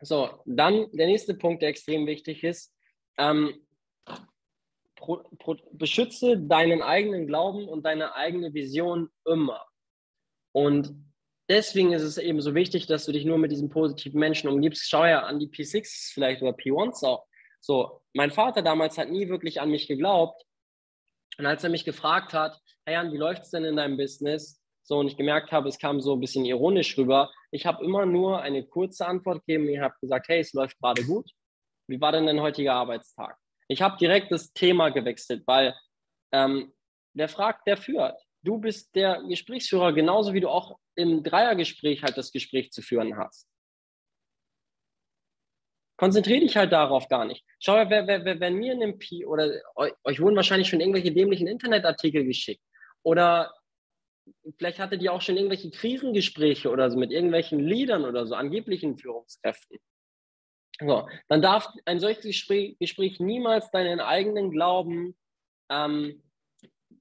So, 0.00 0.28
dann 0.44 0.90
der 0.92 1.06
nächste 1.06 1.34
Punkt, 1.34 1.62
der 1.62 1.70
extrem 1.70 2.06
wichtig 2.06 2.44
ist. 2.44 2.74
Ähm, 3.16 3.54
pro, 4.96 5.22
pro, 5.38 5.56
beschütze 5.72 6.38
deinen 6.38 6.82
eigenen 6.82 7.26
Glauben 7.26 7.68
und 7.68 7.84
deine 7.84 8.14
eigene 8.14 8.52
Vision 8.52 9.08
immer. 9.24 9.64
Und 10.52 10.94
deswegen 11.48 11.92
ist 11.92 12.02
es 12.02 12.18
eben 12.18 12.40
so 12.40 12.54
wichtig, 12.54 12.86
dass 12.86 13.04
du 13.04 13.12
dich 13.12 13.24
nur 13.24 13.38
mit 13.38 13.52
diesen 13.52 13.70
positiven 13.70 14.20
Menschen 14.20 14.48
umgibst. 14.48 14.88
Schau 14.88 15.04
ja 15.04 15.20
an 15.20 15.38
die 15.38 15.48
P6 15.48 16.12
vielleicht 16.12 16.42
oder 16.42 16.52
P1s 16.52 17.04
auch. 17.04 17.26
So, 17.60 18.02
mein 18.12 18.30
Vater 18.30 18.62
damals 18.62 18.98
hat 18.98 19.08
nie 19.08 19.28
wirklich 19.28 19.60
an 19.60 19.70
mich 19.70 19.88
geglaubt. 19.88 20.44
Und 21.38 21.46
als 21.46 21.64
er 21.64 21.70
mich 21.70 21.84
gefragt 21.84 22.32
hat, 22.32 22.60
hey 22.84 22.94
Jan, 22.94 23.12
wie 23.12 23.16
läuft 23.16 23.42
es 23.42 23.50
denn 23.50 23.64
in 23.64 23.76
deinem 23.76 23.96
Business? 23.96 24.60
So, 24.86 24.98
und 24.98 25.06
ich 25.06 25.16
gemerkt 25.16 25.50
habe, 25.50 25.68
es 25.68 25.78
kam 25.78 26.00
so 26.00 26.12
ein 26.12 26.20
bisschen 26.20 26.44
ironisch 26.44 26.96
rüber. 26.98 27.32
Ich 27.50 27.64
habe 27.64 27.82
immer 27.82 28.04
nur 28.04 28.42
eine 28.42 28.64
kurze 28.66 29.06
Antwort 29.06 29.44
gegeben. 29.46 29.68
Ich 29.68 29.80
habe 29.80 29.94
gesagt, 30.00 30.28
hey, 30.28 30.40
es 30.40 30.52
läuft 30.52 30.78
gerade 30.78 31.04
gut. 31.04 31.30
Wie 31.88 32.00
war 32.00 32.12
denn 32.12 32.26
dein 32.26 32.40
heutiger 32.40 32.74
Arbeitstag? 32.74 33.36
Ich 33.68 33.80
habe 33.80 33.96
direkt 33.96 34.30
das 34.30 34.52
Thema 34.52 34.90
gewechselt, 34.90 35.42
weil 35.46 35.74
ähm, 36.32 36.72
der 37.14 37.28
fragt, 37.28 37.66
der 37.66 37.78
führt. 37.78 38.20
Du 38.44 38.58
bist 38.58 38.94
der 38.94 39.22
Gesprächsführer, 39.26 39.92
genauso 39.94 40.34
wie 40.34 40.40
du 40.40 40.50
auch 40.50 40.78
im 40.96 41.22
Dreiergespräch 41.22 42.02
halt 42.02 42.16
das 42.18 42.30
Gespräch 42.30 42.70
zu 42.72 42.82
führen 42.82 43.16
hast. 43.16 43.48
Konzentriere 45.96 46.40
dich 46.40 46.56
halt 46.56 46.72
darauf 46.72 47.08
gar 47.08 47.24
nicht. 47.24 47.44
Schau, 47.58 47.74
wer, 47.74 48.06
wer, 48.06 48.24
wer, 48.24 48.40
wenn 48.40 48.56
mir 48.56 48.72
in 48.72 48.82
einem 48.82 48.98
P 48.98 49.24
oder 49.24 49.50
euch 49.76 50.20
wurden 50.20 50.36
wahrscheinlich 50.36 50.68
schon 50.68 50.80
irgendwelche 50.80 51.12
dämlichen 51.12 51.46
Internetartikel 51.46 52.24
geschickt 52.24 52.62
oder 53.02 53.54
vielleicht 54.58 54.78
hattet 54.78 55.00
ihr 55.02 55.12
auch 55.12 55.22
schon 55.22 55.36
irgendwelche 55.36 55.70
Krisengespräche 55.70 56.70
oder 56.70 56.90
so 56.90 56.98
mit 56.98 57.12
irgendwelchen 57.12 57.60
Leadern 57.60 58.04
oder 58.04 58.26
so, 58.26 58.34
angeblichen 58.34 58.98
Führungskräften. 58.98 59.78
So, 60.80 61.08
dann 61.28 61.40
darf 61.40 61.68
ein 61.84 62.00
solches 62.00 62.24
Gespräch, 62.24 62.76
Gespräch 62.78 63.20
niemals 63.20 63.70
deinen 63.70 64.00
eigenen 64.00 64.50
Glauben, 64.50 65.16
ähm, 65.70 66.23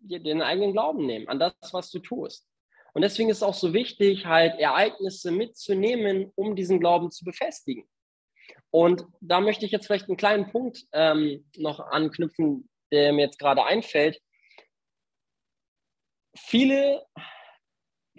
den 0.04 0.42
eigenen 0.42 0.74
Glauben 0.74 1.06
nehmen 1.06 1.28
an 1.28 1.40
das, 1.40 1.54
was 1.72 1.90
du 1.92 2.00
tust. 2.00 2.48
Und 2.94 3.02
deswegen 3.02 3.30
ist 3.30 3.38
es 3.38 3.44
auch 3.44 3.54
so 3.56 3.74
wichtig, 3.74 4.26
halt 4.26 4.60
Ereignisse 4.60 5.32
mitzunehmen, 5.32 6.32
um 6.36 6.56
diesen 6.56 6.80
Glauben 6.80 7.10
zu 7.10 7.26
befestigen. 7.26 7.88
Und 8.70 9.06
da 9.22 9.40
möchte 9.40 9.66
ich 9.66 9.72
jetzt 9.72 9.88
vielleicht 9.88 10.08
einen 10.10 10.18
kleinen 10.18 10.52
Punkt 10.52 10.84
ähm, 10.92 11.46
noch 11.58 11.80
anknüpfen, 11.80 12.70
der 12.92 13.14
mir 13.14 13.26
jetzt 13.26 13.40
gerade 13.40 13.64
einfällt 13.64 14.20
viele, 16.36 17.06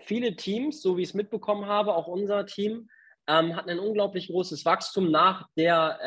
viele 0.00 0.36
Teams, 0.36 0.82
so 0.82 0.96
wie 0.96 1.02
ich 1.02 1.10
es 1.10 1.14
mitbekommen 1.14 1.66
habe, 1.66 1.94
auch 1.94 2.06
unser 2.06 2.46
Team, 2.46 2.88
ähm, 3.26 3.56
hatten 3.56 3.70
ein 3.70 3.78
unglaublich 3.78 4.28
großes 4.28 4.64
Wachstum 4.64 5.10
nach 5.10 5.48
der 5.56 5.98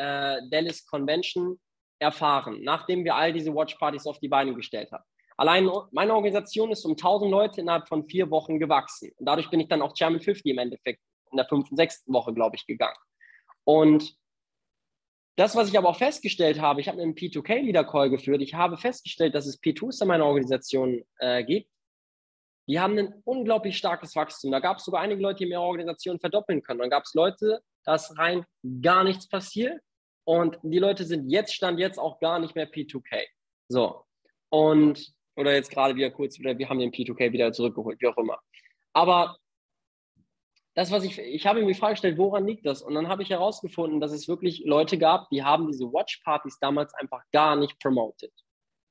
äh, 0.42 0.48
Dallas 0.50 0.86
Convention 0.86 1.58
erfahren, 1.98 2.62
nachdem 2.62 3.04
wir 3.04 3.16
all 3.16 3.32
diese 3.32 3.52
Watchpartys 3.54 4.06
auf 4.06 4.20
die 4.20 4.28
Beine 4.28 4.54
gestellt 4.54 4.92
haben. 4.92 5.04
Allein 5.38 5.70
meine 5.92 6.14
Organisation 6.14 6.72
ist 6.72 6.84
um 6.84 6.92
1000 6.92 7.30
Leute 7.30 7.60
innerhalb 7.60 7.86
von 7.86 8.04
vier 8.04 8.28
Wochen 8.30 8.58
gewachsen. 8.58 9.12
Und 9.16 9.26
dadurch 9.26 9.48
bin 9.50 9.60
ich 9.60 9.68
dann 9.68 9.82
auch 9.82 9.94
Chairman 9.94 10.20
50 10.20 10.46
im 10.46 10.58
Endeffekt 10.58 11.00
in 11.30 11.36
der 11.36 11.46
fünften, 11.46 11.76
sechsten 11.76 12.12
Woche, 12.12 12.34
glaube 12.34 12.56
ich, 12.56 12.66
gegangen. 12.66 12.96
Und 13.64 14.16
das, 15.36 15.54
was 15.54 15.68
ich 15.68 15.78
aber 15.78 15.90
auch 15.90 15.98
festgestellt 15.98 16.60
habe, 16.60 16.80
ich 16.80 16.88
habe 16.88 17.00
einen 17.00 17.14
P2K-Leader-Call 17.14 18.10
geführt. 18.10 18.42
Ich 18.42 18.54
habe 18.54 18.76
festgestellt, 18.76 19.36
dass 19.36 19.46
es 19.46 19.62
P2s 19.62 20.02
in 20.02 20.08
meiner 20.08 20.26
Organisation 20.26 21.04
äh, 21.20 21.44
gibt, 21.44 21.70
die 22.68 22.80
haben 22.80 22.98
ein 22.98 23.14
unglaublich 23.24 23.78
starkes 23.78 24.16
Wachstum. 24.16 24.50
Da 24.50 24.58
gab 24.58 24.78
es 24.78 24.84
sogar 24.84 25.00
einige 25.00 25.22
Leute, 25.22 25.44
die 25.44 25.46
mehr 25.46 25.60
Organisationen 25.60 26.18
verdoppeln 26.18 26.62
können. 26.62 26.80
Dann 26.80 26.90
gab 26.90 27.04
es 27.04 27.14
Leute, 27.14 27.62
da 27.84 27.94
ist 27.94 28.18
rein 28.18 28.44
gar 28.82 29.04
nichts 29.04 29.28
passiert. 29.28 29.80
Und 30.24 30.58
die 30.62 30.78
Leute 30.78 31.04
sind 31.04 31.30
jetzt, 31.30 31.54
stand 31.54 31.78
jetzt 31.78 31.98
auch 31.98 32.18
gar 32.18 32.40
nicht 32.40 32.56
mehr 32.56 32.70
P2K. 32.70 33.24
So. 33.68 34.04
Und, 34.50 35.14
oder 35.38 35.54
jetzt 35.54 35.70
gerade 35.70 35.94
wieder 35.94 36.10
kurz 36.10 36.38
wieder, 36.38 36.58
wir 36.58 36.68
haben 36.68 36.80
den 36.80 36.90
P2K 36.90 37.32
wieder 37.32 37.52
zurückgeholt, 37.52 38.00
wie 38.00 38.08
auch 38.08 38.16
immer. 38.16 38.38
Aber 38.92 39.36
das, 40.74 40.90
was 40.90 41.04
ich, 41.04 41.18
ich 41.18 41.46
habe 41.46 41.60
mir 41.60 41.66
die 41.66 41.78
Frage 41.78 41.94
gestellt, 41.94 42.18
woran 42.18 42.46
liegt 42.46 42.66
das? 42.66 42.82
Und 42.82 42.94
dann 42.94 43.08
habe 43.08 43.22
ich 43.22 43.30
herausgefunden, 43.30 44.00
dass 44.00 44.12
es 44.12 44.28
wirklich 44.28 44.62
Leute 44.64 44.98
gab, 44.98 45.28
die 45.30 45.42
haben 45.42 45.66
diese 45.66 45.84
Watch-Partys 45.84 46.58
damals 46.60 46.92
einfach 46.94 47.22
gar 47.32 47.56
nicht 47.56 47.78
promoted. 47.78 48.32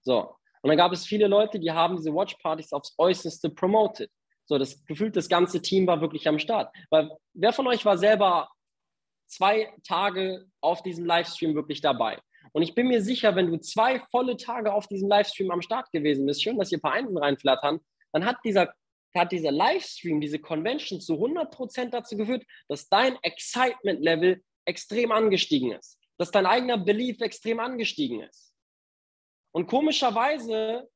So. 0.02 0.36
Und 0.62 0.70
dann 0.70 0.78
gab 0.78 0.92
es 0.92 1.06
viele 1.06 1.28
Leute, 1.28 1.60
die 1.60 1.72
haben 1.72 1.98
diese 1.98 2.14
Watchpartys 2.14 2.74
aufs 2.74 2.96
Äußerste 2.98 3.50
promoted. 3.50 4.10
So, 4.46 4.58
das 4.58 4.84
gefühlt, 4.86 5.16
das 5.16 5.28
ganze 5.28 5.62
Team 5.62 5.86
war 5.88 6.02
wirklich 6.02 6.28
am 6.28 6.40
Start. 6.40 6.74
Weil 6.90 7.12
wer 7.34 7.54
von 7.54 7.68
euch 7.68 7.86
war 7.86 7.98
selber 7.98 8.50
zwei 9.28 9.74
Tage 9.86 10.46
auf 10.62 10.82
diesem 10.82 11.06
Livestream 11.06 11.56
wirklich 11.56 11.82
dabei? 11.82 12.20
Und 12.54 12.64
ich 12.64 12.76
bin 12.76 12.88
mir 12.88 13.02
sicher, 13.02 13.36
wenn 13.36 13.48
du 13.48 13.58
zwei 13.60 14.00
volle 14.12 14.38
Tage 14.38 14.74
auf 14.74 14.88
diesem 14.88 15.10
Livestream 15.10 15.52
am 15.52 15.62
Start 15.62 15.92
gewesen 15.92 16.26
bist, 16.26 16.44
schön, 16.44 16.58
dass 16.58 16.70
hier 16.70 16.78
ein 16.78 16.82
paar 16.82 16.94
Einsen 16.94 17.18
reinflattern, 17.18 17.80
dann 18.12 18.26
hat 18.26 18.38
dieser, 18.44 18.74
hat 19.16 19.32
dieser 19.32 19.52
Livestream, 19.52 20.22
diese 20.22 20.40
Convention 20.40 21.02
zu 21.02 21.14
100% 21.14 21.90
dazu 21.90 22.18
geführt, 22.18 22.44
dass 22.68 22.90
dein 22.90 23.18
Excitement-Level 23.22 24.42
extrem 24.66 25.12
angestiegen 25.12 25.72
ist, 25.72 26.00
dass 26.18 26.32
dein 26.32 26.46
eigener 26.46 26.78
Belief 26.78 27.22
extrem 27.22 27.60
angestiegen 27.60 28.22
ist. 28.22 28.54
Und 29.52 29.68
komischerweise 29.68 30.88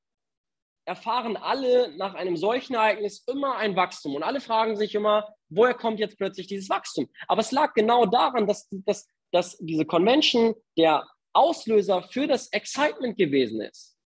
erfahren 0.85 1.37
alle 1.37 1.95
nach 1.97 2.15
einem 2.15 2.37
solchen 2.37 2.73
Ereignis 2.73 3.23
immer 3.27 3.57
ein 3.57 3.75
Wachstum. 3.75 4.15
Und 4.15 4.23
alle 4.23 4.41
fragen 4.41 4.75
sich 4.75 4.95
immer, 4.95 5.33
woher 5.49 5.73
kommt 5.73 5.99
jetzt 5.99 6.17
plötzlich 6.17 6.47
dieses 6.47 6.69
Wachstum? 6.69 7.09
Aber 7.27 7.41
es 7.41 7.51
lag 7.51 7.73
genau 7.73 8.05
daran, 8.05 8.47
dass, 8.47 8.67
dass, 8.69 9.07
dass 9.31 9.57
diese 9.57 9.85
Convention 9.85 10.55
der 10.77 11.07
Auslöser 11.33 12.03
für 12.03 12.27
das 12.27 12.47
Excitement 12.51 13.17
gewesen 13.17 13.61
ist. 13.61 13.97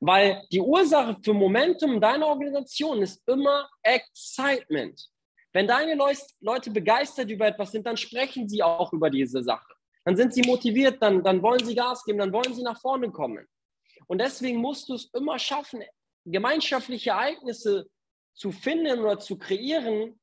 Weil 0.00 0.42
die 0.50 0.60
Ursache 0.60 1.16
für 1.22 1.34
Momentum 1.34 2.00
deiner 2.00 2.26
Organisation 2.26 3.02
ist 3.02 3.22
immer 3.26 3.68
Excitement. 3.82 4.98
Wenn 5.52 5.66
deine 5.66 5.94
Leute 6.40 6.70
begeistert 6.70 7.30
über 7.30 7.46
etwas 7.48 7.72
sind, 7.72 7.86
dann 7.86 7.96
sprechen 7.96 8.48
sie 8.48 8.62
auch 8.62 8.92
über 8.92 9.10
diese 9.10 9.42
Sache. 9.42 9.74
Dann 10.04 10.16
sind 10.16 10.32
sie 10.32 10.42
motiviert, 10.42 11.02
dann, 11.02 11.22
dann 11.22 11.42
wollen 11.42 11.64
sie 11.64 11.74
Gas 11.74 12.04
geben, 12.04 12.18
dann 12.18 12.32
wollen 12.32 12.54
sie 12.54 12.62
nach 12.62 12.80
vorne 12.80 13.10
kommen. 13.10 13.46
Und 14.06 14.18
deswegen 14.18 14.58
musst 14.58 14.88
du 14.88 14.94
es 14.94 15.10
immer 15.12 15.38
schaffen, 15.38 15.82
gemeinschaftliche 16.24 17.10
Ereignisse 17.10 17.86
zu 18.34 18.52
finden 18.52 19.00
oder 19.00 19.18
zu 19.18 19.36
kreieren, 19.36 20.18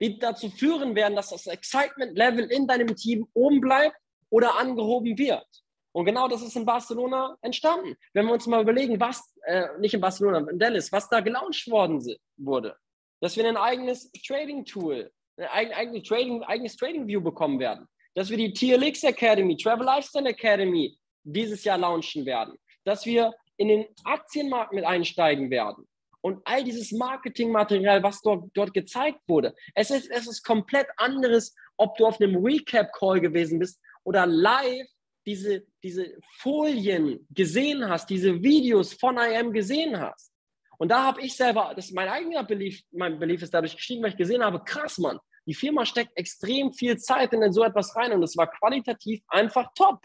die 0.00 0.18
dazu 0.18 0.50
führen 0.50 0.94
werden, 0.94 1.16
dass 1.16 1.30
das 1.30 1.46
Excitement-Level 1.46 2.50
in 2.50 2.66
deinem 2.66 2.94
Team 2.96 3.28
oben 3.34 3.60
bleibt 3.60 3.96
oder 4.36 4.58
angehoben 4.58 5.16
wird. 5.16 5.46
Und 5.92 6.04
genau 6.04 6.28
das 6.28 6.42
ist 6.42 6.56
in 6.56 6.66
Barcelona 6.66 7.38
entstanden. 7.40 7.96
Wenn 8.12 8.26
wir 8.26 8.34
uns 8.34 8.46
mal 8.46 8.60
überlegen, 8.60 9.00
was, 9.00 9.34
äh, 9.46 9.64
nicht 9.78 9.94
in 9.94 10.00
Barcelona, 10.02 10.46
in 10.50 10.58
Dallas, 10.58 10.92
was 10.92 11.08
da 11.08 11.20
gelauncht 11.20 11.66
worden 11.70 12.04
wurde, 12.36 12.76
dass 13.22 13.34
wir 13.34 13.48
ein 13.48 13.56
eigenes 13.56 14.12
Trading-Tool, 14.26 15.10
ein 15.38 15.72
eigenes 15.72 16.02
Trading, 16.06 16.42
eigenes 16.42 16.76
Trading-View 16.76 17.22
bekommen 17.22 17.58
werden, 17.58 17.88
dass 18.14 18.28
wir 18.28 18.36
die 18.36 18.52
TLX 18.52 19.04
Academy, 19.04 19.56
Travel 19.56 19.86
Lifestyle 19.86 20.28
Academy 20.28 20.94
dieses 21.24 21.64
Jahr 21.64 21.78
launchen 21.78 22.26
werden, 22.26 22.58
dass 22.84 23.06
wir 23.06 23.32
in 23.56 23.68
den 23.68 23.86
Aktienmarkt 24.04 24.74
mit 24.74 24.84
einsteigen 24.84 25.48
werden. 25.48 25.88
Und 26.20 26.42
all 26.44 26.62
dieses 26.62 26.92
Marketingmaterial, 26.92 28.02
was 28.02 28.20
dort, 28.20 28.50
dort 28.52 28.74
gezeigt 28.74 29.20
wurde, 29.28 29.54
es 29.74 29.90
ist, 29.90 30.10
es 30.10 30.26
ist 30.26 30.44
komplett 30.44 30.88
anderes, 30.98 31.54
ob 31.78 31.96
du 31.96 32.04
auf 32.04 32.20
einem 32.20 32.44
Recap-Call 32.44 33.20
gewesen 33.20 33.58
bist 33.58 33.80
oder 34.06 34.24
live 34.24 34.86
diese, 35.26 35.66
diese 35.82 36.16
Folien 36.38 37.26
gesehen 37.30 37.88
hast, 37.88 38.08
diese 38.08 38.40
Videos 38.40 38.94
von 38.94 39.18
IM 39.18 39.52
gesehen 39.52 39.98
hast. 40.00 40.32
Und 40.78 40.90
da 40.90 41.02
habe 41.02 41.22
ich 41.22 41.34
selber, 41.34 41.72
das 41.74 41.86
ist 41.86 41.94
mein 41.94 42.08
eigener 42.08 42.44
Belief, 42.44 42.82
mein 42.92 43.18
Belief 43.18 43.42
ist 43.42 43.52
dadurch 43.52 43.74
gestiegen, 43.74 44.02
weil 44.02 44.10
ich 44.10 44.16
gesehen 44.16 44.44
habe, 44.44 44.62
krass, 44.62 44.98
Mann, 44.98 45.18
die 45.46 45.54
Firma 45.54 45.84
steckt 45.84 46.16
extrem 46.16 46.72
viel 46.72 46.96
Zeit 46.98 47.32
in 47.32 47.52
so 47.52 47.64
etwas 47.64 47.96
rein 47.96 48.12
und 48.12 48.22
es 48.22 48.36
war 48.36 48.48
qualitativ 48.48 49.22
einfach 49.26 49.72
top. 49.74 50.00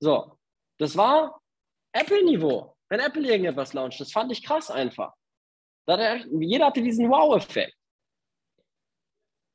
So, 0.00 0.38
das 0.78 0.96
war 0.96 1.38
Apple-Niveau, 1.92 2.74
wenn 2.88 3.00
Apple 3.00 3.28
irgendetwas 3.28 3.74
launcht. 3.74 4.00
Das 4.00 4.12
fand 4.12 4.32
ich 4.32 4.42
krass 4.42 4.70
einfach. 4.70 5.12
Jeder 5.86 6.66
hatte 6.66 6.82
diesen 6.82 7.10
Wow-Effekt. 7.10 7.74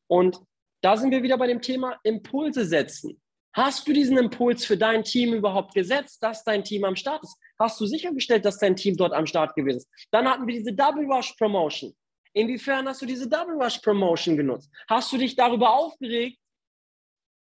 Und 0.08 0.40
da 0.82 0.98
sind 0.98 1.12
wir 1.12 1.24
wieder 1.24 1.38
bei 1.38 1.48
dem 1.48 1.62
Thema 1.62 1.98
Impulse 2.04 2.66
setzen. 2.66 3.23
Hast 3.54 3.88
du 3.88 3.94
diesen 3.94 4.18
Impuls 4.18 4.66
für 4.66 4.78
dein 4.78 5.04
Team 5.04 5.34
überhaupt 5.34 5.76
gesetzt, 5.76 6.24
dass 6.24 6.44
dein 6.44 6.64
Team 6.64 6.84
am 6.86 6.96
Start 6.96 7.24
ist? 7.24 7.38
Hast 7.60 7.80
du 7.80 7.86
sichergestellt, 7.86 8.46
dass 8.46 8.58
dein 8.58 8.76
Team 8.76 8.98
dort 8.98 9.14
am 9.14 9.28
Start 9.28 9.54
gewesen 9.54 9.78
ist? 9.78 9.90
Dann 10.10 10.28
hatten 10.28 10.48
wir 10.48 10.56
diese 10.56 10.74
Double 10.74 11.06
Rush 11.06 11.34
Promotion. 11.34 11.96
Inwiefern 12.34 12.88
hast 12.88 13.04
du 13.04 13.06
diese 13.06 13.30
Double 13.30 13.54
Rush 13.62 13.78
Promotion 13.78 14.36
genutzt? 14.36 14.72
Hast 14.88 15.12
du 15.14 15.18
dich 15.18 15.36
darüber 15.36 15.72
aufgeregt, 15.72 16.40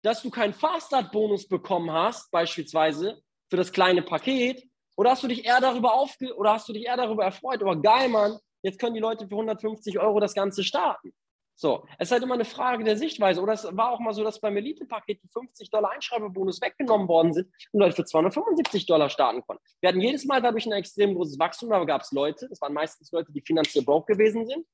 dass 0.02 0.22
du 0.22 0.30
keinen 0.30 0.54
Fast 0.54 0.88
Start 0.88 1.10
Bonus 1.10 1.48
bekommen 1.48 1.90
hast, 1.90 2.30
beispielsweise 2.30 3.20
für 3.50 3.56
das 3.56 3.72
kleine 3.72 4.02
Paket? 4.02 4.62
Oder 4.96 5.10
hast 5.10 5.24
du 5.24 5.28
dich 5.28 5.44
eher 5.44 5.60
darüber 5.60 5.92
aufge 5.92 6.34
oder 6.36 6.52
hast 6.52 6.68
du 6.68 6.72
dich 6.72 6.86
eher 6.86 6.96
darüber 6.96 7.24
erfreut? 7.24 7.62
Aber 7.62 7.82
geil, 7.82 8.08
Mann, 8.08 8.38
jetzt 8.62 8.78
können 8.78 8.94
die 8.94 9.00
Leute 9.00 9.26
für 9.26 9.34
150 9.34 9.98
Euro 9.98 10.20
das 10.20 10.34
Ganze 10.34 10.62
starten. 10.62 11.12
So, 11.58 11.86
es 11.98 12.08
ist 12.08 12.12
halt 12.12 12.22
immer 12.22 12.34
eine 12.34 12.44
Frage 12.44 12.84
der 12.84 12.98
Sichtweise. 12.98 13.40
Oder 13.40 13.54
es 13.54 13.64
war 13.64 13.90
auch 13.90 13.98
mal 13.98 14.12
so, 14.12 14.22
dass 14.22 14.40
beim 14.40 14.58
Elite-Paket 14.58 15.22
die 15.22 15.28
50 15.28 15.70
Dollar 15.70 15.90
Einschreibebonus 15.92 16.60
weggenommen 16.60 17.08
worden 17.08 17.32
sind 17.32 17.50
und 17.72 17.80
Leute 17.80 17.96
für 17.96 18.04
275 18.04 18.84
Dollar 18.84 19.08
starten 19.08 19.42
konnten. 19.42 19.62
Wir 19.80 19.88
hatten 19.88 20.02
jedes 20.02 20.26
Mal 20.26 20.42
dadurch 20.42 20.66
ein 20.66 20.72
extrem 20.72 21.14
großes 21.14 21.38
Wachstum, 21.38 21.72
aber 21.72 21.86
gab 21.86 22.02
es 22.02 22.12
Leute, 22.12 22.46
das 22.50 22.60
waren 22.60 22.74
meistens 22.74 23.10
Leute, 23.10 23.32
die 23.32 23.40
finanziell 23.40 23.84
broke 23.84 24.12
gewesen 24.12 24.46
sind, 24.46 24.66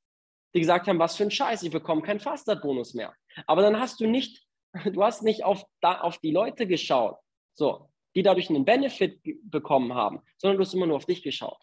die 0.54 0.60
gesagt 0.60 0.88
haben, 0.88 0.98
was 0.98 1.16
für 1.16 1.22
ein 1.22 1.30
Scheiß, 1.30 1.62
ich 1.62 1.70
bekomme 1.70 2.02
keinen 2.02 2.18
Faststart-Bonus 2.18 2.94
mehr. 2.94 3.14
Aber 3.46 3.62
dann 3.62 3.78
hast 3.78 4.00
du 4.00 4.08
nicht, 4.08 4.44
du 4.92 5.04
hast 5.04 5.22
nicht 5.22 5.44
auf, 5.44 5.64
da, 5.80 6.00
auf 6.00 6.18
die 6.18 6.32
Leute 6.32 6.66
geschaut, 6.66 7.16
so, 7.54 7.88
die 8.16 8.24
dadurch 8.24 8.50
einen 8.50 8.64
Benefit 8.64 9.20
bekommen 9.44 9.94
haben, 9.94 10.20
sondern 10.36 10.56
du 10.56 10.64
hast 10.64 10.74
immer 10.74 10.86
nur 10.86 10.96
auf 10.96 11.06
dich 11.06 11.22
geschaut. 11.22 11.60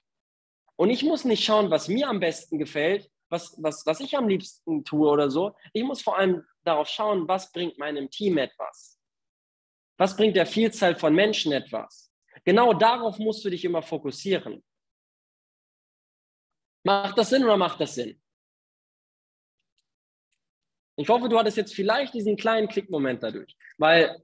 Und 0.77 0.91
ich 0.91 1.03
muss 1.03 1.25
nicht 1.25 1.43
schauen, 1.43 1.71
was 1.71 1.89
mir 1.89 2.07
am 2.07 2.21
besten 2.21 2.57
gefällt, 2.57 3.11
was, 3.29 3.55
was, 3.61 3.85
was 3.85 3.99
ich 3.99 4.17
am 4.17 4.27
liebsten 4.27 4.83
tue 4.83 5.07
oder 5.07 5.29
so. 5.29 5.55
Ich 5.73 5.83
muss 5.83 6.01
vor 6.01 6.17
allem 6.17 6.43
darauf 6.63 6.87
schauen, 6.87 7.27
was 7.27 7.51
bringt 7.51 7.77
meinem 7.77 8.09
Team 8.09 8.37
etwas. 8.37 8.99
Was 9.97 10.15
bringt 10.15 10.35
der 10.35 10.45
Vielzahl 10.45 10.95
von 10.95 11.13
Menschen 11.13 11.51
etwas? 11.51 12.11
Genau 12.45 12.73
darauf 12.73 13.19
musst 13.19 13.43
du 13.43 13.49
dich 13.49 13.65
immer 13.65 13.81
fokussieren. 13.81 14.63
Macht 16.83 17.17
das 17.17 17.29
Sinn 17.29 17.43
oder 17.43 17.57
macht 17.57 17.81
das 17.81 17.95
Sinn? 17.95 18.21
Ich 20.95 21.07
hoffe, 21.07 21.29
du 21.29 21.37
hattest 21.37 21.57
jetzt 21.57 21.73
vielleicht 21.73 22.13
diesen 22.13 22.35
kleinen 22.35 22.67
Klickmoment 22.67 23.23
dadurch, 23.23 23.55
weil 23.77 24.21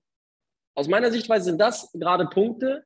aus 0.76 0.88
meiner 0.88 1.10
Sichtweise 1.12 1.46
sind 1.46 1.58
das 1.58 1.92
gerade 1.94 2.28
Punkte, 2.28 2.86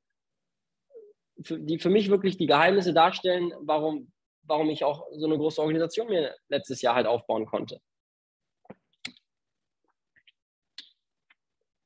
die 1.38 1.80
für 1.80 1.90
mich 1.90 2.10
wirklich 2.10 2.38
die 2.38 2.46
Geheimnisse 2.46 2.94
darstellen, 2.94 3.52
warum, 3.62 4.12
warum 4.50 4.70
ich 4.70 4.84
auch 4.84 5.08
so 5.14 5.26
eine 5.26 5.38
große 5.38 5.62
Organisation 5.62 6.08
mir 6.08 6.36
letztes 6.50 6.82
Jahr 6.82 6.96
halt 6.96 7.08
aufbauen 7.08 7.46
konnte. 7.46 7.80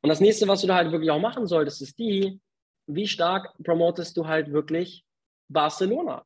Und 0.01 0.09
das 0.09 0.19
nächste, 0.19 0.47
was 0.47 0.61
du 0.61 0.67
da 0.67 0.75
halt 0.75 0.91
wirklich 0.91 1.11
auch 1.11 1.19
machen 1.19 1.47
solltest, 1.47 1.81
ist 1.81 1.97
die, 1.97 2.41
wie 2.87 3.07
stark 3.07 3.53
promotest 3.63 4.17
du 4.17 4.27
halt 4.27 4.51
wirklich 4.51 5.05
Barcelona? 5.49 6.25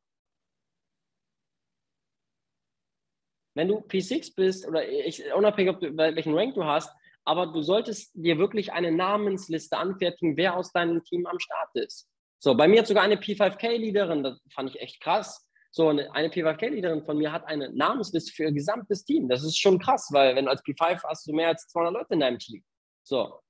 Wenn 3.54 3.68
du 3.68 3.78
P6 3.80 4.34
bist 4.34 4.66
oder 4.66 4.88
ich, 4.88 5.22
unabhängig, 5.32 5.70
ob 5.70 5.80
du, 5.80 5.96
welchen 5.96 6.34
Rank 6.34 6.54
du 6.54 6.64
hast, 6.64 6.92
aber 7.24 7.46
du 7.46 7.60
solltest 7.62 8.12
dir 8.14 8.38
wirklich 8.38 8.72
eine 8.72 8.90
Namensliste 8.90 9.76
anfertigen, 9.76 10.36
wer 10.36 10.56
aus 10.56 10.72
deinem 10.72 11.02
Team 11.04 11.26
am 11.26 11.38
Start 11.38 11.74
ist. 11.74 12.08
So, 12.40 12.54
bei 12.54 12.68
mir 12.68 12.80
hat 12.80 12.86
sogar 12.86 13.02
eine 13.02 13.16
P5K-Leaderin, 13.16 14.22
das 14.22 14.40
fand 14.52 14.70
ich 14.70 14.80
echt 14.80 15.00
krass, 15.00 15.47
so, 15.70 15.88
eine, 15.88 16.12
eine 16.14 16.28
P5K-Leaderin 16.28 17.04
von 17.04 17.18
mir 17.18 17.32
hat 17.32 17.46
eine 17.46 17.70
Namensliste 17.70 18.32
für 18.32 18.44
ihr 18.44 18.52
gesamtes 18.52 19.04
Team. 19.04 19.28
Das 19.28 19.44
ist 19.44 19.58
schon 19.58 19.78
krass, 19.78 20.08
weil 20.12 20.34
wenn 20.34 20.46
du 20.46 20.50
als 20.50 20.62
P5 20.64 21.02
hast 21.04 21.26
du 21.26 21.32
mehr 21.32 21.48
als 21.48 21.66
200 21.68 21.94
Leute 21.94 22.14
in 22.14 22.20
deinem 22.20 22.38
Team. 22.38 22.64
So. 23.02 23.40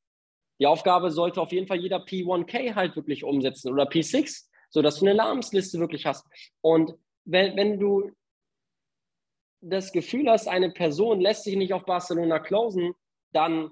Die 0.60 0.66
Aufgabe 0.66 1.10
sollte 1.10 1.40
auf 1.40 1.52
jeden 1.52 1.68
Fall 1.68 1.78
jeder 1.78 2.04
P1K 2.04 2.74
halt 2.74 2.96
wirklich 2.96 3.22
umsetzen 3.22 3.72
oder 3.72 3.84
P6, 3.84 4.48
sodass 4.70 4.98
du 4.98 5.06
eine 5.06 5.14
Namensliste 5.14 5.78
wirklich 5.78 6.04
hast. 6.04 6.26
Und 6.60 6.94
wenn, 7.24 7.56
wenn 7.56 7.78
du 7.78 8.10
das 9.60 9.92
Gefühl 9.92 10.28
hast, 10.28 10.48
eine 10.48 10.70
Person 10.70 11.20
lässt 11.20 11.44
sich 11.44 11.56
nicht 11.56 11.72
auf 11.72 11.84
Barcelona 11.84 12.40
closen, 12.40 12.94
dann 13.32 13.70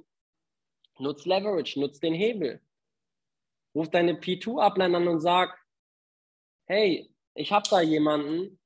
nutz 0.98 1.24
Leverage, 1.24 1.78
nutz 1.80 1.98
den 1.98 2.14
Hebel. 2.14 2.60
Ruf 3.74 3.90
deine 3.90 4.14
P2-Upline 4.14 4.96
an 4.96 5.08
und 5.08 5.20
sag, 5.20 5.58
hey, 6.66 7.10
ich 7.36 7.52
habe 7.52 7.68
da 7.70 7.80
jemanden, 7.80 8.58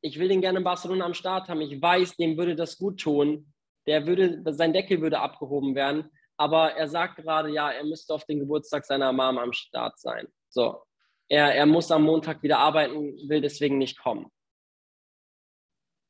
ich 0.00 0.18
will 0.18 0.28
den 0.28 0.40
gerne 0.40 0.58
in 0.58 0.64
Barcelona 0.64 1.04
am 1.04 1.14
Start 1.14 1.48
haben, 1.48 1.60
ich 1.60 1.80
weiß, 1.80 2.16
dem 2.16 2.36
würde 2.36 2.56
das 2.56 2.78
gut 2.78 3.00
tun, 3.00 3.52
der 3.86 4.06
würde, 4.06 4.42
sein 4.52 4.72
Deckel 4.72 5.00
würde 5.00 5.20
abgehoben 5.20 5.74
werden, 5.74 6.10
aber 6.36 6.72
er 6.72 6.88
sagt 6.88 7.16
gerade, 7.16 7.50
ja, 7.50 7.70
er 7.70 7.84
müsste 7.84 8.14
auf 8.14 8.24
den 8.24 8.38
Geburtstag 8.40 8.84
seiner 8.84 9.12
Mom 9.12 9.38
am 9.38 9.52
Start 9.52 9.98
sein. 9.98 10.26
So, 10.48 10.82
er, 11.28 11.54
er 11.54 11.66
muss 11.66 11.90
am 11.90 12.04
Montag 12.04 12.42
wieder 12.42 12.58
arbeiten, 12.58 13.16
will 13.28 13.40
deswegen 13.40 13.78
nicht 13.78 13.98
kommen. 13.98 14.26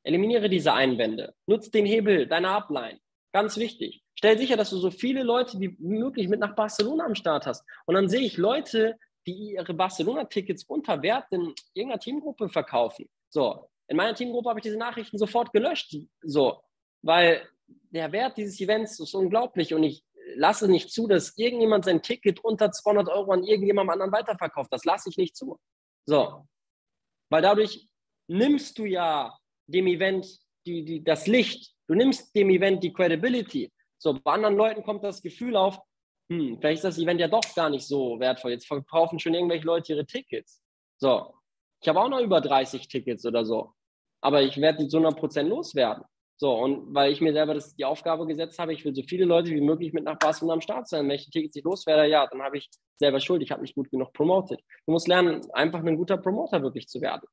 Eliminiere 0.05 0.49
diese 0.49 0.73
Einwände. 0.73 1.35
Nutz 1.47 1.71
den 1.71 1.87
Hebel 1.87 2.27
deiner 2.27 2.51
Upline. 2.51 2.99
Ganz 3.33 3.57
wichtig. 3.57 4.03
Stell 4.15 4.37
sicher, 4.37 4.57
dass 4.57 4.71
du 4.71 4.77
so 4.79 4.91
viele 4.91 5.23
Leute 5.23 5.61
wie 5.61 5.77
möglich 5.79 6.29
mit 6.29 6.41
nach 6.41 6.55
Barcelona 6.55 7.05
am 7.05 7.15
Start 7.15 7.47
hast. 7.47 7.65
Und 7.87 7.95
dann 7.95 8.09
sehe 8.09 8.21
ich 8.21 8.37
Leute, 8.37 8.99
die 9.27 9.55
ihre 9.55 9.75
Barcelona-Tickets 9.75 10.65
unter 10.65 11.03
Wert 11.03 11.27
in 11.31 11.55
irgendeiner 11.75 12.01
Teamgruppe 12.01 12.49
verkaufen. 12.49 13.09
So, 13.29 13.69
in 13.89 13.97
meiner 13.97 14.15
Teamgruppe 14.15 14.49
habe 14.49 14.59
ich 14.61 14.65
diese 14.65 14.79
Nachrichten 14.79 15.19
sofort 15.19 15.53
gelöscht. 15.53 15.97
So, 16.23 16.63
weil 17.03 17.49
der 17.91 18.13
Wert 18.13 18.37
dieses 18.37 18.61
Events 18.61 18.99
ist 19.01 19.15
unglaublich 19.15 19.75
und 19.75 19.83
ich 19.83 20.05
lasse 20.35 20.69
nicht 20.69 20.91
zu, 20.91 21.07
dass 21.07 21.37
irgendjemand 21.37 21.85
sein 21.85 22.03
Ticket 22.03 22.43
unter 22.45 22.71
200 22.71 23.09
Euro 23.09 23.33
an 23.33 23.45
irgendjemandem 23.45 23.91
anderen 23.91 24.13
weiterverkauft. 24.13 24.73
Das 24.73 24.85
lasse 24.85 25.09
ich 25.09 25.17
nicht 25.17 25.37
zu. 25.37 25.59
So, 26.07 26.47
weil 27.31 27.43
dadurch 27.43 27.89
nimmst 28.29 28.79
du 28.79 28.85
ja 28.85 29.37
dem 29.67 29.87
Event 29.87 30.27
die, 30.67 30.85
die, 30.85 31.03
das 31.03 31.27
Licht, 31.27 31.75
du 31.87 31.95
nimmst 31.95 32.35
dem 32.35 32.51
Event 32.51 32.83
die 32.83 32.93
Credibility. 32.93 33.73
So, 33.99 34.19
bei 34.21 34.33
anderen 34.33 34.57
Leuten 34.57 34.83
kommt 34.83 35.05
das 35.05 35.23
Gefühl 35.23 35.57
auf, 35.57 35.79
hm, 36.31 36.59
vielleicht 36.61 36.79
ist 36.79 36.85
das 36.85 36.99
Event 36.99 37.21
ja 37.21 37.29
doch 37.29 37.43
gar 37.55 37.71
nicht 37.71 37.87
so 37.87 38.19
wertvoll. 38.21 38.53
Jetzt 38.53 38.67
verkaufen 38.67 39.19
schon 39.19 39.35
irgendwelche 39.35 39.67
Leute 39.67 39.93
ihre 39.93 40.07
Tickets. 40.07 40.63
So, 40.99 41.35
ich 41.81 41.89
habe 41.89 42.01
auch 42.01 42.09
noch 42.09 42.21
über 42.21 42.41
30 42.41 42.89
Tickets 42.89 43.27
oder 43.27 43.45
so. 43.45 43.73
Aber 44.21 44.43
ich 44.43 44.57
werde 44.61 44.79
die 44.79 44.89
zu 44.89 44.99
100% 44.99 45.43
loswerden. 45.43 46.05
So, 46.37 46.53
und 46.55 46.95
weil 46.95 47.13
ich 47.13 47.21
mir 47.21 47.33
selber 47.33 47.55
das, 47.55 47.75
die 47.77 47.85
Aufgabe 47.85 48.27
gesetzt 48.27 48.59
habe, 48.59 48.73
ich 48.73 48.85
will 48.85 48.95
so 48.95 49.03
viele 49.03 49.25
Leute 49.25 49.51
wie 49.51 49.61
möglich 49.61 49.93
mit 49.93 50.05
nach 50.05 50.19
Barcelona 50.19 50.55
am 50.55 50.61
Start 50.61 50.89
sein. 50.89 51.09
Welche 51.09 51.31
Tickets 51.31 51.57
ich 51.57 51.65
loswerde, 51.65 52.09
ja, 52.09 52.27
dann 52.27 52.43
habe 52.43 52.59
ich 52.59 52.69
selber 52.99 53.21
Schuld. 53.21 53.43
Ich 53.43 53.51
habe 53.51 53.63
nicht 53.63 53.75
gut 53.75 53.91
genug 53.91 54.13
promotet. 54.13 54.61
Du 54.87 54.93
musst 54.93 55.09
lernen, 55.09 55.41
einfach 55.53 55.85
ein 55.85 55.97
guter 55.97 56.17
Promoter 56.17 56.63
wirklich 56.63 56.89
zu 56.89 57.01
werden. 57.01 57.27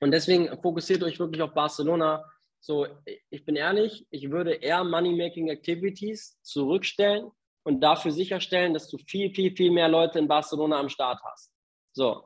Und 0.00 0.10
deswegen 0.10 0.48
fokussiert 0.60 1.04
euch 1.04 1.20
wirklich 1.20 1.42
auf 1.42 1.54
Barcelona. 1.54 2.24
So, 2.64 2.86
ich 3.28 3.44
bin 3.44 3.56
ehrlich, 3.56 4.06
ich 4.10 4.30
würde 4.30 4.52
eher 4.54 4.84
Money-Making 4.84 5.48
Activities 5.48 6.38
zurückstellen 6.42 7.32
und 7.64 7.80
dafür 7.80 8.12
sicherstellen, 8.12 8.72
dass 8.72 8.88
du 8.88 8.98
viel, 8.98 9.34
viel, 9.34 9.56
viel 9.56 9.72
mehr 9.72 9.88
Leute 9.88 10.20
in 10.20 10.28
Barcelona 10.28 10.78
am 10.78 10.88
Start 10.88 11.20
hast. 11.24 11.52
So. 11.92 12.24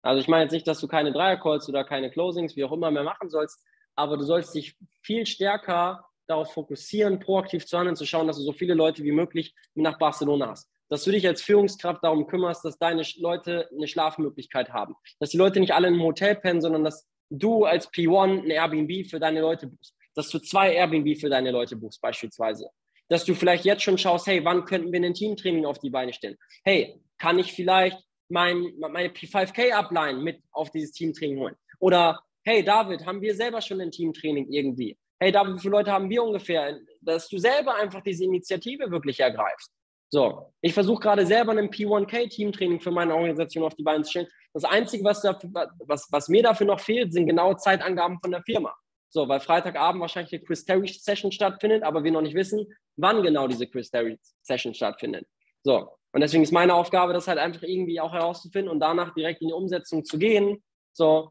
Also 0.00 0.20
ich 0.20 0.28
meine 0.28 0.44
jetzt 0.44 0.52
nicht, 0.52 0.66
dass 0.66 0.80
du 0.80 0.88
keine 0.88 1.12
Dreier-Calls 1.12 1.68
oder 1.68 1.84
keine 1.84 2.10
Closings, 2.10 2.56
wie 2.56 2.64
auch 2.64 2.72
immer, 2.72 2.90
mehr 2.90 3.02
machen 3.02 3.28
sollst, 3.28 3.62
aber 3.94 4.16
du 4.16 4.22
sollst 4.22 4.54
dich 4.54 4.74
viel 5.02 5.26
stärker 5.26 6.08
darauf 6.26 6.50
fokussieren, 6.54 7.18
proaktiv 7.18 7.66
zu 7.66 7.76
handeln, 7.76 7.96
zu 7.96 8.06
schauen, 8.06 8.26
dass 8.26 8.38
du 8.38 8.44
so 8.44 8.52
viele 8.52 8.72
Leute 8.72 9.02
wie 9.02 9.12
möglich 9.12 9.54
nach 9.74 9.98
Barcelona 9.98 10.48
hast. 10.48 10.70
Dass 10.88 11.04
du 11.04 11.10
dich 11.10 11.26
als 11.26 11.42
Führungskraft 11.42 12.02
darum 12.02 12.26
kümmerst, 12.26 12.64
dass 12.64 12.78
deine 12.78 13.02
Leute 13.16 13.68
eine 13.70 13.86
Schlafmöglichkeit 13.86 14.70
haben. 14.70 14.94
Dass 15.20 15.28
die 15.28 15.36
Leute 15.36 15.60
nicht 15.60 15.74
alle 15.74 15.88
einem 15.88 16.02
Hotel 16.02 16.36
pennen, 16.36 16.62
sondern 16.62 16.84
dass 16.84 17.06
du 17.30 17.64
als 17.64 17.90
P1 17.92 18.44
ein 18.44 18.50
Airbnb 18.50 19.06
für 19.08 19.20
deine 19.20 19.40
Leute 19.40 19.66
buchst. 19.66 19.94
Dass 20.14 20.28
du 20.30 20.38
zwei 20.38 20.74
Airbnb 20.74 21.16
für 21.18 21.28
deine 21.28 21.50
Leute 21.50 21.76
buchst, 21.76 22.00
beispielsweise 22.00 22.70
dass 23.08 23.24
du 23.24 23.34
vielleicht 23.34 23.64
jetzt 23.64 23.82
schon 23.82 23.98
schaust, 23.98 24.26
hey, 24.26 24.44
wann 24.44 24.64
könnten 24.64 24.92
wir 24.92 25.02
ein 25.02 25.14
Teamtraining 25.14 25.64
auf 25.64 25.78
die 25.78 25.90
Beine 25.90 26.12
stellen? 26.12 26.36
Hey, 26.64 27.00
kann 27.18 27.38
ich 27.38 27.52
vielleicht 27.52 27.98
mein, 28.28 28.72
meine 28.78 29.08
P5K 29.08 29.72
ableihen 29.72 30.22
mit 30.22 30.42
auf 30.52 30.70
dieses 30.70 30.92
Teamtraining 30.92 31.38
holen? 31.38 31.56
Oder 31.80 32.20
hey, 32.44 32.62
David, 32.62 33.06
haben 33.06 33.20
wir 33.20 33.34
selber 33.34 33.60
schon 33.60 33.80
ein 33.80 33.90
Teamtraining 33.90 34.52
irgendwie? 34.52 34.96
Hey, 35.18 35.32
David, 35.32 35.56
wie 35.56 35.60
viele 35.60 35.72
Leute 35.72 35.90
haben 35.90 36.08
wir 36.10 36.22
ungefähr? 36.22 36.78
Dass 37.00 37.28
du 37.28 37.38
selber 37.38 37.74
einfach 37.76 38.02
diese 38.02 38.24
Initiative 38.24 38.90
wirklich 38.90 39.18
ergreifst. 39.20 39.72
So, 40.10 40.52
ich 40.62 40.72
versuche 40.72 41.00
gerade 41.00 41.26
selber 41.26 41.52
ein 41.52 41.70
P1K-Teamtraining 41.70 42.80
für 42.80 42.90
meine 42.90 43.14
Organisation 43.14 43.64
auf 43.64 43.74
die 43.74 43.82
Beine 43.82 44.04
zu 44.04 44.10
stellen. 44.10 44.28
Das 44.54 44.64
Einzige, 44.64 45.04
was, 45.04 45.22
dafür, 45.22 45.50
was, 45.78 46.08
was 46.10 46.28
mir 46.28 46.42
dafür 46.42 46.66
noch 46.66 46.80
fehlt, 46.80 47.12
sind 47.12 47.26
genaue 47.26 47.56
Zeitangaben 47.56 48.18
von 48.20 48.30
der 48.30 48.42
Firma. 48.42 48.74
So, 49.10 49.28
weil 49.28 49.40
Freitagabend 49.40 50.00
wahrscheinlich 50.00 50.32
eine 50.34 50.42
Chris 50.42 50.64
Terry 50.64 50.88
Session 50.88 51.32
stattfindet, 51.32 51.82
aber 51.82 52.04
wir 52.04 52.12
noch 52.12 52.20
nicht 52.20 52.34
wissen, 52.34 52.66
wann 52.96 53.22
genau 53.22 53.46
diese 53.48 53.66
Chris 53.66 53.90
Terry 53.90 54.18
Session 54.42 54.74
stattfindet. 54.74 55.26
So, 55.62 55.88
und 56.12 56.20
deswegen 56.20 56.42
ist 56.42 56.52
meine 56.52 56.74
Aufgabe, 56.74 57.12
das 57.12 57.28
halt 57.28 57.38
einfach 57.38 57.62
irgendwie 57.62 58.00
auch 58.00 58.12
herauszufinden 58.12 58.70
und 58.70 58.80
danach 58.80 59.14
direkt 59.14 59.40
in 59.40 59.48
die 59.48 59.54
Umsetzung 59.54 60.04
zu 60.04 60.18
gehen. 60.18 60.62
So, 60.92 61.30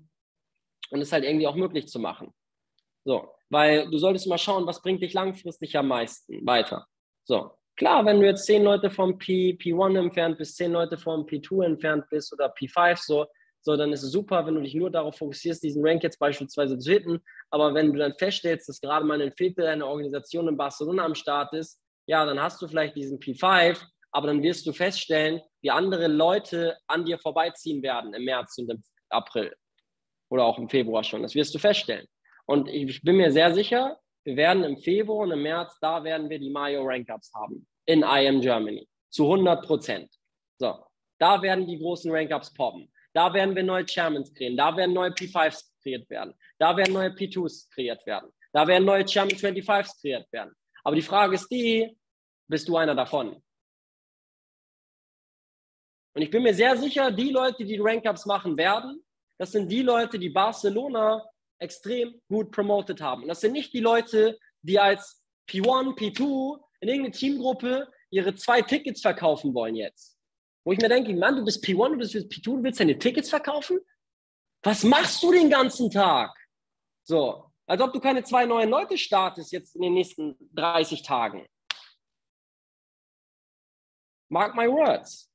und 0.89 1.01
es 1.01 1.11
halt 1.11 1.23
irgendwie 1.23 1.47
auch 1.47 1.55
möglich 1.55 1.87
zu 1.87 1.99
machen. 1.99 2.33
So, 3.03 3.29
weil 3.49 3.89
du 3.89 3.97
solltest 3.97 4.27
mal 4.27 4.37
schauen, 4.37 4.65
was 4.65 4.81
bringt 4.81 5.01
dich 5.01 5.13
langfristig 5.13 5.77
am 5.77 5.87
meisten 5.87 6.45
weiter. 6.45 6.87
So, 7.25 7.51
klar, 7.77 8.05
wenn 8.05 8.19
du 8.19 8.25
jetzt 8.25 8.45
zehn 8.45 8.63
Leute 8.63 8.89
vom 8.89 9.17
P, 9.17 9.57
P1 9.59 9.97
entfernt 9.97 10.37
bist, 10.37 10.57
zehn 10.57 10.73
Leute 10.73 10.97
vom 10.97 11.25
P2 11.25 11.65
entfernt 11.65 12.05
bist 12.09 12.33
oder 12.33 12.53
P5, 12.53 12.97
so, 13.01 13.25
so, 13.61 13.75
dann 13.75 13.91
ist 13.91 14.03
es 14.03 14.11
super, 14.11 14.45
wenn 14.45 14.55
du 14.55 14.61
dich 14.61 14.75
nur 14.75 14.89
darauf 14.89 15.17
fokussierst, 15.17 15.63
diesen 15.63 15.85
Rank 15.85 16.03
jetzt 16.03 16.19
beispielsweise 16.19 16.77
zu 16.77 16.91
hitten. 16.91 17.19
Aber 17.49 17.73
wenn 17.73 17.91
du 17.91 17.99
dann 17.99 18.13
feststellst, 18.17 18.69
dass 18.69 18.81
gerade 18.81 19.05
mal 19.05 19.21
ein 19.21 19.33
Viertel 19.33 19.65
deiner 19.65 19.87
Organisation 19.87 20.47
in 20.47 20.57
Barcelona 20.57 21.05
am 21.05 21.15
Start 21.15 21.53
ist, 21.53 21.81
ja, 22.07 22.25
dann 22.25 22.41
hast 22.41 22.61
du 22.61 22.67
vielleicht 22.67 22.95
diesen 22.95 23.19
P5, 23.19 23.81
aber 24.11 24.27
dann 24.27 24.41
wirst 24.41 24.65
du 24.65 24.73
feststellen, 24.73 25.41
wie 25.61 25.69
andere 25.69 26.07
Leute 26.07 26.77
an 26.87 27.03
dir 27.03 27.19
vorbeiziehen 27.19 27.83
werden 27.83 28.13
im 28.13 28.23
März 28.23 28.57
und 28.57 28.71
im 28.71 28.81
April 29.09 29.53
oder 30.29 30.45
auch 30.45 30.57
im 30.57 30.69
Februar 30.69 31.03
schon. 31.03 31.21
Das 31.21 31.35
wirst 31.35 31.53
du 31.53 31.59
feststellen. 31.59 32.07
Und 32.45 32.69
ich 32.69 33.01
bin 33.01 33.17
mir 33.17 33.31
sehr 33.31 33.53
sicher, 33.53 33.99
wir 34.27 34.35
werden 34.35 34.65
im 34.65 34.75
Februar 34.75 35.19
und 35.19 35.31
im 35.31 35.41
März, 35.41 35.77
da 35.79 36.03
werden 36.03 36.29
wir 36.29 36.37
die 36.37 36.49
Mayo 36.49 36.83
Rank-Ups 36.83 37.33
haben 37.33 37.65
in 37.85 38.03
IM 38.03 38.41
Germany. 38.41 38.85
Zu 39.09 39.23
100 39.23 39.65
Prozent. 39.65 40.13
So, 40.59 40.83
da 41.17 41.41
werden 41.41 41.65
die 41.65 41.79
großen 41.79 42.11
Rank-Ups 42.11 42.53
poppen. 42.53 42.91
Da 43.13 43.33
werden 43.33 43.55
wir 43.55 43.63
neue 43.63 43.85
Chairmans 43.85 44.33
kreieren. 44.33 44.57
Da 44.57 44.75
werden 44.75 44.93
neue 44.93 45.11
P5s 45.11 45.71
kreiert 45.81 46.09
werden. 46.09 46.33
Da 46.59 46.75
werden 46.75 46.93
neue 46.93 47.11
P2s 47.11 47.69
kreiert 47.73 48.05
werden. 48.05 48.29
Da 48.51 48.67
werden 48.67 48.83
neue 48.83 49.05
Chairman 49.05 49.37
25s 49.37 50.01
kreiert 50.01 50.29
werden. 50.33 50.53
Aber 50.83 50.97
die 50.97 51.01
Frage 51.01 51.35
ist 51.35 51.47
die, 51.47 51.97
bist 52.49 52.67
du 52.67 52.75
einer 52.75 52.95
davon? 52.95 53.41
Und 56.13 56.21
ich 56.21 56.29
bin 56.29 56.43
mir 56.43 56.53
sehr 56.53 56.75
sicher, 56.75 57.11
die 57.11 57.29
Leute, 57.29 57.63
die 57.63 57.79
Rank-Ups 57.79 58.25
machen 58.25 58.57
werden, 58.57 59.01
das 59.37 59.53
sind 59.53 59.71
die 59.71 59.83
Leute, 59.83 60.19
die 60.19 60.29
Barcelona 60.29 61.23
extrem 61.59 62.21
gut 62.29 62.51
promoted 62.51 63.01
haben. 63.01 63.23
Und 63.23 63.27
das 63.27 63.41
sind 63.41 63.53
nicht 63.53 63.73
die 63.73 63.79
Leute, 63.79 64.37
die 64.61 64.79
als 64.79 65.23
P1, 65.49 65.97
P2 65.97 66.59
in 66.81 66.89
irgendeine 66.89 67.11
Teamgruppe 67.11 67.91
ihre 68.09 68.35
zwei 68.35 68.61
Tickets 68.61 69.01
verkaufen 69.01 69.53
wollen 69.53 69.75
jetzt. 69.75 70.17
Wo 70.63 70.73
ich 70.73 70.79
mir 70.79 70.89
denke, 70.89 71.13
Mann, 71.15 71.35
du 71.35 71.45
bist 71.45 71.63
P1, 71.63 71.89
du 71.91 71.97
bist 71.97 72.15
P2, 72.15 72.43
du 72.43 72.63
willst 72.63 72.79
deine 72.79 72.97
Tickets 72.97 73.29
verkaufen? 73.29 73.79
Was 74.63 74.83
machst 74.83 75.21
du 75.23 75.31
den 75.31 75.49
ganzen 75.49 75.89
Tag? 75.89 76.35
So, 77.03 77.51
als 77.65 77.81
ob 77.81 77.93
du 77.93 77.99
keine 77.99 78.23
zwei 78.23 78.45
neuen 78.45 78.69
Leute 78.69 78.97
startest 78.97 79.51
jetzt 79.51 79.75
in 79.75 79.81
den 79.81 79.93
nächsten 79.93 80.35
30 80.53 81.03
Tagen. 81.03 81.47
Mark 84.29 84.55
my 84.55 84.67
words. 84.67 85.31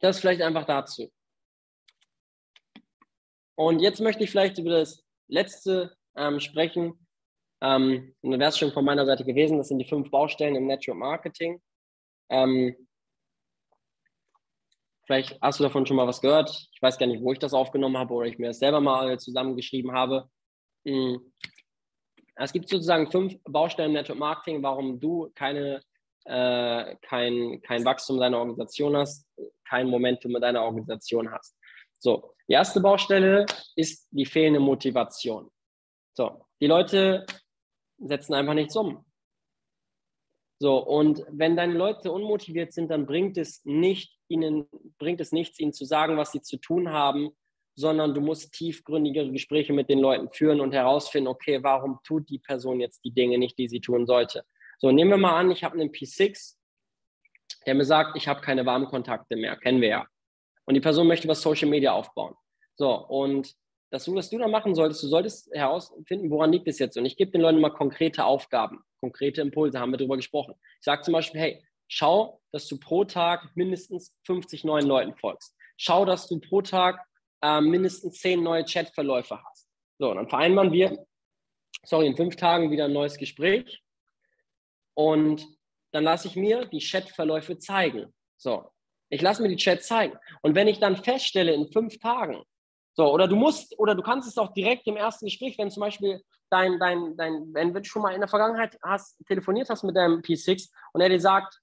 Das 0.00 0.18
vielleicht 0.18 0.42
einfach 0.42 0.64
dazu. 0.64 1.12
Und 3.62 3.78
jetzt 3.78 4.00
möchte 4.00 4.24
ich 4.24 4.30
vielleicht 4.32 4.58
über 4.58 4.70
das 4.70 5.04
letzte 5.28 5.96
ähm, 6.16 6.40
sprechen. 6.40 7.06
Ähm, 7.60 8.12
dann 8.20 8.40
wäre 8.40 8.48
es 8.48 8.58
schon 8.58 8.72
von 8.72 8.84
meiner 8.84 9.06
Seite 9.06 9.24
gewesen. 9.24 9.56
Das 9.56 9.68
sind 9.68 9.78
die 9.78 9.88
fünf 9.88 10.10
Baustellen 10.10 10.56
im 10.56 10.66
Network 10.66 10.98
Marketing. 10.98 11.62
Ähm, 12.28 12.74
vielleicht 15.06 15.40
hast 15.40 15.60
du 15.60 15.62
davon 15.62 15.86
schon 15.86 15.96
mal 15.96 16.08
was 16.08 16.20
gehört. 16.20 16.50
Ich 16.72 16.82
weiß 16.82 16.98
gar 16.98 17.06
nicht, 17.06 17.22
wo 17.22 17.32
ich 17.32 17.38
das 17.38 17.54
aufgenommen 17.54 17.96
habe 17.98 18.12
oder 18.14 18.26
ich 18.26 18.36
mir 18.36 18.48
das 18.48 18.58
selber 18.58 18.80
mal 18.80 19.16
zusammengeschrieben 19.20 19.92
habe. 19.92 20.28
Hm. 20.84 21.32
Es 22.34 22.52
gibt 22.52 22.68
sozusagen 22.68 23.12
fünf 23.12 23.36
Baustellen 23.44 23.90
im 23.90 23.94
Network 23.94 24.18
Marketing, 24.18 24.60
warum 24.64 24.98
du 24.98 25.30
keine, 25.36 25.84
äh, 26.24 26.96
kein, 27.00 27.62
kein 27.62 27.84
Wachstum 27.84 28.18
deiner 28.18 28.38
Organisation 28.38 28.96
hast, 28.96 29.24
kein 29.68 29.88
Momentum 29.88 30.32
mit 30.32 30.42
deiner 30.42 30.64
Organisation 30.64 31.30
hast. 31.30 31.56
So, 32.02 32.34
die 32.48 32.54
erste 32.54 32.80
Baustelle 32.80 33.46
ist 33.76 34.08
die 34.10 34.26
fehlende 34.26 34.58
Motivation. 34.58 35.48
So, 36.14 36.44
die 36.60 36.66
Leute 36.66 37.24
setzen 37.98 38.34
einfach 38.34 38.54
nichts 38.54 38.74
um. 38.74 39.04
So, 40.58 40.78
und 40.78 41.24
wenn 41.30 41.56
deine 41.56 41.74
Leute 41.74 42.10
unmotiviert 42.10 42.72
sind, 42.72 42.90
dann 42.90 43.06
bringt 43.06 43.38
es 43.38 43.64
nicht 43.64 44.18
ihnen, 44.26 44.68
bringt 44.98 45.20
es 45.20 45.30
nichts, 45.30 45.60
ihnen 45.60 45.72
zu 45.72 45.84
sagen, 45.84 46.16
was 46.16 46.32
sie 46.32 46.42
zu 46.42 46.56
tun 46.56 46.90
haben, 46.90 47.30
sondern 47.76 48.14
du 48.14 48.20
musst 48.20 48.52
tiefgründigere 48.52 49.30
Gespräche 49.30 49.72
mit 49.72 49.88
den 49.88 50.00
Leuten 50.00 50.28
führen 50.28 50.60
und 50.60 50.72
herausfinden, 50.72 51.28
okay, 51.28 51.62
warum 51.62 52.00
tut 52.02 52.28
die 52.28 52.40
Person 52.40 52.80
jetzt 52.80 53.04
die 53.04 53.12
Dinge 53.12 53.38
nicht, 53.38 53.56
die 53.58 53.68
sie 53.68 53.80
tun 53.80 54.06
sollte. 54.06 54.44
So, 54.78 54.90
nehmen 54.90 55.10
wir 55.10 55.18
mal 55.18 55.38
an, 55.38 55.52
ich 55.52 55.62
habe 55.62 55.74
einen 55.74 55.90
P6, 55.90 56.56
der 57.64 57.74
mir 57.76 57.84
sagt, 57.84 58.16
ich 58.16 58.26
habe 58.26 58.40
keine 58.40 58.66
Warmkontakte 58.66 59.36
mehr, 59.36 59.56
kennen 59.56 59.80
wir 59.80 59.88
ja. 59.88 60.06
Und 60.64 60.74
die 60.74 60.80
Person 60.80 61.06
möchte 61.06 61.28
was 61.28 61.42
Social 61.42 61.68
Media 61.68 61.92
aufbauen. 61.92 62.34
So, 62.76 62.94
und 62.94 63.54
das, 63.90 64.12
was 64.12 64.30
du 64.30 64.38
da 64.38 64.48
machen 64.48 64.74
solltest, 64.74 65.02
du 65.02 65.08
solltest 65.08 65.50
herausfinden, 65.52 66.30
woran 66.30 66.52
liegt 66.52 66.66
es 66.66 66.78
jetzt. 66.78 66.96
Und 66.96 67.04
ich 67.04 67.16
gebe 67.16 67.30
den 67.30 67.42
Leuten 67.42 67.60
mal 67.60 67.70
konkrete 67.70 68.24
Aufgaben, 68.24 68.82
konkrete 69.00 69.42
Impulse, 69.42 69.78
haben 69.78 69.90
wir 69.90 69.98
darüber 69.98 70.16
gesprochen. 70.16 70.54
Ich 70.78 70.84
sage 70.84 71.02
zum 71.02 71.12
Beispiel, 71.12 71.40
hey, 71.40 71.66
schau, 71.88 72.40
dass 72.52 72.66
du 72.68 72.78
pro 72.78 73.04
Tag 73.04 73.50
mindestens 73.54 74.14
50 74.24 74.64
neuen 74.64 74.86
Leuten 74.86 75.14
folgst. 75.16 75.54
Schau, 75.76 76.06
dass 76.06 76.26
du 76.26 76.40
pro 76.40 76.62
Tag 76.62 77.04
äh, 77.42 77.60
mindestens 77.60 78.18
10 78.20 78.42
neue 78.42 78.64
Chatverläufe 78.64 79.38
hast. 79.44 79.68
So, 79.98 80.14
dann 80.14 80.28
vereinbaren 80.28 80.72
wir, 80.72 81.04
sorry, 81.84 82.06
in 82.06 82.16
fünf 82.16 82.36
Tagen 82.36 82.70
wieder 82.70 82.86
ein 82.86 82.92
neues 82.92 83.18
Gespräch. 83.18 83.82
Und 84.94 85.46
dann 85.92 86.04
lasse 86.04 86.28
ich 86.28 86.36
mir 86.36 86.64
die 86.64 86.80
Chatverläufe 86.80 87.58
zeigen. 87.58 88.12
So, 88.38 88.70
ich 89.12 89.20
lasse 89.20 89.42
mir 89.42 89.48
die 89.48 89.56
Chat 89.56 89.84
zeigen. 89.84 90.16
Und 90.40 90.54
wenn 90.54 90.68
ich 90.68 90.80
dann 90.80 90.96
feststelle 90.96 91.52
in 91.52 91.70
fünf 91.70 91.98
Tagen, 91.98 92.42
so, 92.94 93.12
oder 93.12 93.28
du 93.28 93.36
musst, 93.36 93.78
oder 93.78 93.94
du 93.94 94.02
kannst 94.02 94.26
es 94.26 94.38
auch 94.38 94.54
direkt 94.54 94.86
im 94.86 94.96
ersten 94.96 95.26
Gespräch, 95.26 95.58
wenn 95.58 95.70
zum 95.70 95.82
Beispiel 95.82 96.22
dein, 96.50 96.78
dein, 96.78 97.14
dein, 97.16 97.52
wenn 97.52 97.74
du 97.74 97.84
schon 97.84 98.02
mal 98.02 98.14
in 98.14 98.20
der 98.20 98.28
Vergangenheit 98.28 98.78
hast, 98.82 99.22
telefoniert 99.26 99.68
hast 99.68 99.82
mit 99.82 99.96
deinem 99.96 100.20
P6 100.20 100.70
und 100.94 101.02
er 101.02 101.10
dir 101.10 101.20
sagt, 101.20 101.60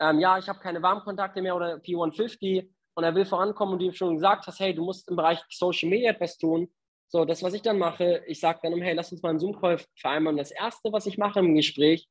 ähm, 0.00 0.18
ja, 0.18 0.38
ich 0.38 0.48
habe 0.48 0.60
keine 0.60 0.80
Warmkontakte 0.80 1.42
mehr 1.42 1.56
oder 1.56 1.74
P150 1.74 2.66
und 2.94 3.04
er 3.04 3.14
will 3.14 3.26
vorankommen 3.26 3.74
und 3.74 3.80
du 3.80 3.86
ihm 3.86 3.92
schon 3.92 4.14
gesagt 4.14 4.46
hast, 4.46 4.58
hey, 4.58 4.74
du 4.74 4.82
musst 4.82 5.08
im 5.10 5.16
Bereich 5.16 5.40
Social 5.50 5.90
Media 5.90 6.12
etwas 6.12 6.38
tun. 6.38 6.72
So, 7.08 7.26
das, 7.26 7.42
was 7.42 7.52
ich 7.52 7.62
dann 7.62 7.78
mache, 7.78 8.22
ich 8.26 8.40
sage 8.40 8.60
dann, 8.62 8.80
hey, 8.80 8.94
lass 8.94 9.12
uns 9.12 9.22
mal 9.22 9.30
einen 9.30 9.40
Zoom-Call 9.40 9.78
vereinbaren. 9.94 10.38
Das 10.38 10.52
Erste, 10.52 10.90
was 10.90 11.04
ich 11.04 11.18
mache 11.18 11.40
im 11.40 11.54
Gespräch, 11.54 12.08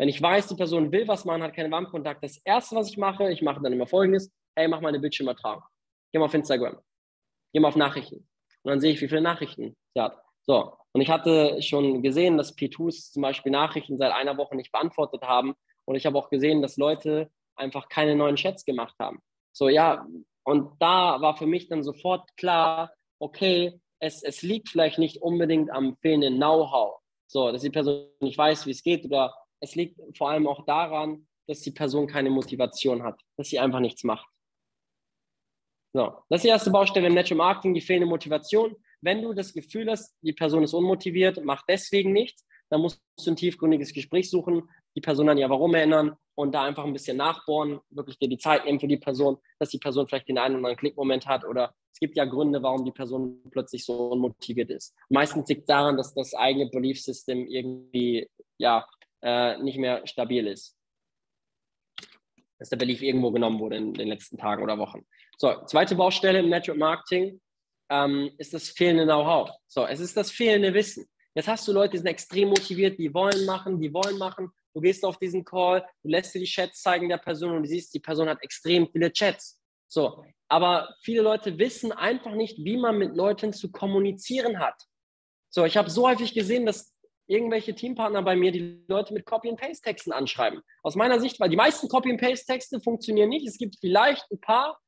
wenn 0.00 0.08
ich 0.08 0.22
weiß, 0.22 0.46
die 0.48 0.54
Person 0.56 0.90
will 0.90 1.06
was 1.06 1.26
machen, 1.26 1.42
hat 1.42 1.54
keine 1.54 1.70
Warmkontakt, 1.70 2.24
das 2.24 2.38
Erste, 2.38 2.74
was 2.74 2.88
ich 2.88 2.96
mache, 2.96 3.30
ich 3.30 3.42
mache 3.42 3.60
dann 3.62 3.72
immer 3.72 3.86
Folgendes, 3.86 4.32
hey, 4.56 4.66
mach 4.66 4.80
mal 4.80 4.88
eine 4.88 4.98
Bildschirmübertragung. 4.98 5.62
Geh 6.10 6.18
mal 6.18 6.24
auf 6.24 6.34
Instagram 6.34 6.78
gehe 7.52 7.60
mal 7.60 7.68
auf 7.68 7.76
Nachrichten. 7.76 8.28
Und 8.62 8.70
dann 8.70 8.80
sehe 8.80 8.92
ich, 8.92 9.00
wie 9.00 9.08
viele 9.08 9.20
Nachrichten 9.20 9.76
sie 9.94 10.00
hat. 10.00 10.20
So. 10.42 10.72
Und 10.92 11.00
ich 11.00 11.08
hatte 11.08 11.62
schon 11.62 12.02
gesehen, 12.02 12.36
dass 12.36 12.56
P2s 12.56 13.12
zum 13.12 13.22
Beispiel 13.22 13.52
Nachrichten 13.52 13.96
seit 13.98 14.12
einer 14.12 14.36
Woche 14.36 14.56
nicht 14.56 14.72
beantwortet 14.72 15.22
haben. 15.22 15.54
Und 15.84 15.96
ich 15.96 16.06
habe 16.06 16.18
auch 16.18 16.30
gesehen, 16.30 16.62
dass 16.62 16.76
Leute 16.76 17.30
einfach 17.56 17.88
keine 17.88 18.16
neuen 18.16 18.36
Chats 18.36 18.64
gemacht 18.64 18.94
haben. 18.98 19.20
So, 19.52 19.68
ja, 19.68 20.06
Und 20.44 20.70
da 20.80 21.20
war 21.20 21.36
für 21.36 21.46
mich 21.46 21.68
dann 21.68 21.82
sofort 21.82 22.36
klar, 22.36 22.92
okay, 23.18 23.80
es, 23.98 24.22
es 24.22 24.42
liegt 24.42 24.68
vielleicht 24.68 24.98
nicht 24.98 25.22
unbedingt 25.22 25.70
am 25.70 25.96
fehlenden 26.00 26.36
Know-how, 26.36 27.00
so, 27.26 27.52
dass 27.52 27.62
die 27.62 27.70
Person 27.70 28.06
nicht 28.20 28.38
weiß, 28.38 28.66
wie 28.66 28.70
es 28.70 28.82
geht, 28.82 29.04
oder 29.04 29.34
es 29.60 29.74
liegt 29.74 30.00
vor 30.16 30.30
allem 30.30 30.46
auch 30.46 30.64
daran, 30.64 31.26
dass 31.46 31.60
die 31.60 31.70
Person 31.70 32.06
keine 32.06 32.30
Motivation 32.30 33.02
hat, 33.02 33.20
dass 33.36 33.48
sie 33.48 33.58
einfach 33.58 33.80
nichts 33.80 34.04
macht. 34.04 34.28
So, 35.92 36.12
das 36.28 36.38
ist 36.38 36.44
die 36.44 36.48
erste 36.48 36.70
Baustelle 36.70 37.08
im 37.08 37.14
Natural 37.14 37.38
Marketing, 37.38 37.74
die 37.74 37.80
fehlende 37.80 38.06
Motivation. 38.06 38.76
Wenn 39.00 39.22
du 39.22 39.32
das 39.32 39.52
Gefühl 39.52 39.90
hast, 39.90 40.14
die 40.22 40.32
Person 40.32 40.62
ist 40.62 40.74
unmotiviert, 40.74 41.44
macht 41.44 41.64
deswegen 41.68 42.12
nichts, 42.12 42.46
dann 42.68 42.80
musst 42.80 43.02
du 43.18 43.30
ein 43.30 43.36
tiefgründiges 43.36 43.92
Gespräch 43.92 44.30
suchen, 44.30 44.68
die 44.94 45.00
Person 45.00 45.28
an 45.28 45.38
ihr 45.38 45.50
Warum 45.50 45.74
erinnern 45.74 46.16
und 46.36 46.54
da 46.54 46.62
einfach 46.62 46.84
ein 46.84 46.92
bisschen 46.92 47.16
nachbohren, 47.16 47.80
wirklich 47.90 48.18
dir 48.18 48.28
die 48.28 48.38
Zeit 48.38 48.64
nehmen 48.64 48.78
für 48.78 48.86
die 48.86 48.96
Person, 48.96 49.38
dass 49.58 49.70
die 49.70 49.78
Person 49.78 50.06
vielleicht 50.06 50.28
den 50.28 50.38
einen 50.38 50.54
oder 50.54 50.58
anderen 50.58 50.76
Klickmoment 50.76 51.26
hat 51.26 51.44
oder 51.44 51.74
es 51.92 51.98
gibt 51.98 52.16
ja 52.16 52.24
Gründe, 52.24 52.62
warum 52.62 52.84
die 52.84 52.92
Person 52.92 53.42
plötzlich 53.50 53.84
so 53.84 54.10
unmotiviert 54.10 54.70
ist. 54.70 54.94
Meistens 55.08 55.48
liegt 55.48 55.68
daran, 55.68 55.96
dass 55.96 56.14
das 56.14 56.34
eigene 56.34 56.70
Belief 56.70 57.02
System 57.02 57.46
irgendwie 57.48 58.28
ja, 58.58 58.86
äh, 59.22 59.58
nicht 59.58 59.78
mehr 59.78 60.06
stabil 60.06 60.46
ist. 60.46 60.76
Dass 62.58 62.68
der 62.68 62.76
Belief 62.76 63.02
irgendwo 63.02 63.30
genommen 63.30 63.58
wurde 63.58 63.76
in 63.76 63.94
den 63.94 64.08
letzten 64.08 64.36
Tagen 64.36 64.62
oder 64.62 64.78
Wochen. 64.78 65.06
So, 65.38 65.64
zweite 65.64 65.94
Baustelle 65.94 66.40
im 66.40 66.50
Network 66.50 66.78
Marketing 66.78 67.40
ähm, 67.90 68.30
ist 68.38 68.52
das 68.52 68.68
fehlende 68.68 69.04
Know-how. 69.04 69.50
So, 69.66 69.86
es 69.86 70.00
ist 70.00 70.16
das 70.16 70.30
fehlende 70.30 70.74
Wissen. 70.74 71.08
Jetzt 71.34 71.48
hast 71.48 71.66
du 71.66 71.72
Leute, 71.72 71.92
die 71.92 71.98
sind 71.98 72.06
extrem 72.08 72.48
motiviert, 72.48 72.98
die 72.98 73.14
wollen 73.14 73.46
machen, 73.46 73.80
die 73.80 73.92
wollen 73.92 74.18
machen. 74.18 74.50
Du 74.74 74.80
gehst 74.80 75.04
auf 75.04 75.18
diesen 75.18 75.44
Call, 75.44 75.84
du 76.02 76.08
lässt 76.08 76.34
dir 76.34 76.40
die 76.40 76.46
Chats 76.46 76.82
zeigen 76.82 77.08
der 77.08 77.18
Person 77.18 77.56
und 77.56 77.62
du 77.62 77.68
siehst, 77.68 77.94
die 77.94 78.00
Person 78.00 78.28
hat 78.28 78.42
extrem 78.42 78.88
viele 78.90 79.12
Chats. 79.12 79.60
So, 79.88 80.24
aber 80.48 80.94
viele 81.02 81.22
Leute 81.22 81.58
wissen 81.58 81.92
einfach 81.92 82.32
nicht, 82.34 82.58
wie 82.58 82.76
man 82.76 82.98
mit 82.98 83.16
Leuten 83.16 83.52
zu 83.52 83.70
kommunizieren 83.72 84.58
hat. 84.60 84.80
So, 85.48 85.64
ich 85.64 85.76
habe 85.76 85.90
so 85.90 86.08
häufig 86.08 86.32
gesehen, 86.32 86.66
dass 86.66 86.94
irgendwelche 87.30 87.74
Teampartner 87.74 88.22
bei 88.22 88.34
mir 88.34 88.50
die 88.50 88.84
Leute 88.88 89.14
mit 89.14 89.24
Copy-and-Paste-Texten 89.24 90.12
anschreiben. 90.12 90.60
Aus 90.82 90.96
meiner 90.96 91.20
Sicht, 91.20 91.38
weil 91.38 91.48
die 91.48 91.56
meisten 91.56 91.88
Copy-and-Paste-Texte 91.88 92.80
funktionieren 92.80 93.28
nicht. 93.28 93.46
Es 93.46 93.56
gibt 93.56 93.76
vielleicht 93.80 94.28
ein 94.30 94.40
paar 94.40 94.78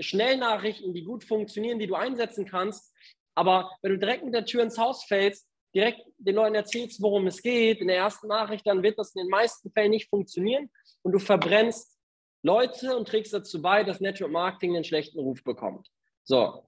Schnellnachrichten, 0.00 0.92
die 0.92 1.04
gut 1.04 1.22
funktionieren, 1.22 1.78
die 1.78 1.86
du 1.86 1.94
einsetzen 1.94 2.44
kannst. 2.44 2.92
Aber 3.34 3.70
wenn 3.82 3.92
du 3.92 3.98
direkt 3.98 4.24
mit 4.24 4.34
der 4.34 4.44
Tür 4.44 4.62
ins 4.62 4.78
Haus 4.78 5.04
fällst, 5.04 5.48
direkt 5.74 6.00
den 6.18 6.34
Leuten 6.34 6.56
erzählst, 6.56 7.00
worum 7.00 7.26
es 7.28 7.40
geht, 7.40 7.80
in 7.80 7.86
der 7.86 7.96
ersten 7.96 8.26
Nachricht, 8.26 8.66
dann 8.66 8.82
wird 8.82 8.98
das 8.98 9.14
in 9.14 9.22
den 9.22 9.30
meisten 9.30 9.70
Fällen 9.70 9.90
nicht 9.90 10.10
funktionieren 10.10 10.70
und 11.02 11.12
du 11.12 11.18
verbrennst 11.18 11.98
Leute 12.42 12.96
und 12.96 13.06
trägst 13.06 13.32
dazu 13.32 13.62
bei, 13.62 13.84
dass 13.84 14.00
Network 14.00 14.32
Marketing 14.32 14.74
einen 14.74 14.84
schlechten 14.84 15.20
Ruf 15.20 15.42
bekommt. 15.44 15.88
So. 16.24 16.66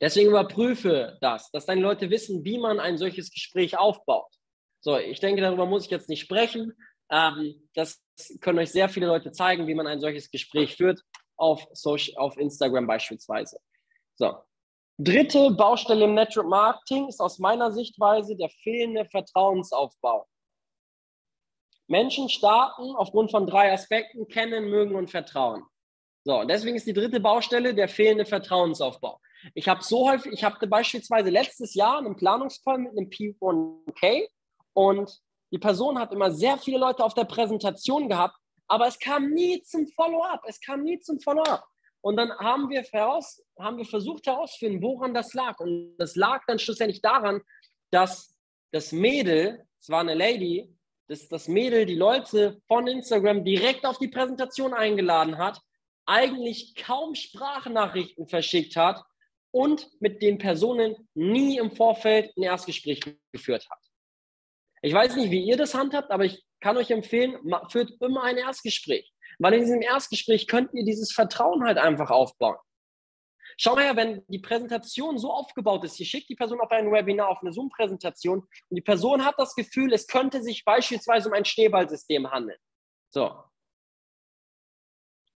Deswegen 0.00 0.30
überprüfe 0.30 1.18
das, 1.20 1.50
dass 1.50 1.66
deine 1.66 1.80
Leute 1.80 2.10
wissen, 2.10 2.44
wie 2.44 2.58
man 2.58 2.80
ein 2.80 2.98
solches 2.98 3.30
Gespräch 3.30 3.78
aufbaut. 3.78 4.32
So, 4.80 4.98
ich 4.98 5.20
denke, 5.20 5.42
darüber 5.42 5.66
muss 5.66 5.84
ich 5.84 5.90
jetzt 5.90 6.08
nicht 6.08 6.20
sprechen. 6.20 6.72
Ähm, 7.10 7.68
das 7.74 8.02
können 8.40 8.58
euch 8.58 8.70
sehr 8.70 8.88
viele 8.88 9.06
Leute 9.06 9.32
zeigen, 9.32 9.66
wie 9.66 9.74
man 9.74 9.86
ein 9.86 10.00
solches 10.00 10.30
Gespräch 10.30 10.76
führt, 10.76 11.00
auf, 11.36 11.66
Social, 11.72 12.14
auf 12.16 12.36
Instagram 12.36 12.86
beispielsweise. 12.86 13.58
So, 14.16 14.34
Dritte 14.96 15.50
Baustelle 15.50 16.04
im 16.04 16.14
Network 16.14 16.46
Marketing 16.46 17.08
ist 17.08 17.20
aus 17.20 17.40
meiner 17.40 17.72
Sichtweise 17.72 18.36
der 18.36 18.48
fehlende 18.48 19.04
Vertrauensaufbau. 19.06 20.28
Menschen 21.88 22.28
starten 22.28 22.94
aufgrund 22.94 23.32
von 23.32 23.46
drei 23.46 23.72
Aspekten, 23.72 24.28
kennen, 24.28 24.70
mögen 24.70 24.94
und 24.94 25.10
vertrauen. 25.10 25.64
So, 26.24 26.40
und 26.40 26.48
deswegen 26.48 26.76
ist 26.76 26.86
die 26.86 26.94
dritte 26.94 27.20
Baustelle 27.20 27.74
der 27.74 27.88
fehlende 27.88 28.24
Vertrauensaufbau. 28.24 29.20
Ich 29.54 29.68
habe 29.68 29.84
so 29.84 30.08
häufig, 30.08 30.32
ich 30.32 30.42
hatte 30.42 30.66
beispielsweise 30.66 31.28
letztes 31.28 31.74
Jahr 31.74 31.98
einen 31.98 32.16
Planungscall 32.16 32.78
mit 32.78 32.92
einem 32.92 33.10
P1K 33.10 34.26
und 34.72 35.20
die 35.52 35.58
Person 35.58 35.98
hat 35.98 36.12
immer 36.12 36.30
sehr 36.32 36.56
viele 36.56 36.78
Leute 36.78 37.04
auf 37.04 37.12
der 37.12 37.24
Präsentation 37.24 38.08
gehabt, 38.08 38.36
aber 38.66 38.86
es 38.86 38.98
kam 38.98 39.30
nie 39.30 39.62
zum 39.62 39.86
Follow-up. 39.86 40.42
Es 40.48 40.60
kam 40.60 40.82
nie 40.82 40.98
zum 40.98 41.20
Follow-up. 41.20 41.64
Und 42.00 42.16
dann 42.16 42.32
haben 42.38 42.70
wir, 42.70 42.82
heraus, 42.82 43.42
haben 43.58 43.76
wir 43.76 43.84
versucht 43.84 44.26
herauszufinden, 44.26 44.82
woran 44.82 45.14
das 45.14 45.32
lag. 45.34 45.58
Und 45.60 45.96
das 45.98 46.16
lag 46.16 46.42
dann 46.46 46.58
schlussendlich 46.58 47.02
daran, 47.02 47.40
dass 47.90 48.34
das 48.72 48.92
Mädel, 48.92 49.64
es 49.78 49.88
war 49.90 50.00
eine 50.00 50.14
Lady, 50.14 50.74
dass 51.08 51.28
das 51.28 51.48
Mädel 51.48 51.86
die 51.86 51.94
Leute 51.94 52.60
von 52.66 52.86
Instagram 52.86 53.44
direkt 53.44 53.84
auf 53.84 53.98
die 53.98 54.08
Präsentation 54.08 54.72
eingeladen 54.72 55.38
hat, 55.38 55.60
eigentlich 56.06 56.74
kaum 56.74 57.14
Sprachnachrichten 57.14 58.26
verschickt 58.26 58.76
hat 58.76 59.02
und 59.50 59.88
mit 60.00 60.20
den 60.22 60.38
Personen 60.38 61.08
nie 61.14 61.58
im 61.58 61.70
Vorfeld 61.70 62.36
ein 62.36 62.42
Erstgespräch 62.42 63.00
geführt 63.32 63.68
hat. 63.70 63.78
Ich 64.82 64.92
weiß 64.92 65.16
nicht, 65.16 65.30
wie 65.30 65.44
ihr 65.44 65.56
das 65.56 65.74
handhabt, 65.74 66.10
aber 66.10 66.24
ich 66.24 66.44
kann 66.60 66.76
euch 66.76 66.90
empfehlen, 66.90 67.38
führt 67.70 67.92
immer 68.00 68.24
ein 68.24 68.36
Erstgespräch. 68.36 69.12
Weil 69.38 69.54
in 69.54 69.60
diesem 69.60 69.82
Erstgespräch 69.82 70.46
könnt 70.46 70.72
ihr 70.74 70.84
dieses 70.84 71.12
Vertrauen 71.12 71.64
halt 71.64 71.78
einfach 71.78 72.10
aufbauen. 72.10 72.56
Schau 73.56 73.74
mal 73.74 73.84
her, 73.84 73.96
wenn 73.96 74.24
die 74.26 74.40
Präsentation 74.40 75.18
so 75.18 75.32
aufgebaut 75.32 75.84
ist, 75.84 75.98
ihr 76.00 76.06
schickt 76.06 76.28
die 76.28 76.34
Person 76.34 76.60
auf 76.60 76.70
ein 76.70 76.90
Webinar, 76.90 77.28
auf 77.28 77.40
eine 77.40 77.52
Zoom-Präsentation 77.52 78.40
und 78.40 78.76
die 78.76 78.82
Person 78.82 79.24
hat 79.24 79.36
das 79.38 79.54
Gefühl, 79.54 79.92
es 79.92 80.06
könnte 80.06 80.42
sich 80.42 80.64
beispielsweise 80.64 81.28
um 81.28 81.34
ein 81.34 81.44
Schneeballsystem 81.44 82.30
handeln. 82.30 82.58
So. 83.10 83.44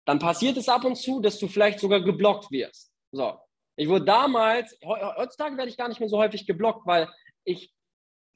Dann 0.07 0.19
passiert 0.19 0.55
es 0.55 0.69
ab 0.69 0.85
und 0.85 0.95
zu, 0.95 1.19
dass 1.19 1.37
du 1.37 1.47
vielleicht 1.47 1.79
sogar 1.79 1.99
geblockt 1.99 2.49
wirst. 2.49 2.93
So. 3.11 3.33
Ich 3.75 3.89
wurde 3.89 4.05
damals, 4.05 4.75
heutzutage 4.83 5.57
werde 5.57 5.69
ich 5.69 5.77
gar 5.77 5.89
nicht 5.89 5.99
mehr 5.99 6.09
so 6.09 6.17
häufig 6.17 6.47
geblockt, 6.47 6.87
weil 6.87 7.09
ich 7.43 7.71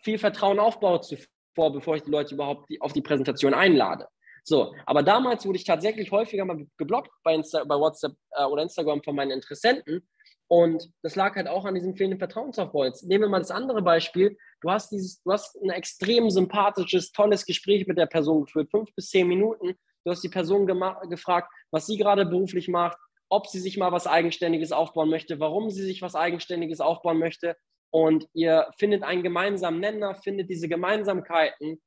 viel 0.04 0.20
Vertrauen 0.20 0.60
aufbaue 0.60 1.00
zuvor, 1.02 1.72
bevor 1.72 1.96
ich 1.96 2.04
die 2.04 2.12
Leute 2.12 2.36
überhaupt 2.36 2.70
auf 2.82 2.92
die 2.94 3.02
Präsentation 3.02 3.54
einlade. 3.54 4.08
So, 4.44 4.76
aber 4.86 5.02
damals 5.02 5.46
wurde 5.46 5.58
ich 5.58 5.64
tatsächlich 5.64 6.12
häufiger 6.12 6.44
mal 6.44 6.68
geblockt 6.78 7.12
bei, 7.24 7.36
Insta 7.36 7.64
bei 7.64 7.76
WhatsApp 7.76 8.16
äh, 8.32 8.44
oder 8.44 8.64
Instagram 8.64 9.02
von 9.02 9.16
meinen 9.16 9.32
Interessenten. 9.32 10.08
Und 10.48 10.92
das 11.04 11.16
lag 11.16 11.36
halt 11.36 11.48
auch 11.48 11.64
an 11.64 11.76
diesem 11.76 11.96
fehlenden 11.96 12.20
Vertrauensaufbau. 12.20 12.84
Jetzt 12.84 13.04
nehmen 13.04 13.24
wir 13.24 13.30
mal 13.30 13.40
das 13.40 13.52
andere 13.52 13.82
Beispiel. 13.82 14.38
Du 14.60 14.70
hast 14.70 14.92
dieses, 14.92 15.22
du 15.24 15.32
hast 15.32 15.56
ein 15.62 15.70
extrem 15.70 16.30
sympathisches, 16.30 17.14
tolles 17.14 17.46
Gespräch 17.46 17.88
mit 17.88 17.98
der 17.98 18.08
Person 18.08 18.44
geführt, 18.44 18.70
fünf 18.70 18.94
bis 18.94 19.10
zehn 19.10 19.28
Minuten. 19.28 19.76
Du 20.04 20.12
hast 20.12 20.24
die 20.24 20.30
Person 20.30 20.66
gefragt, 21.10 21.52
was 21.72 21.86
sie 21.86 21.98
gerade 21.98 22.26
beruflich 22.26 22.68
macht, 22.68 22.98
ob 23.30 23.48
sie 23.48 23.60
sich 23.60 23.78
mal 23.78 23.92
was 23.92 24.08
Eigenständiges 24.08 24.72
aufbauen 24.72 25.10
möchte, 25.10 25.40
warum 25.40 25.70
sie 25.70 25.84
sich 25.84 26.02
was 26.02 26.16
Eigenständiges 26.16 26.82
aufbauen 26.82 27.18
möchte. 27.18 27.56
Und 27.92 28.28
ihr 28.34 28.70
findet 28.78 29.04
einen 29.04 29.24
gemeinsamen 29.24 29.80
Nenner, 29.80 30.16
findet 30.16 30.50
diese 30.50 30.68
Gemeinsamkeiten. 30.68 31.82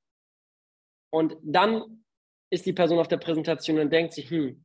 Und 1.11 1.37
dann 1.43 2.05
ist 2.51 2.67
die 2.67 2.73
Person 2.73 2.99
auf 2.99 3.09
der 3.09 3.19
Präsentation 3.19 3.79
und 3.79 3.93
denkt 3.93 4.12
sich, 4.12 4.31
hm, 4.31 4.65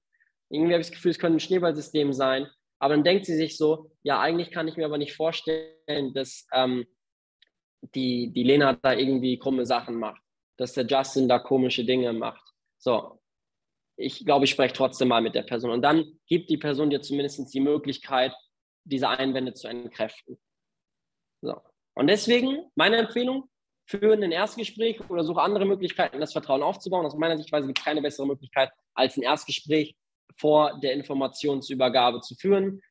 irgendwie 0.49 0.73
habe 0.73 0.81
ich 0.81 0.87
das 0.87 0.95
Gefühl, 0.95 1.11
es 1.11 1.19
könnte 1.19 1.37
ein 1.37 1.41
Schneeballsystem 1.41 2.13
sein. 2.13 2.47
Aber 2.79 2.93
dann 2.93 3.03
denkt 3.03 3.25
sie 3.25 3.35
sich 3.35 3.57
so, 3.57 3.91
ja, 4.03 4.19
eigentlich 4.19 4.51
kann 4.51 4.67
ich 4.67 4.77
mir 4.77 4.85
aber 4.85 4.97
nicht 4.97 5.15
vorstellen, 5.15 6.13
dass 6.13 6.47
ähm, 6.53 6.85
die, 7.93 8.31
die 8.31 8.43
Lena 8.43 8.73
da 8.73 8.93
irgendwie 8.93 9.37
krumme 9.37 9.65
Sachen 9.65 9.95
macht, 9.95 10.21
dass 10.57 10.73
der 10.73 10.85
Justin 10.85 11.27
da 11.27 11.39
komische 11.39 11.83
Dinge 11.83 12.13
macht. 12.13 12.43
So, 12.77 13.18
ich 13.99 14.25
glaube, 14.25 14.45
ich 14.45 14.51
spreche 14.51 14.73
trotzdem 14.73 15.09
mal 15.09 15.21
mit 15.21 15.35
der 15.35 15.43
Person. 15.43 15.71
Und 15.71 15.81
dann 15.81 16.19
gibt 16.25 16.49
die 16.49 16.57
Person 16.57 16.89
dir 16.89 17.01
zumindest 17.01 17.53
die 17.53 17.59
Möglichkeit, 17.59 18.33
diese 18.85 19.09
Einwände 19.09 19.53
zu 19.53 19.67
entkräften. 19.67 20.39
So. 21.41 21.55
Und 21.95 22.07
deswegen 22.07 22.63
meine 22.75 22.97
Empfehlung, 22.97 23.49
für 23.85 24.13
ein 24.13 24.31
Erstgespräch 24.31 25.01
oder 25.09 25.23
suche 25.23 25.41
andere 25.41 25.65
Möglichkeiten, 25.65 26.19
das 26.19 26.31
Vertrauen 26.31 26.61
aufzubauen. 26.61 27.07
Aus 27.07 27.15
meiner 27.15 27.37
Sichtweise 27.37 27.65
gibt 27.65 27.79
es 27.79 27.83
keine 27.83 28.03
bessere 28.03 28.27
Möglichkeit, 28.27 28.69
als 28.93 29.17
ein 29.17 29.23
Erstgespräch 29.23 29.95
vor 30.37 30.79
der 30.79 30.93
Informationsübergabe 30.93 32.21
zu 32.21 32.35
führen. 32.35 32.83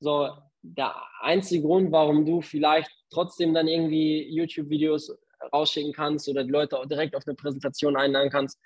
So, 0.00 0.28
der 0.62 0.96
einzige 1.20 1.62
Grund, 1.62 1.92
warum 1.92 2.26
du 2.26 2.40
vielleicht 2.40 2.90
trotzdem 3.10 3.54
dann 3.54 3.68
irgendwie 3.68 4.28
YouTube-Videos 4.34 5.16
rausschicken 5.52 5.92
kannst 5.92 6.28
oder 6.28 6.42
die 6.42 6.50
Leute 6.50 6.80
auch 6.80 6.86
direkt 6.86 7.14
auf 7.14 7.22
eine 7.26 7.36
Präsentation 7.36 7.96
einladen 7.96 8.30
kannst, 8.30 8.58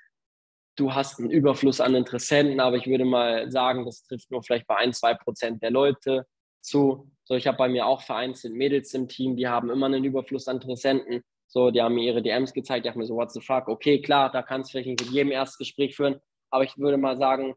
du 0.77 0.95
hast 0.95 1.19
einen 1.19 1.31
Überfluss 1.31 1.81
an 1.81 1.95
Interessenten, 1.95 2.61
aber 2.61 2.77
ich 2.77 2.87
würde 2.87 3.05
mal 3.05 3.51
sagen, 3.51 3.85
das 3.85 4.03
trifft 4.03 4.31
nur 4.31 4.43
vielleicht 4.43 4.67
bei 4.67 4.77
ein, 4.77 4.93
zwei 4.93 5.15
Prozent 5.15 5.63
der 5.63 5.71
Leute 5.71 6.27
zu. 6.61 7.11
So, 7.25 7.35
ich 7.35 7.47
habe 7.47 7.57
bei 7.57 7.69
mir 7.69 7.87
auch 7.87 8.03
vereinzelt 8.03 8.55
Mädels 8.55 8.93
im 8.95 9.09
Team, 9.09 9.37
die 9.37 9.49
haben 9.49 9.71
immer 9.71 9.87
einen 9.87 10.05
Überfluss 10.05 10.49
an 10.49 10.57
Interessenten. 10.57 11.23
So, 11.47 11.71
die 11.71 11.81
haben 11.81 11.95
mir 11.95 12.05
ihre 12.05 12.23
DMs 12.23 12.53
gezeigt, 12.53 12.85
die 12.85 12.91
haben 12.91 12.99
mir 12.99 13.07
so, 13.07 13.17
what 13.17 13.31
the 13.31 13.41
fuck, 13.41 13.69
okay, 13.69 14.03
klar, 14.03 14.31
da 14.31 14.43
kannst 14.43 14.71
du 14.71 14.73
vielleicht 14.73 15.01
mit 15.01 15.11
jedem 15.11 15.31
Erstgespräch 15.31 15.95
führen, 15.95 16.21
aber 16.51 16.65
ich 16.65 16.77
würde 16.77 16.97
mal 16.97 17.17
sagen, 17.17 17.55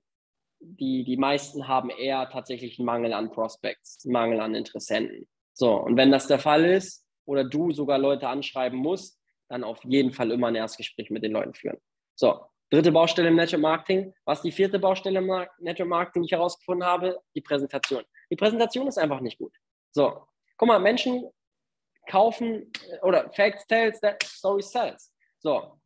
die, 0.59 1.03
die 1.03 1.18
meisten 1.18 1.68
haben 1.68 1.89
eher 1.89 2.30
tatsächlich 2.30 2.80
einen 2.80 2.86
Mangel 2.86 3.13
an 3.13 3.32
Prospects, 3.32 4.05
einen 4.05 4.13
Mangel 4.13 4.39
an 4.39 4.55
Interessenten. 4.55 5.28
So, 5.53 5.74
und 5.76 5.97
wenn 5.97 6.11
das 6.11 6.28
der 6.28 6.39
Fall 6.39 6.65
ist 6.65 7.05
oder 7.26 7.43
du 7.43 7.72
sogar 7.72 7.97
Leute 7.97 8.28
anschreiben 8.28 8.78
musst, 8.78 9.20
dann 9.49 9.63
auf 9.63 9.84
jeden 9.84 10.11
Fall 10.11 10.32
immer 10.32 10.47
ein 10.47 10.55
Erstgespräch 10.55 11.09
mit 11.09 11.24
den 11.24 11.32
Leuten 11.32 11.53
führen. 11.53 11.78
So, 12.15 12.41
Dritte 12.70 12.91
Baustelle 12.91 13.30
im 13.30 13.36
Network 13.36 13.61
Marketing. 13.61 14.13
Was 14.26 14.41
die 14.41 14.51
vierte 14.51 14.78
Baustelle 14.78 15.20
im 15.20 15.28
Network 15.59 15.88
Marketing, 15.88 16.24
die 16.24 16.28
ich 16.28 16.32
herausgefunden 16.34 16.86
habe? 16.86 17.20
Die 17.34 17.41
Präsentation. 17.41 18.03
Die 18.30 18.36
Präsentation 18.36 18.88
ist 18.88 18.97
einfach 18.97 19.22
nicht 19.22 19.38
gut. 19.38 19.53
So, 19.91 20.28
guck 20.57 20.68
mal, 20.68 20.80
Menschen 20.80 21.30
kaufen 22.07 22.72
oder 23.03 23.30
Facts 23.32 23.65
that 23.68 24.22
story 24.24 24.61
sells. 24.61 25.13
So, 25.39 25.80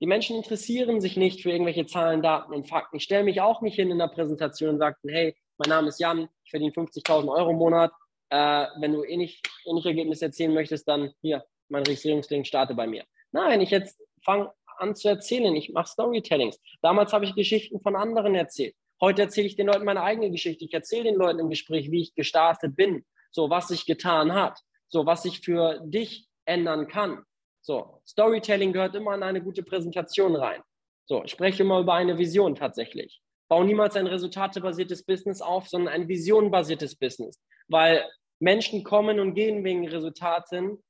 die 0.00 0.06
Menschen 0.06 0.36
interessieren 0.36 1.00
sich 1.00 1.16
nicht 1.16 1.42
für 1.42 1.50
irgendwelche 1.50 1.86
Zahlen, 1.86 2.22
Daten 2.22 2.52
und 2.52 2.68
Fakten. 2.68 2.96
Ich 2.96 3.04
stelle 3.04 3.24
mich 3.24 3.40
auch 3.40 3.60
nicht 3.60 3.76
hin 3.76 3.90
in 3.90 3.98
der 3.98 4.08
Präsentation 4.08 4.70
und 4.70 4.78
sage, 4.78 4.96
hey, 5.06 5.36
mein 5.58 5.70
Name 5.70 5.88
ist 5.88 6.00
Jan, 6.00 6.28
ich 6.44 6.50
verdiene 6.50 6.72
50.000 6.72 7.32
Euro 7.32 7.50
im 7.50 7.56
Monat. 7.56 7.92
Äh, 8.30 8.66
wenn 8.78 8.92
du 8.92 9.04
ähnlich, 9.04 9.40
ähnliche 9.64 9.90
Ergebnisse 9.90 10.26
erzielen 10.26 10.54
möchtest, 10.54 10.88
dann 10.88 11.12
hier, 11.20 11.44
mein 11.68 11.84
Registrierungslink, 11.84 12.46
starte 12.46 12.74
bei 12.74 12.86
mir. 12.86 13.04
Nein, 13.30 13.60
ich 13.60 13.70
jetzt 13.70 14.00
fange 14.24 14.52
an 14.78 14.94
zu 14.94 15.08
erzählen. 15.08 15.54
Ich 15.56 15.72
mache 15.72 15.88
Storytellings. 15.88 16.58
Damals 16.80 17.12
habe 17.12 17.24
ich 17.24 17.34
Geschichten 17.34 17.80
von 17.80 17.96
anderen 17.96 18.34
erzählt. 18.34 18.74
Heute 19.00 19.22
erzähle 19.22 19.48
ich 19.48 19.56
den 19.56 19.66
Leuten 19.66 19.84
meine 19.84 20.02
eigene 20.02 20.30
Geschichte. 20.30 20.64
Ich 20.64 20.72
erzähle 20.72 21.04
den 21.04 21.16
Leuten 21.16 21.40
im 21.40 21.50
Gespräch, 21.50 21.90
wie 21.90 22.02
ich 22.02 22.14
gestartet 22.14 22.76
bin, 22.76 23.04
so 23.30 23.50
was 23.50 23.68
sich 23.68 23.86
getan 23.86 24.32
hat, 24.32 24.60
so 24.88 25.06
was 25.06 25.22
sich 25.24 25.40
für 25.40 25.80
dich 25.84 26.28
ändern 26.44 26.86
kann. 26.86 27.24
So, 27.62 28.00
Storytelling 28.06 28.72
gehört 28.72 28.94
immer 28.94 29.14
in 29.14 29.22
eine 29.22 29.42
gute 29.42 29.62
Präsentation 29.62 30.36
rein. 30.36 30.62
So, 31.06 31.24
ich 31.24 31.30
spreche 31.32 31.62
immer 31.62 31.80
über 31.80 31.94
eine 31.94 32.18
Vision 32.18 32.54
tatsächlich. 32.54 33.20
Bau 33.48 33.62
niemals 33.64 33.96
ein 33.96 34.06
resultatebasiertes 34.06 35.04
Business 35.04 35.40
auf, 35.42 35.68
sondern 35.68 35.92
ein 35.92 36.08
visionbasiertes 36.08 36.96
Business. 36.96 37.40
Weil 37.68 38.08
Menschen 38.40 38.82
kommen 38.82 39.20
und 39.20 39.34
gehen 39.34 39.62
wegen 39.64 39.86
Resultaten. 39.88 40.82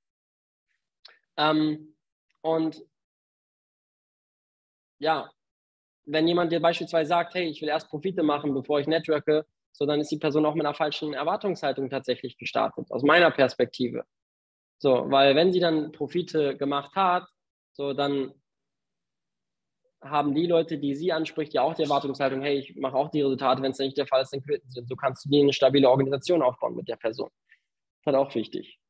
Ähm, 1.36 1.96
und 2.40 2.82
ja, 5.02 5.28
wenn 6.04 6.28
jemand 6.28 6.52
dir 6.52 6.60
beispielsweise 6.60 7.08
sagt, 7.08 7.34
hey, 7.34 7.48
ich 7.48 7.60
will 7.60 7.68
erst 7.68 7.88
Profite 7.88 8.22
machen, 8.22 8.54
bevor 8.54 8.80
ich 8.80 8.86
networke, 8.86 9.44
so 9.72 9.84
dann 9.84 10.00
ist 10.00 10.10
die 10.10 10.18
Person 10.18 10.46
auch 10.46 10.54
mit 10.54 10.64
einer 10.64 10.74
falschen 10.74 11.12
Erwartungshaltung 11.12 11.90
tatsächlich 11.90 12.38
gestartet, 12.38 12.90
aus 12.90 13.02
meiner 13.02 13.30
Perspektive. 13.30 14.04
So, 14.78 15.10
weil 15.10 15.34
wenn 15.34 15.52
sie 15.52 15.60
dann 15.60 15.92
Profite 15.92 16.56
gemacht 16.56 16.94
hat, 16.94 17.26
so 17.72 17.92
dann 17.92 18.32
haben 20.00 20.34
die 20.34 20.46
Leute, 20.46 20.78
die 20.78 20.94
sie 20.94 21.12
anspricht, 21.12 21.54
ja 21.54 21.62
auch 21.62 21.74
die 21.74 21.82
Erwartungshaltung, 21.82 22.42
hey, 22.42 22.58
ich 22.58 22.76
mache 22.76 22.96
auch 22.96 23.10
die 23.10 23.22
Resultate, 23.22 23.62
wenn 23.62 23.72
es 23.72 23.78
nicht 23.78 23.96
der 23.96 24.06
Fall 24.06 24.22
ist, 24.22 24.32
dann 24.32 24.42
quitten 24.42 24.68
sie. 24.70 24.80
Und 24.80 24.88
so 24.88 24.96
kannst 24.96 25.24
du 25.24 25.30
nie 25.30 25.42
eine 25.42 25.52
stabile 25.52 25.88
Organisation 25.88 26.42
aufbauen 26.42 26.74
mit 26.74 26.88
der 26.88 26.96
Person. 26.96 27.30
Das 27.30 28.00
ist 28.00 28.06
halt 28.06 28.16
auch 28.16 28.34
wichtig. 28.34 28.81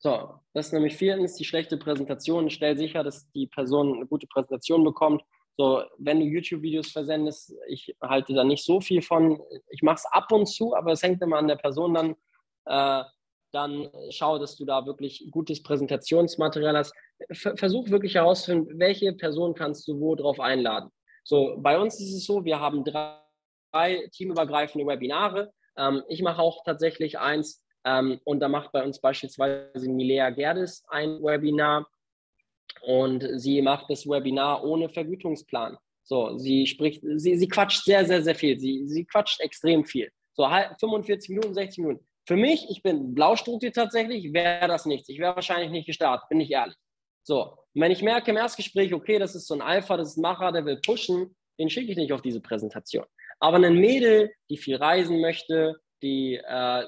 So, 0.00 0.34
das 0.54 0.66
ist 0.66 0.72
nämlich 0.72 0.96
viertens 0.96 1.34
die 1.34 1.44
schlechte 1.44 1.76
Präsentation. 1.76 2.50
Stell 2.50 2.76
sicher, 2.76 3.02
dass 3.02 3.30
die 3.32 3.48
Person 3.48 3.96
eine 3.96 4.06
gute 4.06 4.28
Präsentation 4.28 4.84
bekommt. 4.84 5.22
So, 5.56 5.82
wenn 5.98 6.20
du 6.20 6.26
YouTube-Videos 6.26 6.92
versendest, 6.92 7.52
ich 7.66 7.96
halte 8.00 8.32
da 8.32 8.44
nicht 8.44 8.64
so 8.64 8.80
viel 8.80 9.02
von. 9.02 9.40
Ich 9.70 9.82
mache 9.82 9.96
es 9.96 10.06
ab 10.06 10.30
und 10.30 10.46
zu, 10.46 10.76
aber 10.76 10.92
es 10.92 11.02
hängt 11.02 11.20
immer 11.20 11.38
an 11.38 11.48
der 11.48 11.56
Person 11.56 11.94
dann. 11.94 12.14
Äh, 12.66 13.04
dann 13.50 13.88
schau, 14.10 14.38
dass 14.38 14.56
du 14.56 14.66
da 14.66 14.84
wirklich 14.86 15.26
gutes 15.30 15.62
Präsentationsmaterial 15.62 16.76
hast. 16.76 16.92
Versuch 17.32 17.88
wirklich 17.88 18.14
herauszufinden, 18.14 18.78
welche 18.78 19.14
Person 19.14 19.54
kannst 19.54 19.88
du 19.88 19.98
wo 19.98 20.14
drauf 20.14 20.38
einladen. 20.38 20.90
So, 21.24 21.56
bei 21.58 21.78
uns 21.78 21.98
ist 21.98 22.12
es 22.12 22.26
so, 22.26 22.44
wir 22.44 22.60
haben 22.60 22.84
drei, 22.84 23.18
drei 23.72 24.08
teamübergreifende 24.12 24.86
Webinare. 24.86 25.52
Ähm, 25.76 26.02
ich 26.08 26.22
mache 26.22 26.40
auch 26.40 26.62
tatsächlich 26.64 27.18
eins 27.18 27.64
ähm, 27.88 28.20
und 28.24 28.40
da 28.40 28.48
macht 28.48 28.72
bei 28.72 28.84
uns 28.84 29.00
beispielsweise 29.00 29.88
Milea 29.88 30.30
Gerdes 30.30 30.84
ein 30.88 31.22
Webinar 31.22 31.88
und 32.82 33.26
sie 33.36 33.62
macht 33.62 33.88
das 33.88 34.06
Webinar 34.06 34.62
ohne 34.62 34.88
Vergütungsplan. 34.88 35.78
So, 36.04 36.36
sie 36.38 36.66
spricht, 36.66 37.02
sie, 37.16 37.36
sie 37.36 37.48
quatscht 37.48 37.84
sehr, 37.84 38.04
sehr, 38.04 38.22
sehr 38.22 38.34
viel. 38.34 38.58
Sie, 38.58 38.86
sie 38.86 39.04
quatscht 39.04 39.40
extrem 39.40 39.84
viel. 39.84 40.10
So 40.34 40.46
45 40.80 41.30
Minuten, 41.30 41.54
60 41.54 41.78
Minuten. 41.84 42.06
Für 42.26 42.36
mich, 42.36 42.66
ich 42.70 42.82
bin 42.82 43.14
Blaustruti 43.14 43.70
tatsächlich, 43.70 44.32
wäre 44.32 44.68
das 44.68 44.84
nichts. 44.84 45.08
Ich 45.08 45.18
wäre 45.18 45.34
wahrscheinlich 45.34 45.70
nicht 45.70 45.86
gestartet, 45.86 46.28
bin 46.28 46.40
ich 46.40 46.50
ehrlich. 46.50 46.76
So, 47.22 47.42
und 47.74 47.82
wenn 47.82 47.90
ich 47.90 48.02
merke 48.02 48.30
im 48.30 48.36
Erstgespräch, 48.36 48.92
okay, 48.94 49.18
das 49.18 49.34
ist 49.34 49.46
so 49.46 49.54
ein 49.54 49.62
Alpha, 49.62 49.96
das 49.96 50.08
ist 50.08 50.18
ein 50.18 50.22
Macher, 50.22 50.52
der 50.52 50.64
will 50.64 50.80
pushen, 50.84 51.34
den 51.58 51.70
schicke 51.70 51.90
ich 51.90 51.98
nicht 51.98 52.12
auf 52.12 52.22
diese 52.22 52.40
Präsentation. 52.40 53.04
Aber 53.40 53.56
ein 53.56 53.78
Mädel, 53.78 54.32
die 54.50 54.56
viel 54.56 54.76
reisen 54.76 55.20
möchte, 55.20 55.76
die 56.02 56.36
äh, 56.36 56.84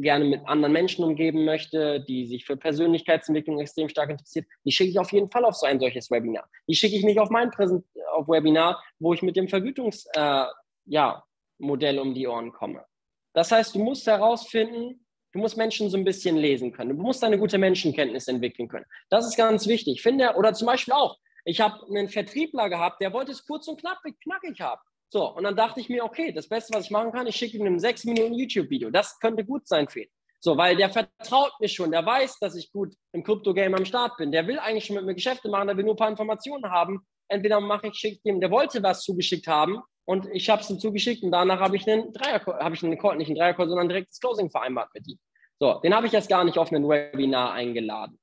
gerne 0.00 0.24
mit 0.24 0.46
anderen 0.46 0.72
Menschen 0.72 1.04
umgeben 1.04 1.44
möchte, 1.44 2.00
die 2.00 2.26
sich 2.26 2.44
für 2.44 2.56
Persönlichkeitsentwicklung 2.56 3.60
extrem 3.60 3.88
stark 3.88 4.10
interessiert, 4.10 4.46
die 4.64 4.72
schicke 4.72 4.90
ich 4.90 4.98
auf 4.98 5.12
jeden 5.12 5.30
Fall 5.30 5.44
auf 5.44 5.54
so 5.56 5.66
ein 5.66 5.80
solches 5.80 6.10
Webinar. 6.10 6.48
Die 6.68 6.74
schicke 6.74 6.96
ich 6.96 7.04
nicht 7.04 7.18
auf 7.18 7.30
mein 7.30 7.50
Präsent 7.50 7.84
auf 8.12 8.28
Webinar, 8.28 8.82
wo 8.98 9.14
ich 9.14 9.22
mit 9.22 9.36
dem 9.36 9.48
Vergütungsmodell 9.48 10.46
äh, 10.46 10.46
ja, 10.86 11.24
um 11.58 12.14
die 12.14 12.26
Ohren 12.26 12.52
komme. 12.52 12.84
Das 13.32 13.52
heißt, 13.52 13.74
du 13.74 13.78
musst 13.78 14.06
herausfinden, 14.06 15.06
du 15.32 15.38
musst 15.38 15.56
Menschen 15.56 15.90
so 15.90 15.96
ein 15.96 16.04
bisschen 16.04 16.36
lesen 16.36 16.72
können. 16.72 16.96
Du 16.96 17.02
musst 17.02 17.22
eine 17.22 17.38
gute 17.38 17.58
Menschenkenntnis 17.58 18.28
entwickeln 18.28 18.68
können. 18.68 18.86
Das 19.08 19.26
ist 19.26 19.36
ganz 19.36 19.66
wichtig. 19.66 19.96
Ich 19.96 20.02
finde, 20.02 20.34
oder 20.36 20.52
zum 20.52 20.66
Beispiel 20.66 20.94
auch, 20.94 21.18
ich 21.44 21.60
habe 21.60 21.86
einen 21.88 22.08
Vertriebler 22.08 22.68
gehabt, 22.68 23.00
der 23.00 23.12
wollte 23.12 23.32
es 23.32 23.46
kurz 23.46 23.66
und 23.68 23.80
knackig, 23.80 24.18
knackig 24.20 24.60
haben. 24.60 24.80
So, 25.12 25.34
und 25.34 25.42
dann 25.42 25.56
dachte 25.56 25.80
ich 25.80 25.88
mir, 25.88 26.04
okay, 26.04 26.32
das 26.32 26.48
Beste, 26.48 26.72
was 26.72 26.84
ich 26.84 26.90
machen 26.90 27.10
kann, 27.10 27.26
ich 27.26 27.34
schicke 27.34 27.56
ihm 27.56 27.66
ein 27.66 27.80
sechs 27.80 28.04
Minuten 28.04 28.32
YouTube-Video. 28.32 28.90
Das 28.90 29.18
könnte 29.18 29.44
gut 29.44 29.66
sein 29.66 29.88
für 29.88 30.02
ihn. 30.02 30.08
So, 30.38 30.56
weil 30.56 30.76
der 30.76 30.88
vertraut 30.88 31.52
mir 31.60 31.68
schon, 31.68 31.90
der 31.90 32.06
weiß, 32.06 32.38
dass 32.38 32.54
ich 32.54 32.72
gut 32.72 32.94
im 33.12 33.24
Krypto-Game 33.24 33.74
am 33.74 33.84
Start 33.84 34.16
bin. 34.16 34.30
Der 34.32 34.46
will 34.46 34.58
eigentlich 34.58 34.86
schon 34.86 34.96
mit 34.96 35.04
mir 35.04 35.14
Geschäfte 35.14 35.48
machen, 35.50 35.66
der 35.66 35.76
will 35.76 35.84
nur 35.84 35.94
ein 35.94 35.98
paar 35.98 36.08
Informationen 36.08 36.70
haben. 36.70 37.04
Entweder 37.28 37.60
mache 37.60 37.88
ich, 37.88 37.94
schicke 37.94 38.20
ihm, 38.28 38.40
der 38.40 38.50
wollte 38.50 38.82
was 38.82 39.02
zugeschickt 39.02 39.48
haben 39.48 39.82
und 40.06 40.28
ich 40.32 40.48
habe 40.48 40.62
es 40.62 40.70
ihm 40.70 40.78
zugeschickt 40.78 41.22
und 41.22 41.30
danach 41.32 41.60
habe 41.60 41.76
ich 41.76 41.88
einen 41.88 42.12
Dreier, 42.12 42.44
habe 42.46 42.74
ich 42.74 42.82
einen 42.82 42.98
Call, 42.98 43.16
nicht 43.16 43.28
einen 43.28 43.36
Dreier-Call, 43.36 43.68
sondern 43.68 43.88
direkt 43.88 44.10
das 44.10 44.18
Closing 44.18 44.50
vereinbart 44.50 44.88
mit 44.94 45.06
ihm. 45.08 45.18
So, 45.58 45.80
den 45.80 45.94
habe 45.94 46.06
ich 46.06 46.12
jetzt 46.12 46.28
gar 46.28 46.44
nicht 46.44 46.56
auf 46.56 46.72
ein 46.72 46.88
Webinar 46.88 47.52
eingeladen. 47.52 48.18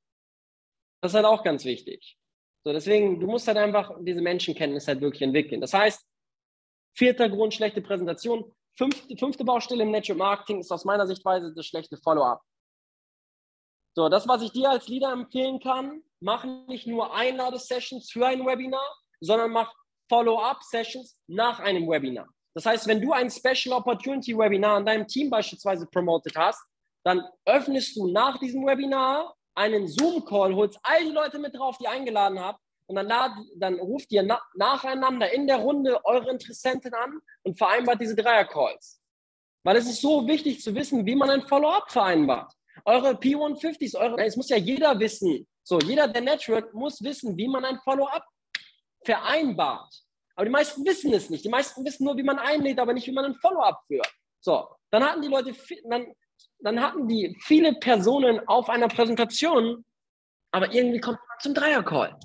Das 1.02 1.12
ist 1.12 1.16
halt 1.16 1.26
auch 1.26 1.44
ganz 1.44 1.66
wichtig. 1.66 2.18
So, 2.64 2.74
deswegen, 2.74 3.20
du 3.20 3.28
musst 3.28 3.48
halt 3.48 3.58
einfach 3.58 3.92
diese 4.00 4.22
Menschenkenntnis 4.22 4.88
halt 4.88 5.02
wirklich 5.02 5.22
entwickeln. 5.22 5.62
Das 5.62 5.74
heißt, 5.74 6.04
Vierter 6.98 7.30
Grund, 7.30 7.54
schlechte 7.54 7.82
Präsentation. 7.82 8.52
Fünfte, 8.76 9.16
fünfte 9.18 9.46
Baustelle 9.46 9.84
im 9.84 9.92
Network 9.92 10.18
Marketing 10.18 10.60
ist 10.60 10.72
aus 10.72 10.84
meiner 10.84 11.06
Sichtweise 11.06 11.54
das 11.54 11.68
schlechte 11.68 11.96
Follow-up. 11.98 12.42
So, 13.96 14.10
das, 14.10 14.28
was 14.28 14.42
ich 14.42 14.52
dir 14.52 14.72
als 14.72 14.88
Leader 14.88 15.12
empfehlen 15.12 15.60
kann, 15.60 16.02
mach 16.20 16.44
nicht 16.68 16.88
nur 16.88 17.14
Einladesessions 17.14 18.12
für 18.12 18.26
ein 18.26 18.46
Webinar, 18.46 18.96
sondern 19.20 19.52
mach 19.52 19.72
Follow-up-Sessions 20.10 21.20
nach 21.28 21.60
einem 21.60 21.88
Webinar. 21.88 22.28
Das 22.56 22.66
heißt, 22.66 22.88
wenn 22.88 23.02
du 23.02 23.14
ein 23.14 23.30
Special 23.30 23.78
Opportunity 23.78 24.36
Webinar 24.36 24.78
an 24.78 24.86
deinem 24.86 25.08
Team 25.08 25.30
beispielsweise 25.30 25.86
promotet 25.86 26.36
hast, 26.36 26.64
dann 27.06 27.24
öffnest 27.46 27.96
du 27.96 28.08
nach 28.08 28.40
diesem 28.40 28.66
Webinar 28.66 29.36
einen 29.56 29.88
Zoom-Call, 29.88 30.56
holst 30.56 30.80
all 30.82 31.04
die 31.04 31.12
Leute 31.12 31.38
mit 31.38 31.56
drauf, 31.56 31.78
die 31.78 31.88
eingeladen 31.88 32.40
habt 32.40 32.60
und 32.88 32.96
dann, 32.96 33.08
lad, 33.08 33.32
dann 33.56 33.76
ruft 33.80 34.12
ihr 34.12 34.24
na, 34.24 34.42
nacheinander 34.56 35.32
in 35.32 35.46
der 35.46 35.58
Runde 35.58 36.04
eure 36.06 36.32
Interessenten 36.32 36.94
an 36.94 37.20
und 37.44 37.58
vereinbart 37.58 38.02
diese 38.02 38.16
Dreier-Calls. 38.16 39.02
Weil 39.64 39.76
es 39.76 39.90
ist 39.90 40.02
so 40.02 40.26
wichtig 40.26 40.62
zu 40.62 40.74
wissen, 40.74 41.06
wie 41.06 41.16
man 41.16 41.30
ein 41.30 41.42
Follow-up 41.42 41.92
vereinbart. 41.92 42.54
Eure 42.86 43.12
P150s, 43.12 43.98
eure, 43.98 44.24
es 44.24 44.38
muss 44.38 44.50
ja 44.50 44.58
jeder 44.58 44.98
wissen. 45.00 45.46
So, 45.64 45.80
jeder, 45.80 46.08
der 46.08 46.22
Network, 46.22 46.74
muss 46.74 47.04
wissen, 47.04 47.36
wie 47.38 47.50
man 47.50 47.66
ein 47.66 47.80
Follow-up 47.84 48.24
vereinbart. 49.04 49.94
Aber 50.36 50.46
die 50.46 50.52
meisten 50.52 50.86
wissen 50.86 51.14
es 51.14 51.30
nicht. 51.30 51.44
Die 51.44 51.50
meisten 51.50 51.84
wissen 51.84 52.06
nur, 52.06 52.16
wie 52.16 52.24
man 52.24 52.40
einlädt, 52.40 52.80
aber 52.80 52.94
nicht, 52.94 53.08
wie 53.08 53.12
man 53.12 53.26
ein 53.26 53.36
Follow-up 53.36 53.82
führt. 53.88 54.10
So, 54.40 54.68
dann 54.92 55.04
hatten 55.04 55.22
die 55.22 55.28
Leute, 55.28 55.54
dann, 55.90 56.06
dann 56.60 56.82
hatten 56.82 57.08
die 57.08 57.36
viele 57.42 57.74
Personen 57.74 58.40
auf 58.48 58.70
einer 58.70 58.88
Präsentation, 58.88 59.84
aber 60.52 60.72
irgendwie 60.74 61.02
kommt 61.02 61.20
man 61.28 61.40
zum 61.42 61.54
Dreier-Call. 61.54 62.18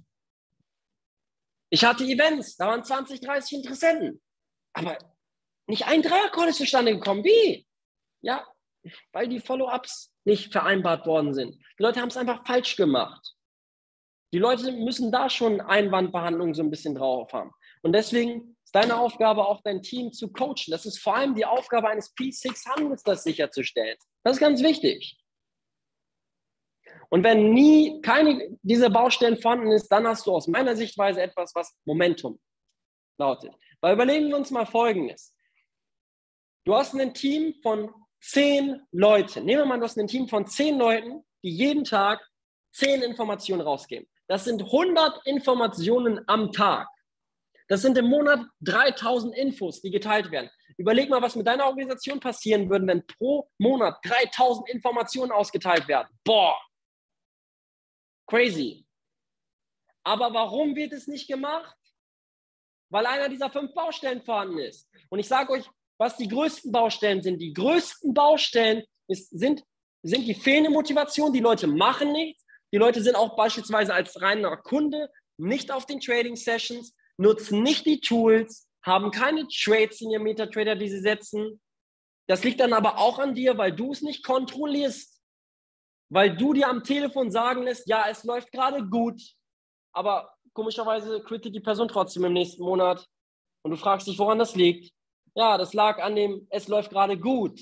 Ich 1.72 1.86
hatte 1.86 2.04
Events, 2.04 2.56
da 2.56 2.66
waren 2.66 2.84
20, 2.84 3.22
30 3.22 3.58
Interessenten. 3.58 4.20
Aber 4.74 4.98
nicht 5.66 5.86
ein 5.86 6.02
Dreiercall 6.02 6.48
ist 6.48 6.58
zustande 6.58 6.92
gekommen. 6.92 7.24
Wie? 7.24 7.66
Ja, 8.20 8.46
weil 9.12 9.26
die 9.26 9.40
Follow-ups 9.40 10.12
nicht 10.24 10.52
vereinbart 10.52 11.06
worden 11.06 11.32
sind. 11.32 11.56
Die 11.78 11.82
Leute 11.82 12.02
haben 12.02 12.10
es 12.10 12.18
einfach 12.18 12.46
falsch 12.46 12.76
gemacht. 12.76 13.26
Die 14.34 14.38
Leute 14.38 14.70
müssen 14.72 15.10
da 15.10 15.30
schon 15.30 15.62
Einwandbehandlung 15.62 16.52
so 16.52 16.62
ein 16.62 16.70
bisschen 16.70 16.94
drauf 16.94 17.32
haben. 17.32 17.52
Und 17.80 17.92
deswegen 17.92 18.54
ist 18.62 18.74
deine 18.74 18.98
Aufgabe, 18.98 19.46
auch 19.46 19.62
dein 19.62 19.80
Team 19.80 20.12
zu 20.12 20.30
coachen. 20.30 20.70
Das 20.70 20.84
ist 20.84 20.98
vor 20.98 21.16
allem 21.16 21.34
die 21.34 21.46
Aufgabe 21.46 21.88
eines 21.88 22.14
P600, 22.14 23.00
das 23.02 23.24
sicherzustellen. 23.24 23.96
Das 24.24 24.34
ist 24.34 24.40
ganz 24.40 24.62
wichtig. 24.62 25.21
Und 27.12 27.24
wenn 27.24 27.52
nie 27.52 28.00
keine 28.00 28.56
dieser 28.62 28.88
Baustellen 28.88 29.36
vorhanden 29.36 29.70
ist, 29.70 29.88
dann 29.88 30.06
hast 30.06 30.26
du 30.26 30.32
aus 30.32 30.48
meiner 30.48 30.74
Sichtweise 30.74 31.20
etwas, 31.20 31.54
was 31.54 31.76
Momentum 31.84 32.40
lautet. 33.18 33.52
Weil 33.82 33.92
überlegen 33.92 34.28
wir 34.28 34.36
uns 34.38 34.50
mal 34.50 34.64
Folgendes. 34.64 35.34
Du 36.64 36.74
hast 36.74 36.94
ein 36.94 37.12
Team 37.12 37.54
von 37.62 37.92
zehn 38.18 38.80
Leuten. 38.92 39.44
Nehmen 39.44 39.60
wir 39.60 39.66
mal, 39.66 39.76
du 39.76 39.84
hast 39.84 39.98
ein 39.98 40.06
Team 40.06 40.26
von 40.26 40.46
zehn 40.46 40.78
Leuten, 40.78 41.22
die 41.44 41.50
jeden 41.50 41.84
Tag 41.84 42.26
zehn 42.72 43.02
Informationen 43.02 43.60
rausgeben. 43.60 44.08
Das 44.26 44.44
sind 44.44 44.62
100 44.62 45.26
Informationen 45.26 46.22
am 46.28 46.50
Tag. 46.50 46.88
Das 47.68 47.82
sind 47.82 47.98
im 47.98 48.06
Monat 48.06 48.40
3000 48.60 49.36
Infos, 49.36 49.82
die 49.82 49.90
geteilt 49.90 50.30
werden. 50.30 50.48
Überleg 50.78 51.10
mal, 51.10 51.20
was 51.20 51.36
mit 51.36 51.46
deiner 51.46 51.66
Organisation 51.66 52.20
passieren 52.20 52.70
würde, 52.70 52.86
wenn 52.86 53.06
pro 53.06 53.50
Monat 53.58 53.98
3000 54.02 54.70
Informationen 54.70 55.30
ausgeteilt 55.30 55.86
werden. 55.88 56.08
Boah, 56.24 56.56
crazy. 58.32 58.86
Aber 60.04 60.32
warum 60.32 60.74
wird 60.74 60.92
es 60.92 61.06
nicht 61.06 61.28
gemacht? 61.28 61.76
Weil 62.90 63.06
einer 63.06 63.28
dieser 63.28 63.50
fünf 63.50 63.74
Baustellen 63.74 64.22
vorhanden 64.22 64.58
ist. 64.58 64.88
Und 65.10 65.18
ich 65.18 65.28
sage 65.28 65.52
euch, 65.52 65.64
was 65.98 66.16
die 66.16 66.28
größten 66.28 66.72
Baustellen 66.72 67.22
sind. 67.22 67.38
Die 67.38 67.52
größten 67.52 68.14
Baustellen 68.14 68.84
ist, 69.06 69.30
sind, 69.30 69.62
sind 70.02 70.26
die 70.26 70.34
fehlende 70.34 70.70
Motivation. 70.70 71.32
Die 71.32 71.40
Leute 71.40 71.66
machen 71.66 72.12
nichts. 72.12 72.44
Die 72.72 72.78
Leute 72.78 73.02
sind 73.02 73.16
auch 73.16 73.36
beispielsweise 73.36 73.92
als 73.92 74.20
reiner 74.20 74.56
Kunde 74.56 75.10
nicht 75.36 75.70
auf 75.70 75.84
den 75.84 76.00
Trading 76.00 76.36
Sessions, 76.36 76.94
nutzen 77.18 77.62
nicht 77.62 77.84
die 77.84 78.00
Tools, 78.00 78.68
haben 78.82 79.10
keine 79.10 79.46
Trades 79.48 80.00
in 80.00 80.10
ihrem 80.10 80.22
MetaTrader, 80.22 80.76
die 80.76 80.88
sie 80.88 81.00
setzen. 81.00 81.60
Das 82.28 82.44
liegt 82.44 82.60
dann 82.60 82.72
aber 82.72 82.98
auch 82.98 83.18
an 83.18 83.34
dir, 83.34 83.58
weil 83.58 83.72
du 83.72 83.92
es 83.92 84.00
nicht 84.00 84.24
kontrollierst. 84.24 85.11
Weil 86.12 86.36
du 86.36 86.52
dir 86.52 86.68
am 86.68 86.84
Telefon 86.84 87.30
sagen 87.30 87.62
lässt, 87.62 87.88
ja, 87.88 88.06
es 88.08 88.24
läuft 88.24 88.52
gerade 88.52 88.86
gut, 88.86 89.20
aber 89.92 90.34
komischerweise 90.52 91.22
quittet 91.22 91.54
die 91.54 91.60
Person 91.60 91.88
trotzdem 91.88 92.24
im 92.24 92.34
nächsten 92.34 92.62
Monat. 92.62 93.06
Und 93.62 93.70
du 93.70 93.76
fragst 93.76 94.06
dich, 94.06 94.18
woran 94.18 94.38
das 94.38 94.54
liegt. 94.54 94.92
Ja, 95.34 95.56
das 95.56 95.72
lag 95.72 96.02
an 96.02 96.14
dem, 96.14 96.46
es 96.50 96.68
läuft 96.68 96.90
gerade 96.90 97.18
gut, 97.18 97.58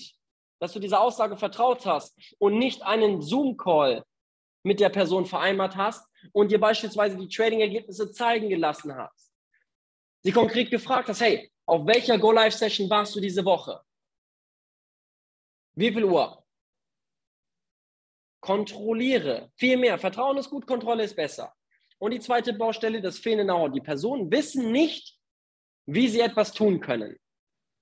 dass 0.58 0.72
du 0.72 0.80
dieser 0.80 1.00
Aussage 1.00 1.36
vertraut 1.36 1.86
hast 1.86 2.18
und 2.38 2.58
nicht 2.58 2.82
einen 2.82 3.22
Zoom-Call 3.22 4.04
mit 4.64 4.80
der 4.80 4.88
Person 4.88 5.26
vereinbart 5.26 5.76
hast 5.76 6.04
und 6.32 6.50
dir 6.50 6.58
beispielsweise 6.58 7.16
die 7.16 7.28
Trading-Ergebnisse 7.28 8.10
zeigen 8.10 8.48
gelassen 8.48 8.96
hast 8.96 9.30
sie 10.22 10.32
konkret 10.32 10.70
gefragt 10.70 11.08
hast, 11.08 11.20
hey, 11.20 11.50
auf 11.66 11.86
welcher 11.86 12.18
Go-Live-Session 12.18 12.88
warst 12.90 13.14
du 13.14 13.20
diese 13.20 13.44
Woche? 13.44 13.80
Wie 15.74 15.92
viel 15.92 16.04
Uhr? 16.04 16.39
Kontrolliere. 18.40 19.50
Viel 19.56 19.76
mehr. 19.76 19.98
Vertrauen 19.98 20.38
ist 20.38 20.50
gut, 20.50 20.66
Kontrolle 20.66 21.04
ist 21.04 21.16
besser. 21.16 21.54
Und 21.98 22.12
die 22.12 22.20
zweite 22.20 22.52
Baustelle, 22.52 23.00
das 23.00 23.20
Know-how. 23.20 23.72
Die 23.72 23.80
Personen 23.80 24.30
wissen 24.30 24.72
nicht, 24.72 25.18
wie 25.86 26.08
sie 26.08 26.20
etwas 26.20 26.52
tun 26.52 26.80
können. 26.80 27.16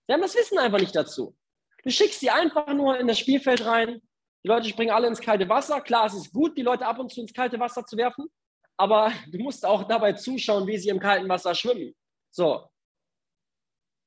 Sie 0.07 0.13
haben 0.13 0.23
das 0.23 0.35
Wissen 0.35 0.59
einfach 0.59 0.81
nicht 0.81 0.97
dazu. 0.97 1.37
Du 1.85 1.91
schickst 1.91 2.21
sie 2.21 2.31
einfach 2.31 2.73
nur 2.75 2.99
in 2.99 3.07
das 3.07 3.19
Spielfeld 3.19 3.65
rein. 3.65 4.03
Die 4.45 4.49
Leute 4.49 4.69
springen 4.69 4.91
alle 4.91 5.07
ins 5.07 5.21
kalte 5.21 5.49
Wasser. 5.49 5.81
Klar, 5.81 6.07
es 6.07 6.15
ist 6.15 6.33
gut, 6.33 6.57
die 6.57 6.63
Leute 6.63 6.87
ab 6.87 6.99
und 6.99 7.13
zu 7.13 7.21
ins 7.21 7.33
kalte 7.33 7.61
Wasser 7.61 7.85
zu 7.85 7.97
werfen, 7.97 8.27
aber 8.77 9.13
du 9.31 9.39
musst 9.39 9.65
auch 9.65 9.85
dabei 9.85 10.15
zuschauen, 10.15 10.67
wie 10.67 10.79
sie 10.79 10.89
im 10.89 11.01
kalten 11.01 11.29
Wasser 11.29 11.55
schwimmen. 11.55 11.95
So, 12.31 12.69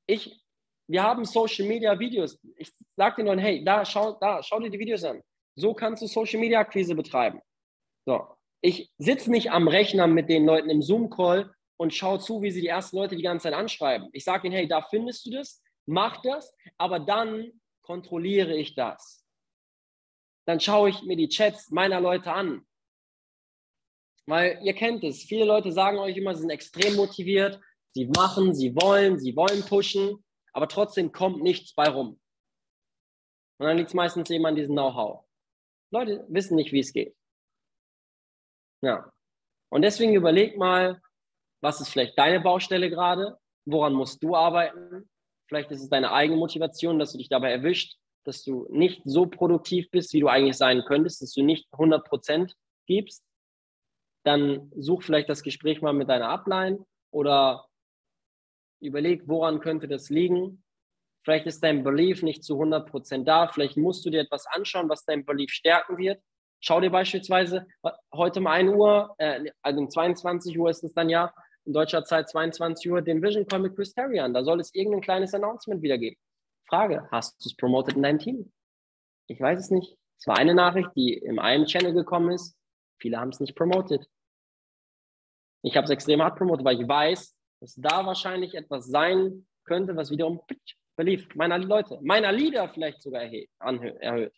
ich, 0.07 0.43
wir 0.87 1.03
haben 1.03 1.25
Social 1.25 1.67
Media 1.67 1.97
Videos. 1.97 2.39
Ich 2.57 2.73
sage 2.95 3.17
den 3.17 3.27
Leuten, 3.27 3.39
hey, 3.39 3.63
da 3.63 3.85
schau, 3.85 4.13
da, 4.13 4.43
schau 4.43 4.59
dir 4.59 4.69
die 4.69 4.79
Videos 4.79 5.03
an. 5.03 5.21
So 5.55 5.73
kannst 5.73 6.01
du 6.01 6.07
Social 6.07 6.39
Media 6.39 6.59
Akquise 6.59 6.95
betreiben. 6.95 7.41
So, 8.05 8.25
ich 8.61 8.91
sitze 8.97 9.31
nicht 9.31 9.51
am 9.51 9.67
Rechner 9.67 10.07
mit 10.07 10.29
den 10.29 10.45
Leuten 10.45 10.69
im 10.69 10.81
Zoom-Call 10.81 11.53
und 11.77 11.93
schaue 11.93 12.19
zu, 12.19 12.41
wie 12.41 12.51
sie 12.51 12.61
die 12.61 12.67
ersten 12.67 12.97
Leute 12.97 13.15
die 13.15 13.23
ganze 13.23 13.43
Zeit 13.43 13.53
anschreiben. 13.53 14.09
Ich 14.13 14.23
sage 14.23 14.47
ihnen, 14.47 14.55
hey, 14.55 14.67
da 14.67 14.81
findest 14.81 15.25
du 15.25 15.31
das, 15.31 15.61
mach 15.85 16.21
das, 16.21 16.55
aber 16.77 16.99
dann 16.99 17.51
kontrolliere 17.81 18.55
ich 18.55 18.75
das. 18.75 19.25
Dann 20.45 20.59
schaue 20.59 20.89
ich 20.89 21.01
mir 21.03 21.15
die 21.15 21.29
Chats 21.29 21.69
meiner 21.71 21.99
Leute 21.99 22.31
an. 22.31 22.65
Weil 24.27 24.59
ihr 24.63 24.73
kennt 24.73 25.03
es, 25.03 25.23
viele 25.23 25.45
Leute 25.45 25.71
sagen 25.71 25.97
euch 25.97 26.15
immer, 26.17 26.35
sie 26.35 26.41
sind 26.41 26.51
extrem 26.51 26.95
motiviert, 26.95 27.59
Sie 27.93 28.05
machen, 28.05 28.55
sie 28.55 28.73
wollen, 28.75 29.19
sie 29.19 29.35
wollen 29.35 29.63
pushen, 29.63 30.23
aber 30.53 30.67
trotzdem 30.67 31.11
kommt 31.11 31.43
nichts 31.43 31.73
bei 31.73 31.89
rum. 31.89 32.19
Und 33.57 33.67
dann 33.67 33.77
liegt 33.77 33.89
es 33.89 33.93
meistens 33.93 34.29
eben 34.29 34.45
an 34.45 34.55
diesem 34.55 34.73
Know-how. 34.73 35.25
Leute 35.91 36.25
wissen 36.29 36.55
nicht, 36.55 36.71
wie 36.71 36.79
es 36.79 36.93
geht. 36.93 37.15
Ja. 38.81 39.11
Und 39.69 39.83
deswegen 39.83 40.13
überleg 40.13 40.57
mal, 40.57 41.01
was 41.61 41.79
ist 41.81 41.89
vielleicht 41.89 42.17
deine 42.17 42.41
Baustelle 42.41 42.89
gerade? 42.89 43.37
Woran 43.65 43.93
musst 43.93 44.23
du 44.23 44.35
arbeiten? 44.35 45.09
Vielleicht 45.47 45.71
ist 45.71 45.81
es 45.81 45.89
deine 45.89 46.11
eigene 46.11 46.39
Motivation, 46.39 46.97
dass 46.97 47.11
du 47.11 47.17
dich 47.17 47.29
dabei 47.29 47.51
erwischt, 47.51 47.97
dass 48.25 48.43
du 48.43 48.67
nicht 48.69 49.01
so 49.05 49.27
produktiv 49.27 49.89
bist, 49.91 50.13
wie 50.13 50.21
du 50.21 50.27
eigentlich 50.27 50.57
sein 50.57 50.83
könntest, 50.85 51.21
dass 51.21 51.33
du 51.33 51.43
nicht 51.43 51.67
100 51.73 52.05
Prozent 52.07 52.55
gibst. 52.87 53.23
Dann 54.23 54.71
such 54.75 55.03
vielleicht 55.03 55.29
das 55.29 55.43
Gespräch 55.43 55.81
mal 55.81 55.93
mit 55.93 56.09
deiner 56.09 56.29
Upline 56.29 56.85
oder 57.11 57.67
Überleg, 58.81 59.27
woran 59.27 59.59
könnte 59.59 59.87
das 59.87 60.09
liegen? 60.09 60.63
Vielleicht 61.23 61.45
ist 61.45 61.63
dein 61.63 61.83
Belief 61.83 62.23
nicht 62.23 62.43
zu 62.43 62.59
100% 62.59 63.23
da. 63.23 63.47
Vielleicht 63.47 63.77
musst 63.77 64.05
du 64.05 64.09
dir 64.09 64.21
etwas 64.21 64.47
anschauen, 64.47 64.89
was 64.89 65.05
dein 65.05 65.25
Belief 65.25 65.51
stärken 65.51 65.97
wird. 65.97 66.21
Schau 66.59 66.79
dir 66.79 66.91
beispielsweise 66.91 67.67
heute 68.13 68.39
um 68.39 68.47
1 68.47 68.71
Uhr, 68.71 69.15
äh, 69.17 69.51
also 69.61 69.79
um 69.81 69.89
22 69.89 70.57
Uhr 70.59 70.69
ist 70.69 70.83
es 70.83 70.93
dann 70.93 71.09
ja, 71.09 71.33
in 71.65 71.73
deutscher 71.73 72.03
Zeit 72.03 72.29
22 72.29 72.91
Uhr, 72.91 73.01
den 73.01 73.21
Vision 73.21 73.45
Call 73.45 73.59
mit 73.59 73.75
Chris 73.75 73.93
Terry 73.93 74.19
an. 74.19 74.33
Da 74.33 74.43
soll 74.43 74.59
es 74.59 74.73
irgendein 74.73 75.01
kleines 75.01 75.33
Announcement 75.33 75.81
wieder 75.81 75.97
geben. 75.97 76.17
Frage, 76.67 77.07
hast 77.11 77.43
du 77.43 77.49
es 77.49 77.55
promoted 77.55 77.95
in 77.95 78.03
deinem 78.03 78.19
Team? 78.19 78.51
Ich 79.27 79.39
weiß 79.39 79.59
es 79.59 79.71
nicht. 79.71 79.97
Es 80.19 80.27
war 80.27 80.37
eine 80.37 80.53
Nachricht, 80.53 80.89
die 80.95 81.13
im 81.13 81.39
einen 81.39 81.65
Channel 81.65 81.93
gekommen 81.93 82.31
ist. 82.31 82.55
Viele 82.99 83.19
haben 83.19 83.29
es 83.29 83.39
nicht 83.39 83.55
promoted. 83.55 84.07
Ich 85.63 85.75
habe 85.75 85.85
es 85.85 85.91
extrem 85.91 86.21
hart 86.21 86.37
promotet, 86.37 86.65
weil 86.65 86.79
ich 86.79 86.87
weiß, 86.87 87.35
dass 87.59 87.75
da 87.75 88.05
wahrscheinlich 88.05 88.55
etwas 88.55 88.87
sein 88.87 89.47
könnte, 89.65 89.95
was 89.95 90.11
wiederum 90.11 90.41
Belief 90.95 91.33
meiner 91.35 91.57
Leute, 91.57 91.99
meiner 92.01 92.31
Leader 92.31 92.69
vielleicht 92.69 93.01
sogar 93.01 93.23
erhöht. 93.23 94.33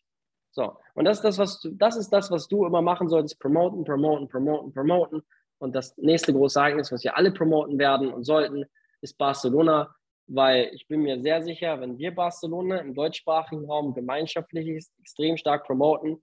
So, 0.51 0.77
und 0.93 1.05
das 1.05 1.17
ist 1.17 1.23
das, 1.23 1.37
was 1.39 1.59
du, 1.59 1.71
das 1.71 1.97
ist 1.97 2.09
das, 2.09 2.29
was 2.29 2.47
du 2.47 2.65
immer 2.65 2.81
machen 2.81 3.09
solltest: 3.09 3.39
promoten, 3.39 3.83
promoten, 3.83 4.27
promoten, 4.27 4.71
promoten. 4.71 5.23
Und 5.57 5.73
das 5.73 5.97
nächste 5.97 6.33
große 6.33 6.59
Ereignis, 6.59 6.91
was 6.91 7.03
wir 7.03 7.17
alle 7.17 7.31
promoten 7.31 7.79
werden 7.79 8.13
und 8.13 8.23
sollten, 8.23 8.65
ist 9.01 9.17
Barcelona, 9.17 9.95
weil 10.27 10.69
ich 10.73 10.87
bin 10.87 11.01
mir 11.01 11.21
sehr 11.21 11.41
sicher, 11.41 11.79
wenn 11.81 11.97
wir 11.97 12.13
Barcelona 12.13 12.77
im 12.77 12.93
deutschsprachigen 12.93 13.65
Raum 13.65 13.93
gemeinschaftlich 13.93 14.87
extrem 14.99 15.37
stark 15.37 15.65
promoten, 15.65 16.21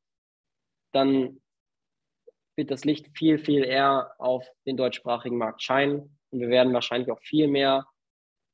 dann 0.92 1.40
wird 2.56 2.70
das 2.70 2.84
Licht 2.84 3.08
viel, 3.16 3.38
viel 3.38 3.64
eher 3.64 4.12
auf 4.18 4.46
den 4.66 4.76
deutschsprachigen 4.76 5.38
Markt 5.38 5.62
scheinen 5.62 6.18
und 6.30 6.40
wir 6.40 6.48
werden 6.48 6.72
wahrscheinlich 6.72 7.10
auch 7.10 7.20
viel 7.20 7.48
mehr 7.48 7.86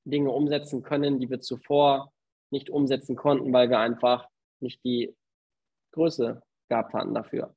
Dinge 0.07 0.31
umsetzen 0.31 0.83
können, 0.83 1.19
die 1.19 1.29
wir 1.29 1.41
zuvor 1.41 2.13
nicht 2.51 2.71
umsetzen 2.71 3.17
konnten, 3.17 3.53
weil 3.53 3.69
wir 3.69 3.79
einfach 3.79 4.29
nicht 4.61 4.83
die 4.85 5.15
Größe 5.93 6.43
gehabt 6.69 6.95
hatten 6.95 7.15
dafür. 7.15 7.55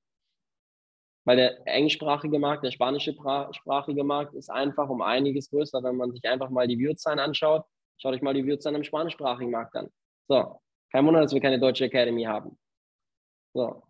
Weil 1.26 1.38
der 1.38 1.68
englischsprachige 1.68 2.40
Markt, 2.40 2.64
der 2.64 2.72
spanische 2.72 3.14
sprachige 3.14 4.04
Markt 4.04 4.34
ist 4.34 4.50
einfach 4.50 4.90
um 4.90 5.02
einiges 5.02 5.50
größer, 5.50 5.84
wenn 5.84 5.96
man 5.96 6.12
sich 6.12 6.26
einfach 6.26 6.50
mal 6.50 6.68
die 6.68 6.80
Viewzahlen 6.80 7.20
anschaut. 7.20 7.66
Schaut 7.98 8.14
euch 8.14 8.22
mal 8.22 8.34
die 8.34 8.46
Viewzahlen 8.46 8.78
im 8.78 8.84
spanischsprachigen 8.84 9.52
Markt 9.52 9.76
an. 9.76 9.90
So, 10.28 10.60
kein 10.92 11.06
Wunder, 11.06 11.22
dass 11.22 11.34
wir 11.34 11.42
keine 11.42 11.60
deutsche 11.60 11.86
Academy 11.86 12.24
haben. 12.24 12.58
So, 13.54 13.84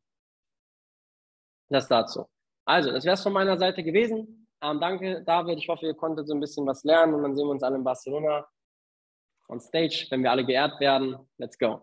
das 1.69 1.87
dazu. 1.87 2.25
Also, 2.65 2.91
das 2.91 3.05
wäre 3.05 3.13
es 3.13 3.23
von 3.23 3.33
meiner 3.33 3.57
Seite 3.57 3.83
gewesen. 3.83 4.48
Ähm, 4.61 4.79
danke, 4.79 5.23
David. 5.25 5.57
Ich 5.57 5.69
hoffe, 5.69 5.85
ihr 5.85 5.93
konntet 5.93 6.27
so 6.27 6.33
ein 6.33 6.39
bisschen 6.39 6.65
was 6.67 6.83
lernen 6.83 7.13
und 7.13 7.23
dann 7.23 7.35
sehen 7.35 7.45
wir 7.45 7.51
uns 7.51 7.63
alle 7.63 7.77
in 7.77 7.83
Barcelona 7.83 8.45
on 9.47 9.59
stage, 9.59 10.07
wenn 10.09 10.23
wir 10.23 10.31
alle 10.31 10.45
geehrt 10.45 10.79
werden. 10.79 11.17
Let's 11.37 11.57
go. 11.57 11.81